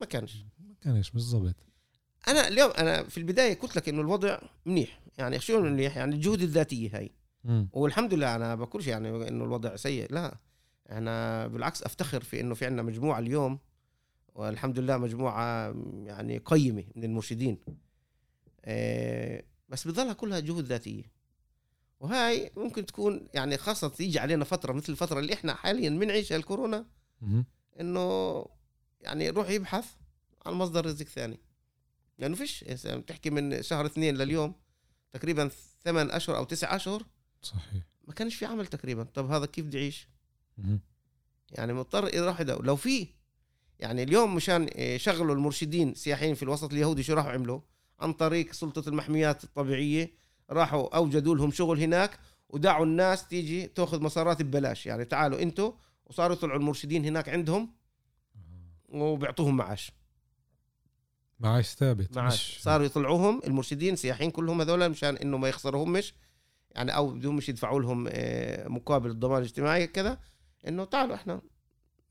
ما 0.00 0.06
كانش. 0.06 0.44
ما 0.58 0.74
كانش 0.80 1.10
بالضبط. 1.10 1.54
أنا 2.28 2.48
اليوم 2.48 2.70
أنا 2.70 3.02
في 3.02 3.18
البداية 3.18 3.58
قلت 3.58 3.76
لك 3.76 3.88
إنه 3.88 4.00
الوضع 4.00 4.38
منيح 4.66 5.00
يعني 5.18 5.40
شو 5.40 5.60
منيح؟ 5.60 5.96
يعني 5.96 6.14
الجهود 6.14 6.42
الذاتية 6.42 6.96
هاي. 6.96 7.10
م. 7.44 7.64
والحمد 7.72 8.14
لله 8.14 8.36
أنا 8.36 8.54
بقولش 8.54 8.86
يعني 8.86 9.28
إنه 9.28 9.44
الوضع 9.44 9.76
سيء 9.76 10.12
لا. 10.12 10.38
أنا 10.90 11.46
بالعكس 11.46 11.82
أفتخر 11.82 12.22
في 12.22 12.40
إنه 12.40 12.54
في 12.54 12.66
عندنا 12.66 12.82
مجموعة 12.82 13.18
اليوم 13.18 13.58
والحمد 14.34 14.78
لله 14.78 14.96
مجموعة 14.96 15.74
يعني 16.04 16.38
قيمة 16.38 16.84
من 16.96 17.04
المرشدين. 17.04 17.58
آه، 18.64 19.44
بس 19.74 19.88
بتظلها 19.88 20.12
كلها 20.12 20.40
جهود 20.40 20.64
ذاتية. 20.64 21.02
وهاي 22.00 22.52
ممكن 22.56 22.86
تكون 22.86 23.28
يعني 23.34 23.56
خاصة 23.56 23.88
تيجي 23.88 24.18
علينا 24.18 24.44
فترة 24.44 24.72
مثل 24.72 24.92
الفترة 24.92 25.20
اللي 25.20 25.34
إحنا 25.34 25.54
حاليا 25.54 25.90
بنعيشها 25.90 26.36
الكورونا 26.36 26.86
إنه 27.80 28.46
يعني 29.00 29.24
يروح 29.24 29.50
يبحث 29.50 29.86
عن 30.46 30.52
مصدر 30.52 30.86
رزق 30.86 31.06
ثاني. 31.06 31.40
لأنه 32.18 32.36
فيش 32.36 32.64
بتحكي 32.86 33.30
من 33.30 33.62
شهر 33.62 33.86
اثنين 33.86 34.16
لليوم 34.16 34.54
تقريبا 35.12 35.50
ثمان 35.84 36.10
أشهر 36.10 36.36
أو 36.36 36.44
تسع 36.44 36.76
أشهر. 36.76 37.06
صحيح. 37.42 37.82
ما 38.04 38.14
كانش 38.14 38.34
في 38.34 38.46
عمل 38.46 38.66
تقريبا. 38.66 39.04
طب 39.04 39.30
هذا 39.30 39.46
كيف 39.46 39.64
بده 39.64 39.78
يعيش؟ 39.78 40.08
يعني 41.50 41.72
مضطر 41.72 42.14
يدور. 42.40 42.64
لو 42.64 42.76
في 42.76 43.08
يعني 43.78 44.02
اليوم 44.02 44.34
مشان 44.34 44.68
يشغلوا 44.76 45.34
المرشدين 45.34 45.88
السياحيين 45.88 46.34
في 46.34 46.42
الوسط 46.42 46.72
اليهودي 46.72 47.02
شو 47.02 47.14
راحوا 47.14 47.30
عملوا؟ 47.32 47.60
عن 48.00 48.12
طريق 48.12 48.52
سلطة 48.52 48.88
المحميات 48.88 49.44
الطبيعية 49.44 50.12
راحوا 50.50 50.96
أوجدوا 50.96 51.34
لهم 51.34 51.50
شغل 51.50 51.80
هناك 51.80 52.18
ودعوا 52.48 52.84
الناس 52.84 53.28
تيجي 53.28 53.66
تأخذ 53.66 54.02
مسارات 54.02 54.42
ببلاش. 54.42 54.86
يعني 54.86 55.04
تعالوا 55.04 55.42
أنتوا 55.42 55.72
وصاروا 56.06 56.36
يطلعوا 56.36 56.58
المرشدين 56.58 57.04
هناك 57.04 57.28
عندهم 57.28 57.74
وبيعطوهم 58.88 59.56
معاش. 59.56 59.92
معاش 61.40 61.74
ثابت 61.74 62.16
معاش. 62.16 62.58
صاروا 62.62 62.86
يطلعوهم 62.86 63.40
المرشدين 63.46 63.96
سياحيين 63.96 64.30
كلهم 64.30 64.60
هذول 64.60 64.88
مشان 64.88 65.16
إنه 65.16 65.38
ما 65.38 65.48
يخسروهمش 65.48 66.14
يعني 66.70 66.96
أو 66.96 67.10
بدون 67.10 67.36
مش 67.36 67.48
يدفعوا 67.48 67.80
لهم 67.80 68.06
آه، 68.08 68.68
مقابل 68.68 69.10
الضمان 69.10 69.38
الاجتماعي 69.38 69.86
كذا 69.86 70.18
إنه 70.68 70.84
تعالوا 70.84 71.14
إحنا 71.14 71.40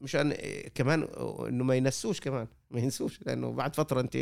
مشان 0.01 0.34
آه، 0.38 0.67
كمان 0.75 1.03
إنه 1.47 1.63
ما 1.63 1.75
ينسوش 1.75 2.19
كمان 2.19 2.47
ما 2.71 2.79
ينسوش 2.79 3.21
لأنه 3.21 3.51
بعد 3.51 3.75
فترة 3.75 4.01
أنت 4.01 4.17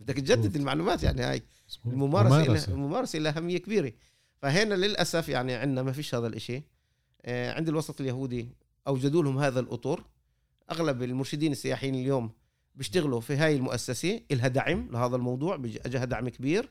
بدك 0.00 0.14
تجدد 0.14 0.56
المعلومات 0.56 1.02
يعني 1.02 1.22
هاي. 1.22 1.42
الممارسة 1.86 2.44
ممارسة. 2.44 2.72
الممارسة 2.72 3.18
لها 3.18 3.36
أهمية 3.36 3.58
كبيرة. 3.58 3.92
فهنا 4.38 4.74
للأسف 4.74 5.28
يعني 5.28 5.54
عندنا 5.54 5.82
ما 5.82 5.92
فيش 5.92 6.14
هذا 6.14 6.26
الإشي. 6.26 6.62
آه، 7.22 7.52
عند 7.52 7.68
الوسط 7.68 8.00
اليهودي 8.00 8.48
اوجدوا 8.86 9.22
لهم 9.22 9.38
هذا 9.38 9.60
الأطر. 9.60 10.04
أغلب 10.70 11.02
المرشدين 11.02 11.52
السياحيين 11.52 11.94
اليوم 11.94 12.30
بيشتغلوا 12.74 13.20
في 13.20 13.36
هاي 13.36 13.56
المؤسسة 13.56 14.20
إلها 14.30 14.48
دعم 14.48 14.88
لهذا 14.90 15.16
الموضوع 15.16 15.56
بيجيها 15.56 16.04
دعم 16.04 16.28
كبير. 16.28 16.70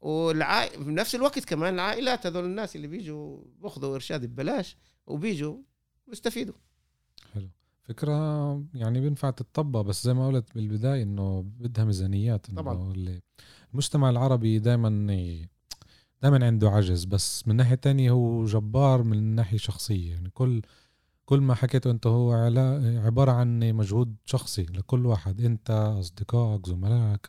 والعائ... 0.00 0.76
بنفس 0.76 1.14
الوقت 1.14 1.44
كمان 1.44 1.74
العائلات 1.74 2.26
هذول 2.26 2.44
الناس 2.44 2.76
اللي 2.76 2.86
بيجوا 2.86 3.40
بياخذوا 3.60 3.94
إرشاد 3.94 4.26
ببلاش 4.26 4.76
وبيجوا 5.06 5.56
بيستفيدوا. 6.06 6.54
فكرة 7.88 8.14
يعني 8.74 9.00
بينفع 9.00 9.30
تتطبق 9.30 9.80
بس 9.80 10.04
زي 10.04 10.14
ما 10.14 10.26
قلت 10.26 10.54
بالبداية 10.54 11.02
إنه 11.02 11.44
بدها 11.60 11.84
ميزانيات 11.84 12.48
إنه 12.50 12.62
طبعا. 12.62 12.94
المجتمع 13.72 14.10
العربي 14.10 14.58
دائما 14.58 14.88
دائما 16.22 16.46
عنده 16.46 16.70
عجز 16.70 17.04
بس 17.04 17.48
من 17.48 17.56
ناحية 17.56 17.74
تانية 17.74 18.10
هو 18.10 18.44
جبار 18.44 19.02
من 19.02 19.34
ناحية 19.34 19.58
شخصية. 19.58 20.10
يعني 20.10 20.30
كل 20.30 20.62
كل 21.24 21.40
ما 21.40 21.54
حكيته 21.54 21.90
أنت 21.90 22.06
هو 22.06 22.32
عبارة 23.04 23.32
عن 23.32 23.72
مجهود 23.72 24.16
شخصي 24.24 24.62
لكل 24.62 25.06
واحد 25.06 25.40
أنت 25.40 25.70
أصدقائك 25.70 26.66
زملائك. 26.66 27.28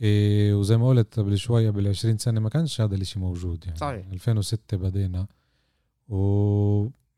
إيه 0.00 0.54
وزي 0.54 0.76
ما 0.76 0.88
قلت 0.88 1.20
قبل 1.20 1.38
شوية 1.38 1.70
بال20 1.70 2.16
سنة 2.16 2.40
ما 2.40 2.48
كانش 2.48 2.80
هذا 2.80 2.94
الإشي 2.94 3.18
موجود 3.18 3.64
يعني. 3.64 3.78
صحيح. 3.78 4.06
2006 4.06 4.76
بدينا. 4.76 5.26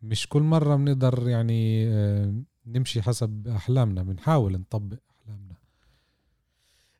ومش 0.02 0.26
كل 0.28 0.42
مرة 0.42 0.76
بنقدر 0.76 1.28
يعني 1.28 1.88
آه، 1.88 2.34
نمشي 2.66 3.02
حسب 3.02 3.48
أحلامنا 3.48 4.02
بنحاول 4.02 4.52
نطبق 4.52 4.98
أحلامنا. 5.10 5.54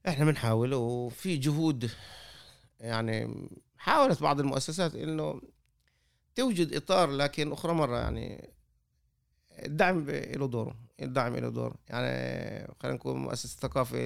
إحنا 0.08 0.24
بنحاول 0.24 0.74
وفي 0.74 1.36
جهود 1.36 1.90
يعني 2.80 3.48
حاولت 3.76 4.22
بعض 4.22 4.40
المؤسسات 4.40 4.94
إنه 4.94 5.40
توجد 6.34 6.74
إطار 6.74 7.10
لكن 7.10 7.52
أخرى 7.52 7.72
مرة 7.72 7.98
يعني 7.98 8.50
الدعم 9.66 10.10
له 10.10 10.48
دوره 10.48 10.74
الدعم 11.02 11.36
له 11.36 11.48
دور. 11.48 11.76
يعني 11.88 12.74
خلينا 12.80 12.96
نقول 12.96 13.16
مؤسسة 13.16 13.54
الثقافه 13.54 13.98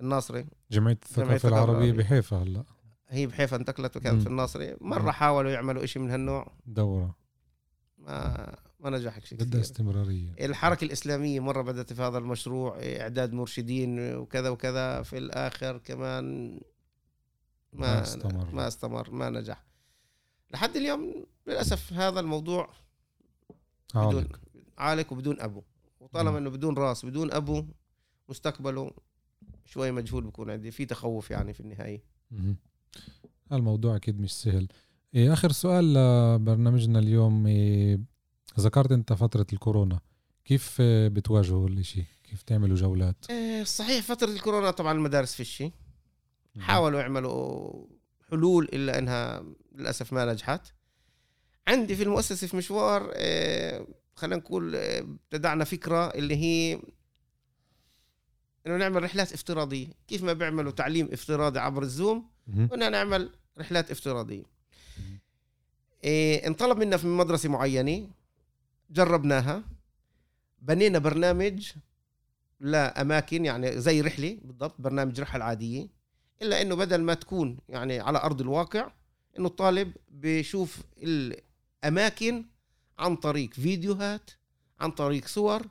الناصري. 0.00 0.46
جمعية 0.70 0.98
الثقافة 1.04 1.48
العربية 1.48 1.92
بحيفا 1.92 2.42
هلا. 2.42 2.64
هي 3.08 3.26
بحيفا 3.26 3.56
انتقلت 3.56 3.96
وكانت 3.96 4.22
في 4.22 4.28
الناصري. 4.28 4.76
مرة 4.80 5.02
مم. 5.02 5.10
حاولوا 5.10 5.50
يعملوا 5.50 5.86
شيء 5.86 6.02
من 6.02 6.10
هالنوع. 6.10 6.52
دورة. 6.66 7.19
ما 8.00 8.56
ما 8.80 8.90
نجح 8.90 9.24
شيء 9.24 9.38
بدها 9.38 9.60
استمرارية؟ 9.60 10.34
الحركة 10.40 10.84
الإسلامية 10.84 11.40
مرة 11.40 11.62
بدأت 11.62 11.92
في 11.92 12.02
هذا 12.02 12.18
المشروع 12.18 12.78
إعداد 12.82 13.32
مرشدين 13.32 14.14
وكذا 14.16 14.48
وكذا 14.48 15.02
في 15.02 15.18
الآخر 15.18 15.78
كمان 15.78 16.54
ما, 17.72 17.94
ما 17.94 18.02
استمر. 18.02 18.54
ما 18.54 18.68
استمر 18.68 19.10
ما 19.10 19.30
نجح. 19.30 19.64
لحد 20.50 20.76
اليوم 20.76 21.26
للأسف 21.46 21.92
هذا 21.92 22.20
الموضوع 22.20 22.70
بدون 23.94 24.28
عالق. 24.78 25.12
وبدون 25.12 25.40
أبو. 25.40 25.62
وطالما 26.00 26.38
إنه 26.38 26.50
بدون 26.50 26.78
رأس 26.78 27.06
بدون 27.06 27.32
أبو 27.32 27.64
مستقبله 28.28 28.90
شوي 29.64 29.92
مجهول 29.92 30.24
بكون 30.24 30.50
عندي. 30.50 30.70
في 30.70 30.86
تخوف 30.86 31.30
يعني 31.30 31.52
في 31.52 31.60
النهاية. 31.60 32.02
الموضوع 33.52 33.96
أكيد 33.96 34.20
مش 34.20 34.32
سهل. 34.32 34.68
إيه 35.14 35.32
آخر 35.32 35.52
سؤال 35.52 35.94
لبرنامجنا 35.94 36.98
اليوم 36.98 37.46
إيه 37.46 38.00
ذكرت 38.60 38.92
أنت 38.92 39.12
فترة 39.12 39.46
الكورونا 39.52 40.00
كيف 40.44 40.76
بتواجهوا 40.82 41.68
الإشي؟ 41.68 42.04
كيف 42.24 42.42
تعملوا 42.42 42.76
جولات؟ 42.76 43.16
إيه 43.30 43.64
صحيح 43.64 44.04
فترة 44.04 44.28
الكورونا 44.28 44.70
طبعا 44.70 44.92
المدارس 44.92 45.34
في 45.34 45.40
الشيء 45.40 45.72
حاولوا 46.58 47.00
يعملوا 47.00 47.72
حلول 48.30 48.64
إلا 48.72 48.98
إنها 48.98 49.44
للأسف 49.74 50.12
ما 50.12 50.32
نجحت. 50.32 50.66
عندي 51.68 51.96
في 51.96 52.02
المؤسسة 52.02 52.46
في 52.46 52.56
مشوار 52.56 53.10
آه، 53.14 53.86
خلينا 54.14 54.36
نقول 54.36 54.76
آه، 54.76 54.98
ابتدعنا 55.00 55.64
فكرة 55.64 56.06
اللي 56.06 56.36
هي 56.36 56.80
إنه 58.66 58.76
نعمل 58.76 59.02
رحلات 59.02 59.32
افتراضية. 59.32 59.88
كيف 60.08 60.22
ما 60.22 60.32
بيعملوا 60.32 60.72
تعليم 60.72 61.08
افتراضي 61.12 61.58
عبر 61.58 61.82
الزوم 61.82 62.30
قلنا 62.70 62.88
نعمل 62.88 63.30
رحلات 63.58 63.90
افتراضية. 63.90 64.59
إيه 66.04 66.46
انطلب 66.46 66.78
منا 66.78 66.96
في 66.96 67.06
مدرسة 67.06 67.48
معينة 67.48 68.08
جربناها 68.90 69.62
بنينا 70.62 70.98
برنامج 70.98 71.72
لأماكن 72.60 73.44
يعني 73.44 73.80
زي 73.80 74.00
رحلة 74.00 74.38
بالضبط 74.44 74.74
برنامج 74.78 75.20
رحلة 75.20 75.44
عادية 75.44 75.88
إلا 76.42 76.62
إنه 76.62 76.74
بدل 76.74 77.02
ما 77.02 77.14
تكون 77.14 77.58
يعني 77.68 78.00
على 78.00 78.18
أرض 78.18 78.40
الواقع 78.40 78.90
إنه 79.38 79.46
الطالب 79.46 79.92
بيشوف 80.08 80.78
الأماكن 81.02 82.44
عن 82.98 83.16
طريق 83.16 83.54
فيديوهات 83.54 84.30
عن 84.80 84.90
طريق 84.90 85.26
صور 85.26 85.66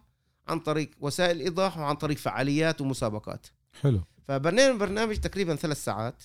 عن 0.48 0.60
طريق 0.60 0.92
وسائل 1.00 1.40
إيضاح 1.40 1.78
وعن 1.78 1.96
طريق 1.96 2.18
فعاليات 2.18 2.82
ومسابقات. 2.82 3.48
حلو. 3.82 4.02
فبنينا 4.28 4.74
برنامج 4.74 5.18
تقريبا 5.18 5.56
ثلاث 5.56 5.84
ساعات. 5.84 6.24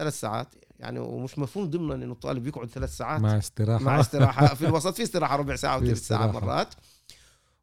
ثلاث 0.00 0.20
ساعات 0.20 0.54
يعني 0.78 0.98
ومش 0.98 1.38
مفهوم 1.38 1.70
ضمنا 1.70 1.94
إنه 1.94 2.12
الطالب 2.12 2.46
يقعد 2.46 2.68
ثلاث 2.68 2.96
ساعات 2.96 3.20
مع 3.20 3.38
استراحة 3.38 3.84
مع 3.84 4.00
استراحة 4.00 4.54
في 4.54 4.66
الوسط 4.66 4.94
في 4.94 5.02
استراحة 5.02 5.36
ربع 5.36 5.56
ساعة 5.56 5.76
وثلث 5.76 6.06
ساعة. 6.06 6.26
مرات 6.26 6.74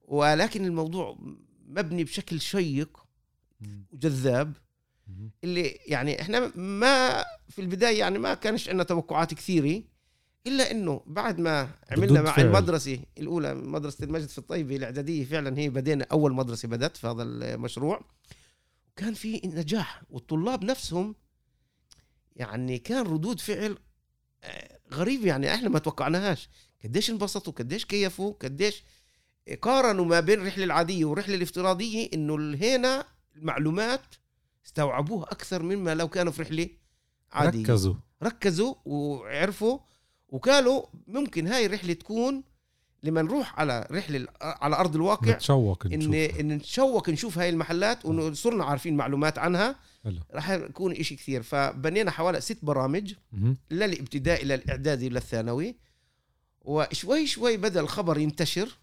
ولكن 0.01 0.65
الموضوع 0.65 1.17
مبني 1.67 2.03
بشكل 2.03 2.41
شيق. 2.41 2.99
وجذاب. 3.91 4.53
اللي 5.43 5.63
يعني 5.63 6.21
إحنا 6.21 6.51
ما 6.55 7.25
في 7.49 7.61
البداية 7.61 7.99
يعني 7.99 8.19
ما 8.19 8.33
كانش 8.33 8.69
عندنا 8.69 8.83
توقعات 8.83 9.33
كثيرة 9.33 9.83
إلا 10.47 10.71
إنه 10.71 11.01
بعد 11.05 11.39
ما 11.39 11.69
عملنا 11.91 12.21
مع 12.21 12.31
فعل. 12.31 12.45
المدرسة 12.45 12.99
الأولى 13.17 13.53
مدرسة 13.55 14.03
المجد 14.03 14.27
في 14.27 14.37
الطيبة 14.37 14.75
الإعدادية 14.75 15.25
فعلا 15.25 15.57
هي 15.59 15.69
بدينا 15.69 16.07
أول 16.11 16.33
مدرسة 16.33 16.67
بدأت 16.67 16.97
في 16.97 17.07
هذا 17.07 17.23
المشروع 17.23 18.01
وكان 18.91 19.13
في 19.13 19.41
نجاح 19.45 20.03
والطلاب 20.09 20.63
نفسهم 20.63 21.15
يعني 22.37 22.77
كان 22.79 23.05
ردود 23.05 23.39
فعل 23.39 23.77
آه، 24.43 24.79
غريب 24.93 25.25
يعني 25.25 25.53
إحنا 25.53 25.69
ما 25.69 25.79
توقعناهاش. 25.79 26.49
قديش 26.83 27.09
انبسطوا 27.09 27.53
قديش 27.53 27.85
كيفوا 27.85 28.33
قديش 28.33 28.83
قارنوا 29.61 30.05
ما 30.05 30.19
بين 30.19 30.41
الرحله 30.41 30.63
العادية 30.63 31.05
والرحله 31.05 31.35
الافتراضية 31.35 32.09
إنه 32.13 32.35
هنا 32.35 33.05
المعلومات 33.35 34.01
استوعبوها 34.65 35.23
أكثر 35.23 35.63
مما 35.63 35.95
لو 35.95 36.07
كانوا 36.07 36.31
في 36.31 36.41
رحلة 36.41 36.69
عادية. 37.31 37.63
ركزوا. 37.63 37.95
ركزوا 38.23 38.75
وعرفوا 38.85 39.79
وقالوا 40.29 40.83
ممكن 41.07 41.47
هاي 41.47 41.65
الرحلة 41.65 41.93
تكون 41.93 42.43
لما 43.03 43.21
نروح 43.21 43.59
على 43.59 43.87
رحلة 43.91 44.27
على 44.41 44.75
أرض 44.75 44.95
الواقع 44.95 45.31
نتشوق 45.31 45.85
ان 45.85 45.99
نشوف 45.99 46.39
إن 46.39 46.47
نتشوق 46.47 47.09
نشوف 47.09 47.37
هاي 47.37 47.49
المحلات 47.49 48.05
وانه 48.05 48.33
صرنا 48.33 48.65
عارفين 48.65 48.97
معلومات 48.97 49.37
عنها. 49.37 49.75
راح 50.33 50.49
يكون 50.49 50.91
إشي 50.91 51.15
كثير. 51.15 51.43
فبنينا 51.43 52.11
حوالي 52.11 52.41
ست 52.41 52.65
برامج. 52.65 53.13
للابتدائي 53.71 54.45
للإعدادي 54.45 55.09
للثانوي. 55.09 55.75
وشوي 56.61 57.27
شوي 57.27 57.57
بدأ 57.57 57.79
الخبر 57.79 58.17
ينتشر. 58.17 58.77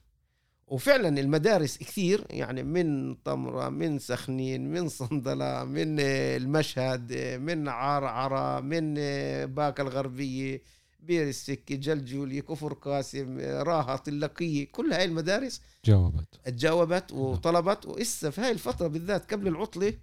وفعلا 0.67 1.21
المدارس 1.21 1.79
كثير 1.79 2.27
يعني 2.31 2.63
من 2.63 3.15
طمرة 3.15 3.69
من 3.69 3.99
سخنين 3.99 4.73
من 4.73 4.89
صندلة 4.89 5.65
من 5.65 6.01
المشهد 6.01 7.13
من 7.41 7.69
عرعرة 7.69 8.61
من 8.61 8.95
باكا 9.55 9.83
الغربية 9.83 10.63
بير 11.01 11.29
السكة 11.29 11.75
جلجولي 11.75 12.41
كفر 12.41 12.73
قاسم 12.73 13.39
راها 13.41 13.97
طلقية 13.97 14.67
كل 14.73 14.93
هاي 14.93 15.05
المدارس 15.05 15.61
جاوبت. 15.85 16.41
تجاوبت 16.45 17.13
وطلبت. 17.13 17.87
وإسا 17.87 18.31
في 18.31 18.41
هاي 18.41 18.51
الفترة 18.51 18.87
بالذات 18.87 19.33
قبل 19.33 19.49
العطلة 19.49 19.95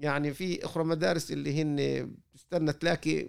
يعني 0.00 0.34
في 0.34 0.64
أخرى 0.64 0.84
مدارس 0.84 1.32
اللي 1.32 1.62
هن 1.62 1.78
استنى 2.34 2.72
تلاقي 2.72 3.28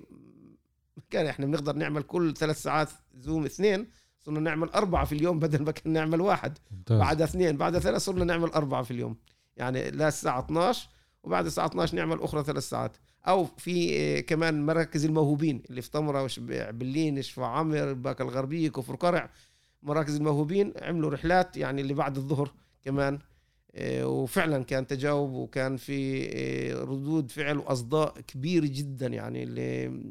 كان 1.10 1.26
إحنا 1.26 1.46
بنقدر 1.46 1.76
نعمل 1.76 2.04
كل 2.04 2.34
ثلاث 2.34 2.62
ساعات 2.62 2.90
زوم 3.16 3.46
اثنين 3.46 3.88
صرنا 4.20 4.40
نعمل 4.40 4.70
أربعة 4.70 5.06
في 5.06 5.16
اليوم 5.16 5.40
بدل 5.44 5.64
ما 5.64 5.72
كنا 5.72 5.94
نعمل 5.94 6.22
واحد. 6.22 6.58
ممتاز. 6.72 7.00
بعد 7.00 7.22
اثنين 7.22 7.58
بعد 7.58 7.78
ثلاث 7.78 8.02
صرنا 8.02 8.26
نعمل 8.26 8.50
أربعة 8.50 8.84
في 8.84 8.92
اليوم. 8.92 9.16
يعني 9.58 9.92
لا 9.92 10.08
الساعة 10.08 10.40
12 10.40 10.90
وبعد 11.24 11.46
الساعة 11.46 11.66
12 11.66 11.96
نعمل 11.96 12.22
أخرى 12.22 12.44
ثلاث 12.44 12.70
ساعات. 12.70 12.98
أو 13.28 13.46
في 13.46 14.00
آه، 14.00 14.20
كمان 14.20 14.66
مراكز 14.66 15.06
الموهوبين 15.06 15.64
اللي 15.70 15.82
في 15.82 15.92
طمرة 15.92 16.24
وش 16.24 16.40
بلين 16.70 17.22
شفا 17.22 17.46
عمر 17.46 17.94
باكا 17.94 18.24
الغربية 18.24 18.70
كفر 18.70 18.96
قرع 18.96 19.30
مراكز 19.84 20.16
الموهوبين 20.16 20.74
عملوا 20.82 21.10
رحلات 21.10 21.58
يعني 21.58 21.82
اللي 21.82 21.94
بعد 21.94 22.18
الظهر 22.18 22.52
كمان. 22.86 23.20
وفعلا 24.04 24.64
كان 24.64 24.88
تجاوب 24.88 25.32
وكان 25.34 25.78
في 25.78 26.30
آه، 26.34 26.74
ردود 26.84 27.32
فعل 27.32 27.58
وأصداء 27.58 28.22
كبيره 28.22 28.66
جدا 28.66 29.08
يعني 29.08 29.44
اللي 29.44 30.02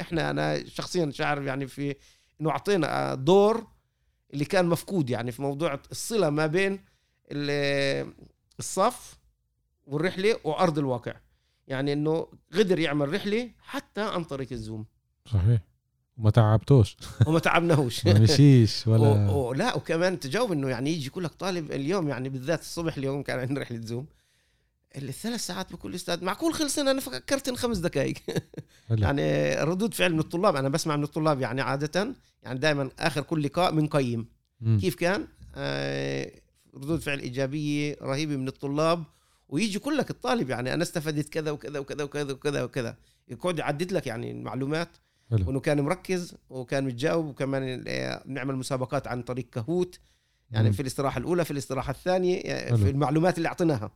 إحنا 0.00 0.30
أنا 0.30 0.66
شخصيا 0.66 1.10
شاعر 1.10 1.42
يعني 1.42 1.66
في 1.66 1.94
إنه 2.40 2.50
أعطينا 2.50 3.14
دور 3.14 3.66
اللي 4.34 4.44
كان 4.44 4.66
مفقود 4.66 5.10
يعني 5.10 5.32
في 5.32 5.42
موضوع 5.42 5.80
الصلة 5.90 6.30
ما 6.30 6.46
بين 6.46 6.84
ال- 7.32 8.12
الصف 8.58 9.18
والرحلة 9.86 10.36
وأرض 10.44 10.78
الواقع. 10.78 11.14
يعني 11.66 11.92
إنه 11.92 12.26
قدر 12.52 12.78
يعمل 12.78 13.14
رحلة 13.14 13.50
حتى 13.58 14.00
عن 14.00 14.24
طريق 14.24 14.48
الزوم. 14.52 14.86
صحيح. 15.26 15.60
وما 16.18 16.30
تعبتوش. 16.30 16.96
وما 17.26 17.38
تعبناهوش. 17.38 18.06
ما 18.06 18.18
مشيش 18.18 18.82
و... 18.86 18.90
ولا 18.90 19.30
و... 19.30 19.52
لا 19.52 19.76
وكمان 19.76 20.20
تجاوب 20.20 20.52
إنه 20.52 20.68
يعني 20.68 20.90
يجي 20.90 21.06
يقول 21.06 21.24
لك 21.24 21.30
طالب 21.30 21.72
اليوم 21.72 22.08
يعني 22.08 22.28
بالذات 22.28 22.60
الصبح 22.60 22.96
اليوم 22.96 23.22
كان 23.22 23.38
عندنا 23.38 23.60
رحلة 23.60 23.80
زوم. 23.80 24.06
الثلاث 24.96 25.46
ساعات 25.46 25.72
بكل 25.72 25.94
أستاذ 25.94 26.24
معقول 26.24 26.54
خلصنا؟ 26.54 26.90
أنا 26.90 27.00
فكرت 27.00 27.48
ان 27.48 27.56
خمس 27.56 27.78
دقائق. 27.78 28.14
يعني 28.90 29.54
ردود 29.54 29.94
فعل 29.94 30.12
من 30.12 30.18
الطلاب 30.18 30.56
أنا 30.56 30.68
بسمع 30.68 30.96
من 30.96 31.02
الطلاب 31.02 31.40
يعني 31.40 31.60
عادة 31.60 32.14
يعني 32.42 32.58
دائما 32.58 32.90
آخر 32.98 33.22
كل 33.22 33.42
لقاء 33.42 33.74
بنقيم. 33.74 34.26
كيف 34.80 34.94
كان؟ 34.94 35.26
آه 35.56 36.32
ردود 36.74 37.00
فعل 37.00 37.18
إيجابية 37.18 37.96
رهيبة 38.02 38.36
من 38.36 38.48
الطلاب 38.48 39.04
ويجي 39.48 39.76
يقول 39.76 39.96
لك 39.96 40.10
الطالب 40.10 40.50
يعني 40.50 40.74
أنا 40.74 40.82
استفدت 40.82 41.28
كذا 41.28 41.50
وكذا 41.50 41.78
وكذا 41.78 42.04
وكذا 42.04 42.32
وكذا 42.32 42.62
وكذا. 42.62 42.96
يقعد 43.28 43.58
يعدد 43.58 43.92
لك 43.92 44.06
يعني 44.06 44.30
المعلومات 44.30 44.88
حلو. 45.30 45.46
وإنه 45.46 45.60
كان 45.60 45.80
مركز 45.80 46.34
وكان 46.50 46.84
متجاوب 46.84 47.26
وكمان 47.26 47.84
بنعمل 48.26 48.56
مسابقات 48.56 49.06
عن 49.06 49.22
طريق 49.22 49.50
كهوت 49.50 50.00
يعني 50.50 50.68
مم. 50.68 50.72
في 50.74 50.82
الاستراحة 50.82 51.18
الأولى 51.18 51.44
في 51.44 51.50
الاستراحة 51.50 51.90
الثانية 51.90 52.40
آه، 52.40 52.68
حلو. 52.68 52.76
في 52.76 52.90
المعلومات 52.90 53.38
اللي 53.38 53.48
أعطيناها. 53.48 53.90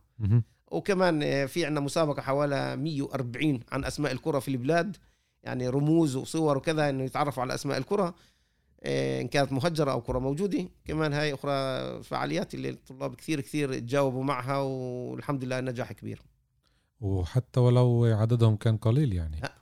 وكمان 0.71 1.23
آه، 1.23 1.45
في 1.45 1.65
عندنا 1.65 1.85
مسابقة 1.85 2.21
حوالي 2.21 2.75
140 2.75 3.59
عن 3.71 3.85
أسماء 3.85 4.11
القرى 4.11 4.41
في 4.41 4.47
البلاد 4.47 4.97
يعني 5.43 5.69
رموز 5.69 6.15
وصور 6.15 6.57
وكذا 6.57 6.89
إنه 6.89 7.03
يتعرفوا 7.03 7.43
على 7.43 7.53
أسماء 7.53 7.77
القرى 7.77 8.13
آه، 8.83 9.21
إن 9.21 9.27
كانت 9.27 9.51
مهجرة 9.51 9.91
أو 9.91 9.99
قرى 9.99 10.19
موجودة 10.19 10.69
كمان 10.85 11.13
هاي 11.13 11.33
أخرى 11.33 11.53
فعاليات 12.03 12.53
اللي 12.53 12.69
الطلاب 12.69 13.15
كثير 13.15 13.41
كثير 13.41 13.79
تجاوبوا 13.79 14.23
معها 14.23 14.57
والحمد 14.57 15.43
لله 15.43 15.59
نجاح 15.59 15.91
كبير 15.91 16.21
وحتى 17.01 17.59
ولو 17.59 18.05
عددهم 18.05 18.55
كان 18.55 18.77
قليل 18.77 19.13
يعني 19.13 19.39
لا. 19.41 19.53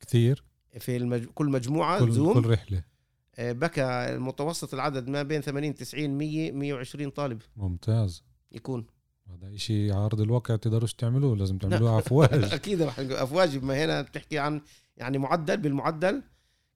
كثير 0.00 0.44
في 0.78 0.96
المج... 0.96 1.24
كل 1.24 1.46
مجموعة 1.46 2.00
كل, 2.00 2.12
زوم. 2.12 2.40
كل 2.40 2.50
رحلة. 2.50 2.84
آه، 3.38 3.52
بكى 3.52 3.82
المتوسط 3.82 4.74
العدد 4.74 5.08
ما 5.08 5.22
بين 5.22 5.40
80 5.40 5.74
90 5.74 6.10
100 6.10 6.52
120 6.52 7.10
طالب. 7.10 7.42
ممتاز. 7.56 8.24
يكون. 8.52 8.86
هذا 9.30 9.54
إشي 9.54 9.92
عرض 9.92 10.20
الواقع 10.20 10.56
تقدروش 10.56 10.94
تعملوه 10.94 11.36
لازم 11.36 11.58
تعملوه 11.58 11.98
افواج 11.98 12.44
أكيد 12.54 12.82
رح 12.82 12.98
أفواج 12.98 13.64
ما 13.64 13.84
هنا 13.84 14.02
بتحكي 14.02 14.38
عن 14.38 14.60
يعني 14.96 15.18
معدل 15.18 15.56
بالمعدل 15.56 16.22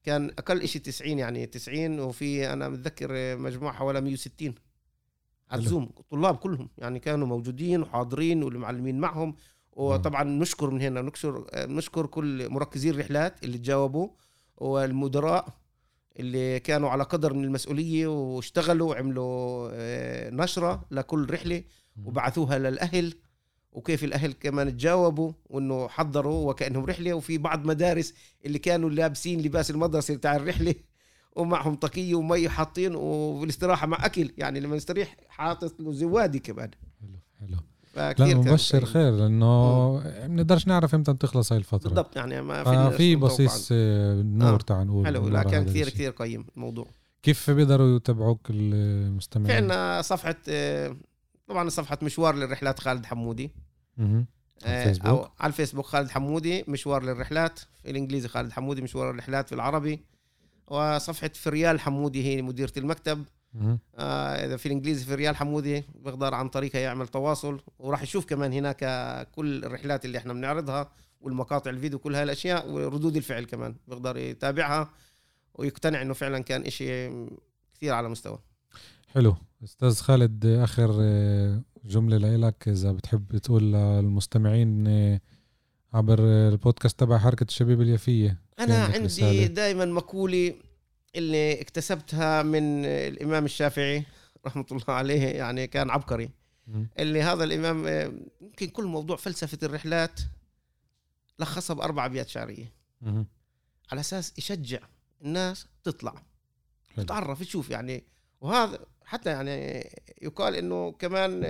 كان 0.03 0.31
أقل 0.39 0.69
شيء 0.69 0.83
90 0.83 1.19
يعني 1.19 1.47
90 1.47 2.01
وفي 2.01 2.53
أنا 2.53 2.69
متذكر 2.69 3.37
مجموعة 3.37 3.75
حوالي 3.75 4.01
160 4.01 4.55
على. 5.51 5.63
الزوم 5.63 5.91
الطلاب 5.99 6.37
كلهم 6.37 6.69
يعني 6.79 6.99
كانوا 6.99 7.27
موجودين 7.27 7.83
وحاضرين 7.83 8.43
والمعلمين 8.43 8.99
معهم. 8.99 9.35
وطبعا 9.77 10.25
نشكر 10.25 10.71
من 10.71 10.81
هنا 10.81 11.03
نشكر 11.03 11.47
نشكر 11.55 12.07
كل 12.07 12.51
مركزي 12.51 12.91
الرحلات 12.91 13.45
اللي 13.45 13.59
تجاوبوا 13.59 14.09
والمدراء 14.57 15.49
اللي 16.19 16.61
كانوا 16.61 16.91
على 16.91 17.03
قدر 17.03 17.35
من 17.35 17.45
المسؤولية 17.45 18.07
واشتغلوا 18.07 18.91
وعملوا 18.91 19.69
آه، 19.73 20.31
نشرة 20.31 20.85
لكل 20.91 21.31
رحلة 21.31 21.65
وبعثوها 22.05 22.59
للأهل 22.59 23.15
وكيف 23.73 24.05
الأهل 24.05 24.33
كمان 24.33 24.77
تجاوبوا 24.77 25.33
وإنه 25.47 25.89
حضروا 25.89 26.51
وكأنهم 26.51 26.85
رحلة. 26.85 27.15
وفي 27.15 27.39
بعض 27.39 27.67
مدارس 27.67 28.15
اللي 28.47 28.59
كانوا 28.59 28.91
لابسين 28.91 29.41
لباس 29.41 29.71
المدرسة 29.71 30.15
بتاع 30.15 30.37
الرحلة 30.37 30.75
ومعهم 31.37 31.75
طاقية 31.75 32.15
ومي 32.15 32.49
حاطين 32.49 32.95
وبالاستراحة 32.95 33.87
مع 33.87 34.07
أكل. 34.07 34.33
يعني 34.39 34.61
لما 34.61 34.77
نستريح 34.77 35.17
حاطط 35.29 35.81
له 35.81 35.93
زوادي 35.93 36.39
كمان. 36.39 36.71
حلو 37.01 37.19
حلو. 37.41 37.57
لا 37.97 38.15
مبشر. 38.35 38.85
خير 38.85 39.13
لأنه 39.13 39.99
بنقدرش 40.27 40.67
نعرف 40.67 40.95
إمتى 40.95 41.15
تخلص 41.15 41.53
هاي 41.53 41.59
الفترة 41.59 41.89
بالضبط 41.89 42.17
يعني 42.17 42.43
ما 42.43 42.65
ففي 42.65 42.97
في 42.97 43.17
بصيص 43.17 43.69
آه، 43.73 44.23
نور 44.23 44.55
آه. 44.55 44.57
تعال 44.57 44.87
نقول 44.87 45.07
حلو 45.07 45.29
لا 45.29 45.43
كان 45.43 45.65
كثير. 45.65 45.89
كثير 45.89 46.11
قيم 46.11 46.47
الموضوع 46.57 46.87
كيف 47.23 47.51
بيقدروا 47.51 47.97
يتابعوك 47.97 48.47
في 48.47 48.53
المستمعين؟ 48.53 49.57
عندنا 49.57 50.03
صفحة 50.03 50.37
آه، 50.49 50.97
طبعا 51.49 51.69
صفحة 51.69 51.99
مشوار 52.03 52.35
للرحلات 52.35 52.81
خالد 52.81 53.07
حمودي. 53.07 53.51
على 53.99 54.25
آه، 54.65 54.83
الفيسبوك؟ 54.83 55.07
أو 55.09 55.29
على 55.41 55.51
الفيسبوك 55.51 55.87
خالد 55.87 56.11
حمودي 56.11 56.65
مشوار 56.69 57.03
للرحلات 57.03 57.59
في 57.59 57.91
الإنجليزي 57.91 58.29
خالد 58.29 58.53
حمودي 58.53 58.83
مشوار 58.83 59.13
للرحلات 59.13 59.49
في 59.49 59.55
العربي 59.55 60.01
وصفحة 60.67 61.31
فريال 61.35 61.81
حمودي 61.81 62.25
هي 62.25 62.43
مديرة 62.43 62.73
المكتب. 62.77 63.25
آه، 63.55 64.45
إذا 64.47 64.57
في 64.57 64.67
الإنجليزي 64.67 65.05
في 65.05 65.15
ريال 65.15 65.37
حمودي 65.37 65.85
بيقدر 66.05 66.35
عن 66.35 66.49
طريقها 66.49 66.81
يعمل 66.81 67.09
تواصل 67.09 67.61
وراح 67.79 68.03
يشوف 68.03 68.27
كمان 68.27 68.53
هناك 68.53 68.79
كل 69.33 69.65
الرحلات 69.65 70.05
اللي 70.05 70.19
إحنا 70.19 70.33
بنعرضها 70.33 70.91
والمقاطع 71.21 71.71
الفيديو 71.71 71.99
كل 71.99 72.15
هاي 72.15 72.23
الأشياء 72.23 72.71
وردود 72.71 73.17
الفعل 73.17 73.45
كمان 73.45 73.75
بيقدر 73.89 74.17
يتابعها 74.17 74.91
ويقتنع 75.55 76.03
إنه 76.03 76.15
فعلا 76.15 76.39
كان 76.39 76.63
إشي 76.63 77.09
كثير 77.75 77.95
على 77.95 78.09
مستوى. 78.09 78.39
حلو. 79.09 79.37
أستاذ 79.65 79.95
خالد 79.95 80.47
آخر 80.47 80.97
آه، 81.01 81.63
جملة 81.85 82.37
لك 82.37 82.69
إذا 82.69 82.93
بتحب 82.93 83.39
تقول 83.39 83.73
للمستمعين 83.73 84.87
آه، 84.87 85.21
عبر 85.93 86.19
البودكاست 86.21 87.01
تبع 87.01 87.19
حركة 87.19 87.45
الشباب 87.45 87.81
اليافية. 87.81 88.41
أنا 88.59 88.85
عندي 88.85 89.49
دائما 89.49 89.85
مقولة 89.85 90.55
اللي 91.17 91.61
اكتسبتها 91.61 92.43
من 92.43 92.85
الإمام 92.85 93.45
الشافعي 93.45 94.05
رحمة 94.47 94.67
الله 94.73 94.85
عليه 94.89 95.23
يعني 95.27 95.67
كان 95.67 95.91
عبقري. 95.91 96.31
اللي 96.99 97.23
هذا 97.23 97.45
الإمام 97.45 97.87
يمكن 98.41 98.69
كل 98.69 98.85
موضوع 98.85 99.17
فلسفة 99.17 99.59
الرحلات 99.63 100.21
لخصها 101.39 101.75
بأربع 101.75 102.07
أبيات 102.07 102.29
شعرية. 102.29 102.73
على 103.93 104.01
أساس 104.01 104.39
يشجع 104.39 104.79
الناس 105.23 105.67
تطلع 105.85 106.15
تتعرف 106.97 107.41
تشوف 107.41 107.71
يعني. 107.71 108.05
وهذا 108.41 108.87
حتى 109.05 109.31
يعني 109.31 109.91
يقال 110.23 110.57
إنه 110.57 110.93
كمان 110.93 111.41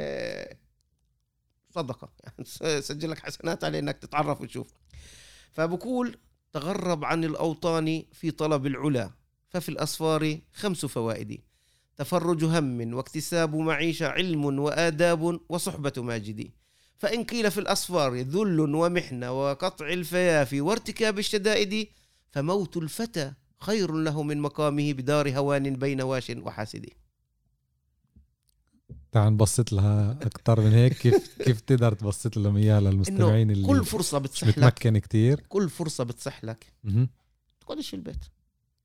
صدقه 1.70 2.12
يعني 2.24 2.80
سجل 2.80 3.10
لك 3.10 3.18
حسنات 3.18 3.64
على 3.64 3.78
إنك 3.78 3.98
تتعرف 3.98 4.40
وتشوف. 4.40 4.72
فبقول 5.52 6.18
تغرب 6.52 7.04
عن 7.04 7.24
الأوطان 7.24 8.02
في 8.12 8.30
طلب 8.30 8.66
العلا. 8.66 9.10
ففي 9.54 9.68
الأسفار 9.68 10.38
خمس 10.52 10.86
فوائد 10.86 11.40
تفرج 11.96 12.44
هم 12.44 12.94
واكتساب 12.94 13.56
معيشة 13.56 14.08
علم 14.08 14.44
وآداب 14.44 15.40
وصحبة 15.48 15.92
ماجد. 15.96 16.50
فإن 16.98 17.24
قيل 17.24 17.50
في 17.50 17.60
الأسفار 17.60 18.16
ذل 18.16 18.60
ومحنة 18.60 19.32
وقطع 19.32 19.88
الفيافي 19.88 20.60
وارتكاب 20.60 21.18
الشدائد 21.18 21.88
فموت 22.30 22.76
الفتى 22.76 23.32
خير 23.60 23.92
له 23.92 24.22
من 24.22 24.40
مقامه 24.40 24.92
بدار 24.92 25.38
هوان 25.38 25.76
بين 25.76 26.02
واش 26.02 26.30
وحاسد. 26.30 26.86
تعال 29.12 29.32
نبسط 29.32 29.72
لها 29.72 30.12
أكثر 30.12 30.60
من 30.60 30.72
هيك. 30.72 30.92
كيف 30.92 31.36
كيف 31.44 31.60
تقدر 31.60 31.92
تبسط 31.92 32.36
لهم 32.36 32.56
إياها 32.56 32.80
للمستمعين 32.80 33.50
اللي 33.50 33.66
كل 33.66 33.84
فرصة 33.84 34.18
بتصح 34.18 34.48
لك 34.48 34.58
متمكن 34.58 34.98
كثير 34.98 35.40
كل 35.48 35.70
فرصة 35.70 36.04
بتصح 36.04 36.44
لك 36.44 36.72
تقعدش 37.60 37.88
في 37.88 37.96
البيت. 37.96 38.33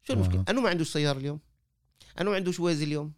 شو 0.10 0.14
المشكلة؟ 0.14 0.44
آه. 0.48 0.52
انه 0.52 0.62
ما 0.62 0.70
عندوش 0.70 0.94
سيارة 0.94 1.18
اليوم؟ 1.18 1.40
انه 2.22 2.30
ما 2.30 2.36
عندوش 2.36 2.60
ويز 2.60 2.82
اليوم؟ 2.82 3.14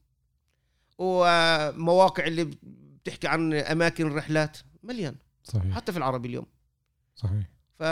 ومواقع 0.97 2.27
اللي 2.27 2.51
بتحكي 3.03 3.27
عن 3.27 3.53
أماكن 3.53 4.07
الرحلات؟ 4.07 4.57
مليان. 4.83 5.15
صحيح. 5.43 5.75
حتى 5.75 5.91
في 5.91 5.97
العربي 5.97 6.27
اليوم. 6.27 6.45
صحيح. 7.15 7.49
ف 7.79 7.83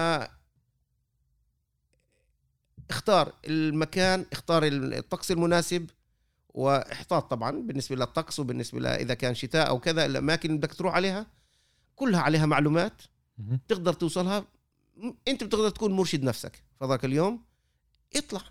اختار 2.89 3.33
المكان 3.45 4.25
اختار 4.31 4.63
الطقس 4.65 5.31
المناسب 5.31 5.89
واحتاط 6.49 7.31
طبعا 7.31 7.51
بالنسبة 7.51 7.95
للطقس 7.95 8.39
وبالنسبة 8.39 8.89
إذا 8.89 9.13
كان 9.13 9.35
شتاء 9.35 9.67
أو 9.67 9.79
كذا 9.79 10.05
الأماكن 10.05 10.49
اللي 10.49 10.59
بدك 10.59 10.73
تروح 10.73 10.95
عليها 10.95 11.27
كلها 11.95 12.21
عليها 12.21 12.45
معلومات 12.45 13.01
تقدر 13.67 13.93
توصلها. 13.93 14.45
أنت 15.27 15.43
بتقدر 15.43 15.69
تكون 15.69 15.91
مرشد 15.91 16.23
نفسك. 16.23 16.63
فذاك 16.79 17.05
اليوم 17.05 17.43
اطلع. 18.15 18.41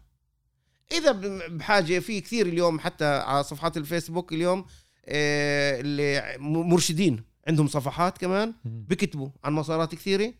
إذا 0.92 1.12
بحاجة 1.48 1.98
في 1.98 2.20
كثير 2.20 2.46
اليوم 2.46 2.80
حتى 2.80 3.04
على 3.04 3.42
صفحات 3.44 3.76
الفيسبوك 3.76 4.32
اليوم 4.32 4.64
آه، 5.06 5.80
اللي 5.80 6.36
مرشدين 6.38 7.24
عندهم 7.48 7.66
صفحات 7.66 8.18
كمان 8.18 8.54
بكتبوا 8.64 9.28
عن 9.44 9.52
مسارات 9.52 9.94
كثيرة. 9.94 10.34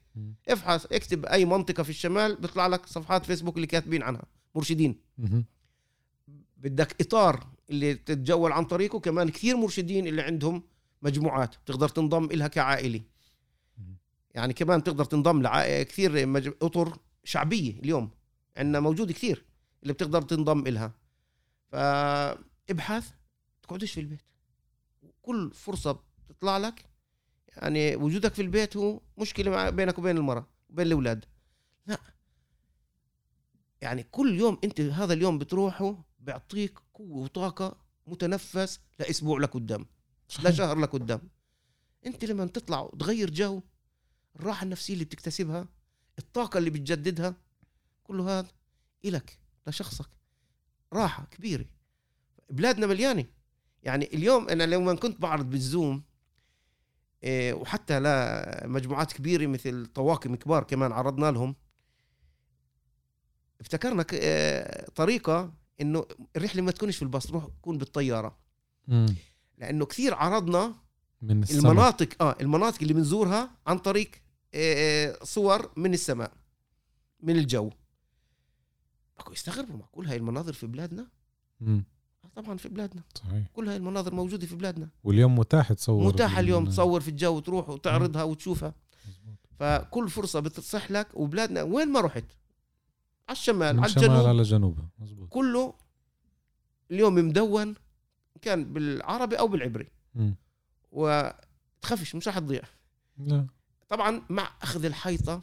افحص 0.48 0.86
اكتب 0.86 1.26
أي 1.26 1.44
منطقة 1.44 1.82
في 1.82 1.90
الشمال 1.90 2.36
بيطلع 2.36 2.66
لك 2.66 2.86
صفحات 2.86 3.26
فيسبوك 3.26 3.56
اللي 3.56 3.66
كاتبين 3.66 4.02
عنها 4.02 4.22
مرشدين. 4.54 5.00
بدك 6.56 7.00
إطار 7.00 7.46
اللي 7.70 7.94
تتجول 7.94 8.52
عن 8.52 8.64
طريقه 8.64 9.00
كمان 9.00 9.28
كثير 9.28 9.56
مرشدين 9.56 10.06
اللي 10.06 10.22
عندهم 10.22 10.62
مجموعات 11.02 11.54
تقدر 11.66 11.88
تنضم 11.88 12.24
إلها 12.24 12.48
كعائلي. 12.48 13.02
يعني 14.34 14.52
كمان 14.52 14.82
تقدر 14.82 15.04
تنضم 15.04 15.42
لعائلة 15.42 15.82
كثير 15.82 16.26
مج... 16.26 16.50
أطر 16.62 16.98
شعبية 17.24 17.72
اليوم 17.72 18.10
عندنا 18.56 18.80
موجود 18.80 19.12
كثير. 19.12 19.44
اللي 19.82 19.92
بتقدر 19.92 20.22
تنضم 20.22 20.66
إلها. 20.66 20.94
فابحث 21.72 23.10
تقعدش 23.62 23.92
في 23.92 24.00
البيت. 24.00 24.22
كل 25.22 25.50
فرصة 25.54 26.00
تطلع 26.28 26.58
لك 26.58 26.84
يعني 27.48 27.96
وجودك 27.96 28.34
في 28.34 28.42
البيت 28.42 28.76
هو 28.76 29.00
مشكلة 29.18 29.70
بينك 29.70 29.98
وبين 29.98 30.16
المرأة 30.16 30.46
وبين 30.70 30.86
الأولاد. 30.86 31.24
لا. 31.86 31.98
يعني 33.80 34.02
كل 34.02 34.38
يوم 34.38 34.58
أنت 34.64 34.80
هذا 34.80 35.12
اليوم 35.12 35.38
بتروحه 35.38 36.04
بيعطيك 36.20 36.78
قوة 36.94 37.16
وطاقة 37.18 37.76
متنفس 38.06 38.80
لأسبوع 38.98 39.38
لقدام 39.38 39.86
لشهر 40.44 40.78
لقدام 40.78 41.20
أنت 42.06 42.24
لما 42.24 42.46
تطلع 42.46 42.80
وتغير 42.80 43.30
جو 43.30 43.62
الراحة 44.36 44.64
النفسية 44.64 44.94
اللي 44.94 45.04
بتكتسبها 45.04 45.68
الطاقة 46.18 46.58
اللي 46.58 46.70
بتجددها 46.70 47.34
كل 48.04 48.20
هذا 48.20 48.48
إلك. 49.04 49.38
لشخصك. 49.68 50.08
راحة 50.92 51.24
كبيرة. 51.24 51.64
بلادنا 52.50 52.86
مليانة. 52.86 53.24
يعني 53.82 54.04
اليوم 54.14 54.48
أنا 54.48 54.64
لما 54.64 54.94
كنت 54.94 55.20
بعرض 55.20 55.50
بالزوم 55.50 56.02
إيه 57.22 57.52
وحتى 57.54 58.00
لمجموعات 58.00 59.12
كبيرة 59.12 59.46
مثل 59.46 59.86
طواقم 59.86 60.34
كبار 60.34 60.64
كمان 60.64 60.92
عرضنا 60.92 61.30
لهم 61.30 61.56
افتكرنا 63.60 64.04
إيه 64.12 64.86
طريقة 64.94 65.54
إنه 65.80 66.06
الرحلة 66.36 66.62
ما 66.62 66.70
تكونش 66.70 66.96
في 66.96 67.02
الباص 67.02 67.26
تروح 67.26 67.46
تكون 67.46 67.78
بالطيارة. 67.78 68.38
مم. 68.88 69.14
لأنه 69.58 69.86
كثير 69.86 70.14
عرضنا 70.14 70.74
من 71.22 71.42
السماء. 71.42 71.72
المناطق 71.72 72.22
آه 72.22 72.36
المناطق 72.40 72.78
اللي 72.82 72.94
بنزورها 72.94 73.50
عن 73.66 73.78
طريق 73.78 74.10
آه 74.54 75.18
صور 75.22 75.72
من 75.76 75.94
السماء 75.94 76.32
من 77.20 77.36
الجو. 77.36 77.70
أكو 79.18 79.32
يستغربوا 79.32 79.76
معقول 79.76 80.06
هاي 80.06 80.16
المناظر 80.16 80.52
في 80.52 80.66
بلادنا؟ 80.66 81.06
مم. 81.60 81.84
طبعا 82.36 82.56
في 82.56 82.68
بلادنا. 82.68 83.02
صحيح. 83.14 83.46
كل 83.52 83.68
هاي 83.68 83.76
المناظر 83.76 84.14
موجودة 84.14 84.46
في 84.46 84.56
بلادنا. 84.56 84.88
واليوم 85.04 85.38
متاح 85.38 85.72
تصور 85.72 86.06
متاح 86.06 86.38
اليوم 86.38 86.66
تصور 86.66 87.00
في 87.00 87.08
الجو 87.08 87.40
تروح 87.40 87.68
وتعرضها 87.68 88.22
وتشوفها. 88.22 88.74
فكل 89.58 90.10
فرصة 90.10 90.40
بتصح 90.40 90.90
لك 90.90 91.08
وبلادنا. 91.14 91.62
وين 91.62 91.88
ما 91.88 92.00
رحت؟ 92.00 92.24
على 93.28 93.36
الشمال 93.36 93.78
على 93.78 93.86
الجنوب. 93.86 94.26
على 94.26 94.40
الجنوب 94.40 94.78
مزبوط. 94.98 95.28
كله 95.28 95.74
اليوم 96.90 97.14
مدون 97.14 97.74
كان 98.42 98.72
بالعربي 98.72 99.36
أو 99.36 99.48
بالعبري. 99.48 99.86
م. 100.14 100.32
وتخافش 100.92 102.14
مش 102.14 102.28
رح 102.28 102.38
تضيع. 102.38 102.62
لا. 103.18 103.46
طبعا 103.88 104.22
مع 104.30 104.50
أخذ 104.62 104.84
الحيطة 104.84 105.42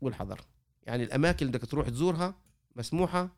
والحذر. 0.00 0.40
يعني 0.86 1.04
الأماكن 1.04 1.46
اللي 1.46 1.58
بدك 1.58 1.70
تروح 1.70 1.88
تزورها 1.88 2.34
مسموحة. 2.76 3.36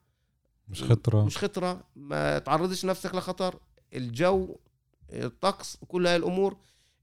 مش 0.67 0.83
خطرة. 0.83 1.25
مش 1.25 1.37
خطرة. 1.37 1.87
ما 1.95 2.39
تعرضش 2.39 2.85
نفسك 2.85 3.15
لخطر. 3.15 3.59
الجو 3.93 4.55
الطقس 5.09 5.77
كل 5.87 6.07
هاي 6.07 6.15
الأمور. 6.15 6.57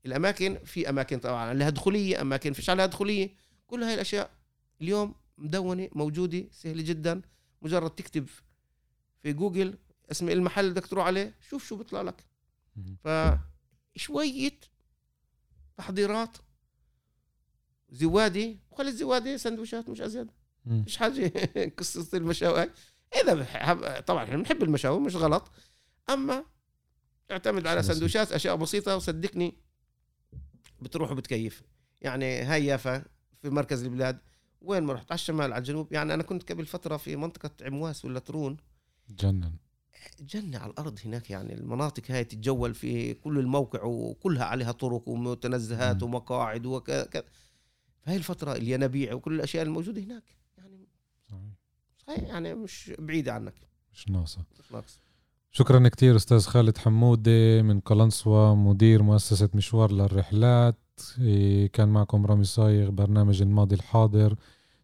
الأماكن 0.06 0.58
في 0.64 0.88
أماكن 0.88 1.18
طبعا 1.18 1.54
لها 1.54 1.70
دخولية 1.70 2.20
أماكن 2.20 2.52
فيش 2.52 2.70
عليها 2.70 2.86
دخولية. 2.86 3.34
كل 3.66 3.82
هاي 3.82 3.94
الأشياء 3.94 4.30
اليوم 4.80 5.14
مدونة 5.38 5.88
موجودة 5.92 6.44
سهلة 6.52 6.82
جدا. 6.82 7.22
مجرد 7.62 7.90
تكتب 7.90 8.28
في 9.22 9.32
جوجل 9.32 9.78
اسم 10.10 10.28
المحل 10.28 10.64
اللي 10.64 10.74
بدك 10.74 10.86
تروح 10.86 11.06
عليه 11.06 11.34
شوف 11.48 11.66
شو 11.66 11.76
بيطلع 11.76 12.02
لك. 12.02 12.24
فشويه 13.96 14.60
تحضيرات 15.76 16.36
زوادي. 17.90 18.58
وخلي 18.70 18.88
الزوادي 18.88 19.38
سندويشات 19.38 19.88
مش 19.88 20.00
أزيد. 20.00 20.30
مش 20.66 20.96
حاجة. 20.96 21.32
قصة 21.78 22.18
المشاوي. 22.18 22.70
إذا 23.22 24.00
طبعا 24.00 24.24
إحنا 24.24 24.36
بنحب 24.36 24.62
المشاوي 24.62 25.00
مش 25.00 25.16
غلط. 25.16 25.50
أما 26.10 26.44
اعتمد 27.30 27.66
على 27.66 27.82
سندويشات 27.82 28.32
أشياء 28.32 28.56
بسيطة 28.56 28.96
وصدقني 28.96 29.54
بتروح 30.80 31.10
وبتكيف. 31.10 31.62
يعني 32.00 32.42
هاي 32.42 32.66
يافا 32.66 33.04
في 33.42 33.50
مركز 33.50 33.84
البلاد. 33.84 34.18
وين 34.60 34.82
ما 34.82 34.92
رحت؟ 34.92 35.12
على 35.12 35.18
الشمال 35.18 35.52
على 35.52 35.58
الجنوب. 35.58 35.92
يعني 35.92 36.14
أنا 36.14 36.22
كنت 36.22 36.52
قبل 36.52 36.66
فترة 36.66 36.96
في 36.96 37.16
منطقة 37.16 37.50
عمواس 37.62 38.04
ولا 38.04 38.18
ترون. 38.18 38.56
جنن 39.08 39.52
جنة 40.20 40.58
على 40.58 40.70
الأرض 40.70 40.98
هناك. 41.04 41.30
يعني 41.30 41.54
المناطق 41.54 42.10
هاي 42.10 42.24
تتجول 42.24 42.74
في 42.74 43.14
كل 43.14 43.38
الموقع 43.38 43.82
وكلها 43.82 44.44
عليها 44.44 44.72
طرق 44.72 45.08
ومتنزهات 45.08 46.02
ومقاعد 46.02 46.66
وكذا 46.66 47.24
فهي 48.00 48.16
الفترة 48.16 48.52
الينابيع 48.52 49.14
وكل 49.14 49.34
الأشياء 49.34 49.64
الموجودة 49.64 50.02
هناك. 50.02 50.41
صحيح 52.06 52.22
يعني 52.22 52.54
مش 52.54 52.92
بعيدة 52.98 53.32
عنك. 53.32 53.54
مش 53.94 54.08
ناقصة. 54.10 54.44
مش 54.60 55.00
شكرا 55.52 55.88
كثير 55.88 56.16
أستاذ 56.16 56.40
خالد 56.40 56.78
حمودة 56.78 57.62
من 57.62 57.80
قلنسوة 57.80 58.54
مدير 58.54 59.02
مؤسسة 59.02 59.48
مشوار 59.54 59.92
للرحلات. 59.92 60.78
إيه، 61.20 61.66
كان 61.66 61.88
معكم 61.88 62.26
رامي 62.26 62.44
صايغ 62.44 62.90
برنامج 62.90 63.42
الماضي 63.42 63.74
الحاضر. 63.74 64.36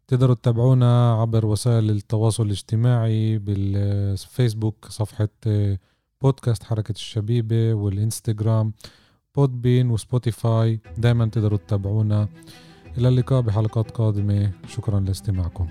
تقدروا 0.07 0.35
تتابعونا 0.35 1.13
عبر 1.13 1.47
وسائل 1.47 1.91
التواصل 1.91 2.47
الاجتماعي 2.47 3.39
بالفيسبوك 3.39 4.87
صفحة 4.89 5.29
إيه، 5.47 5.81
بودكاست 6.23 6.63
حركة 6.63 6.93
الشبيبة 6.93 7.75
والإنستغرام 7.75 8.73
بودبين 9.37 9.91
وسبوتيفاي. 9.91 10.81
دايما 10.99 11.27
تقدروا 11.27 11.59
تتابعونا. 11.59 12.29
إلى 12.99 13.09
اللقاء 13.09 13.41
بحلقات 13.41 13.91
قادمة. 13.91 14.53
شكرا 14.69 15.01
لاستماعكم. 15.01 15.69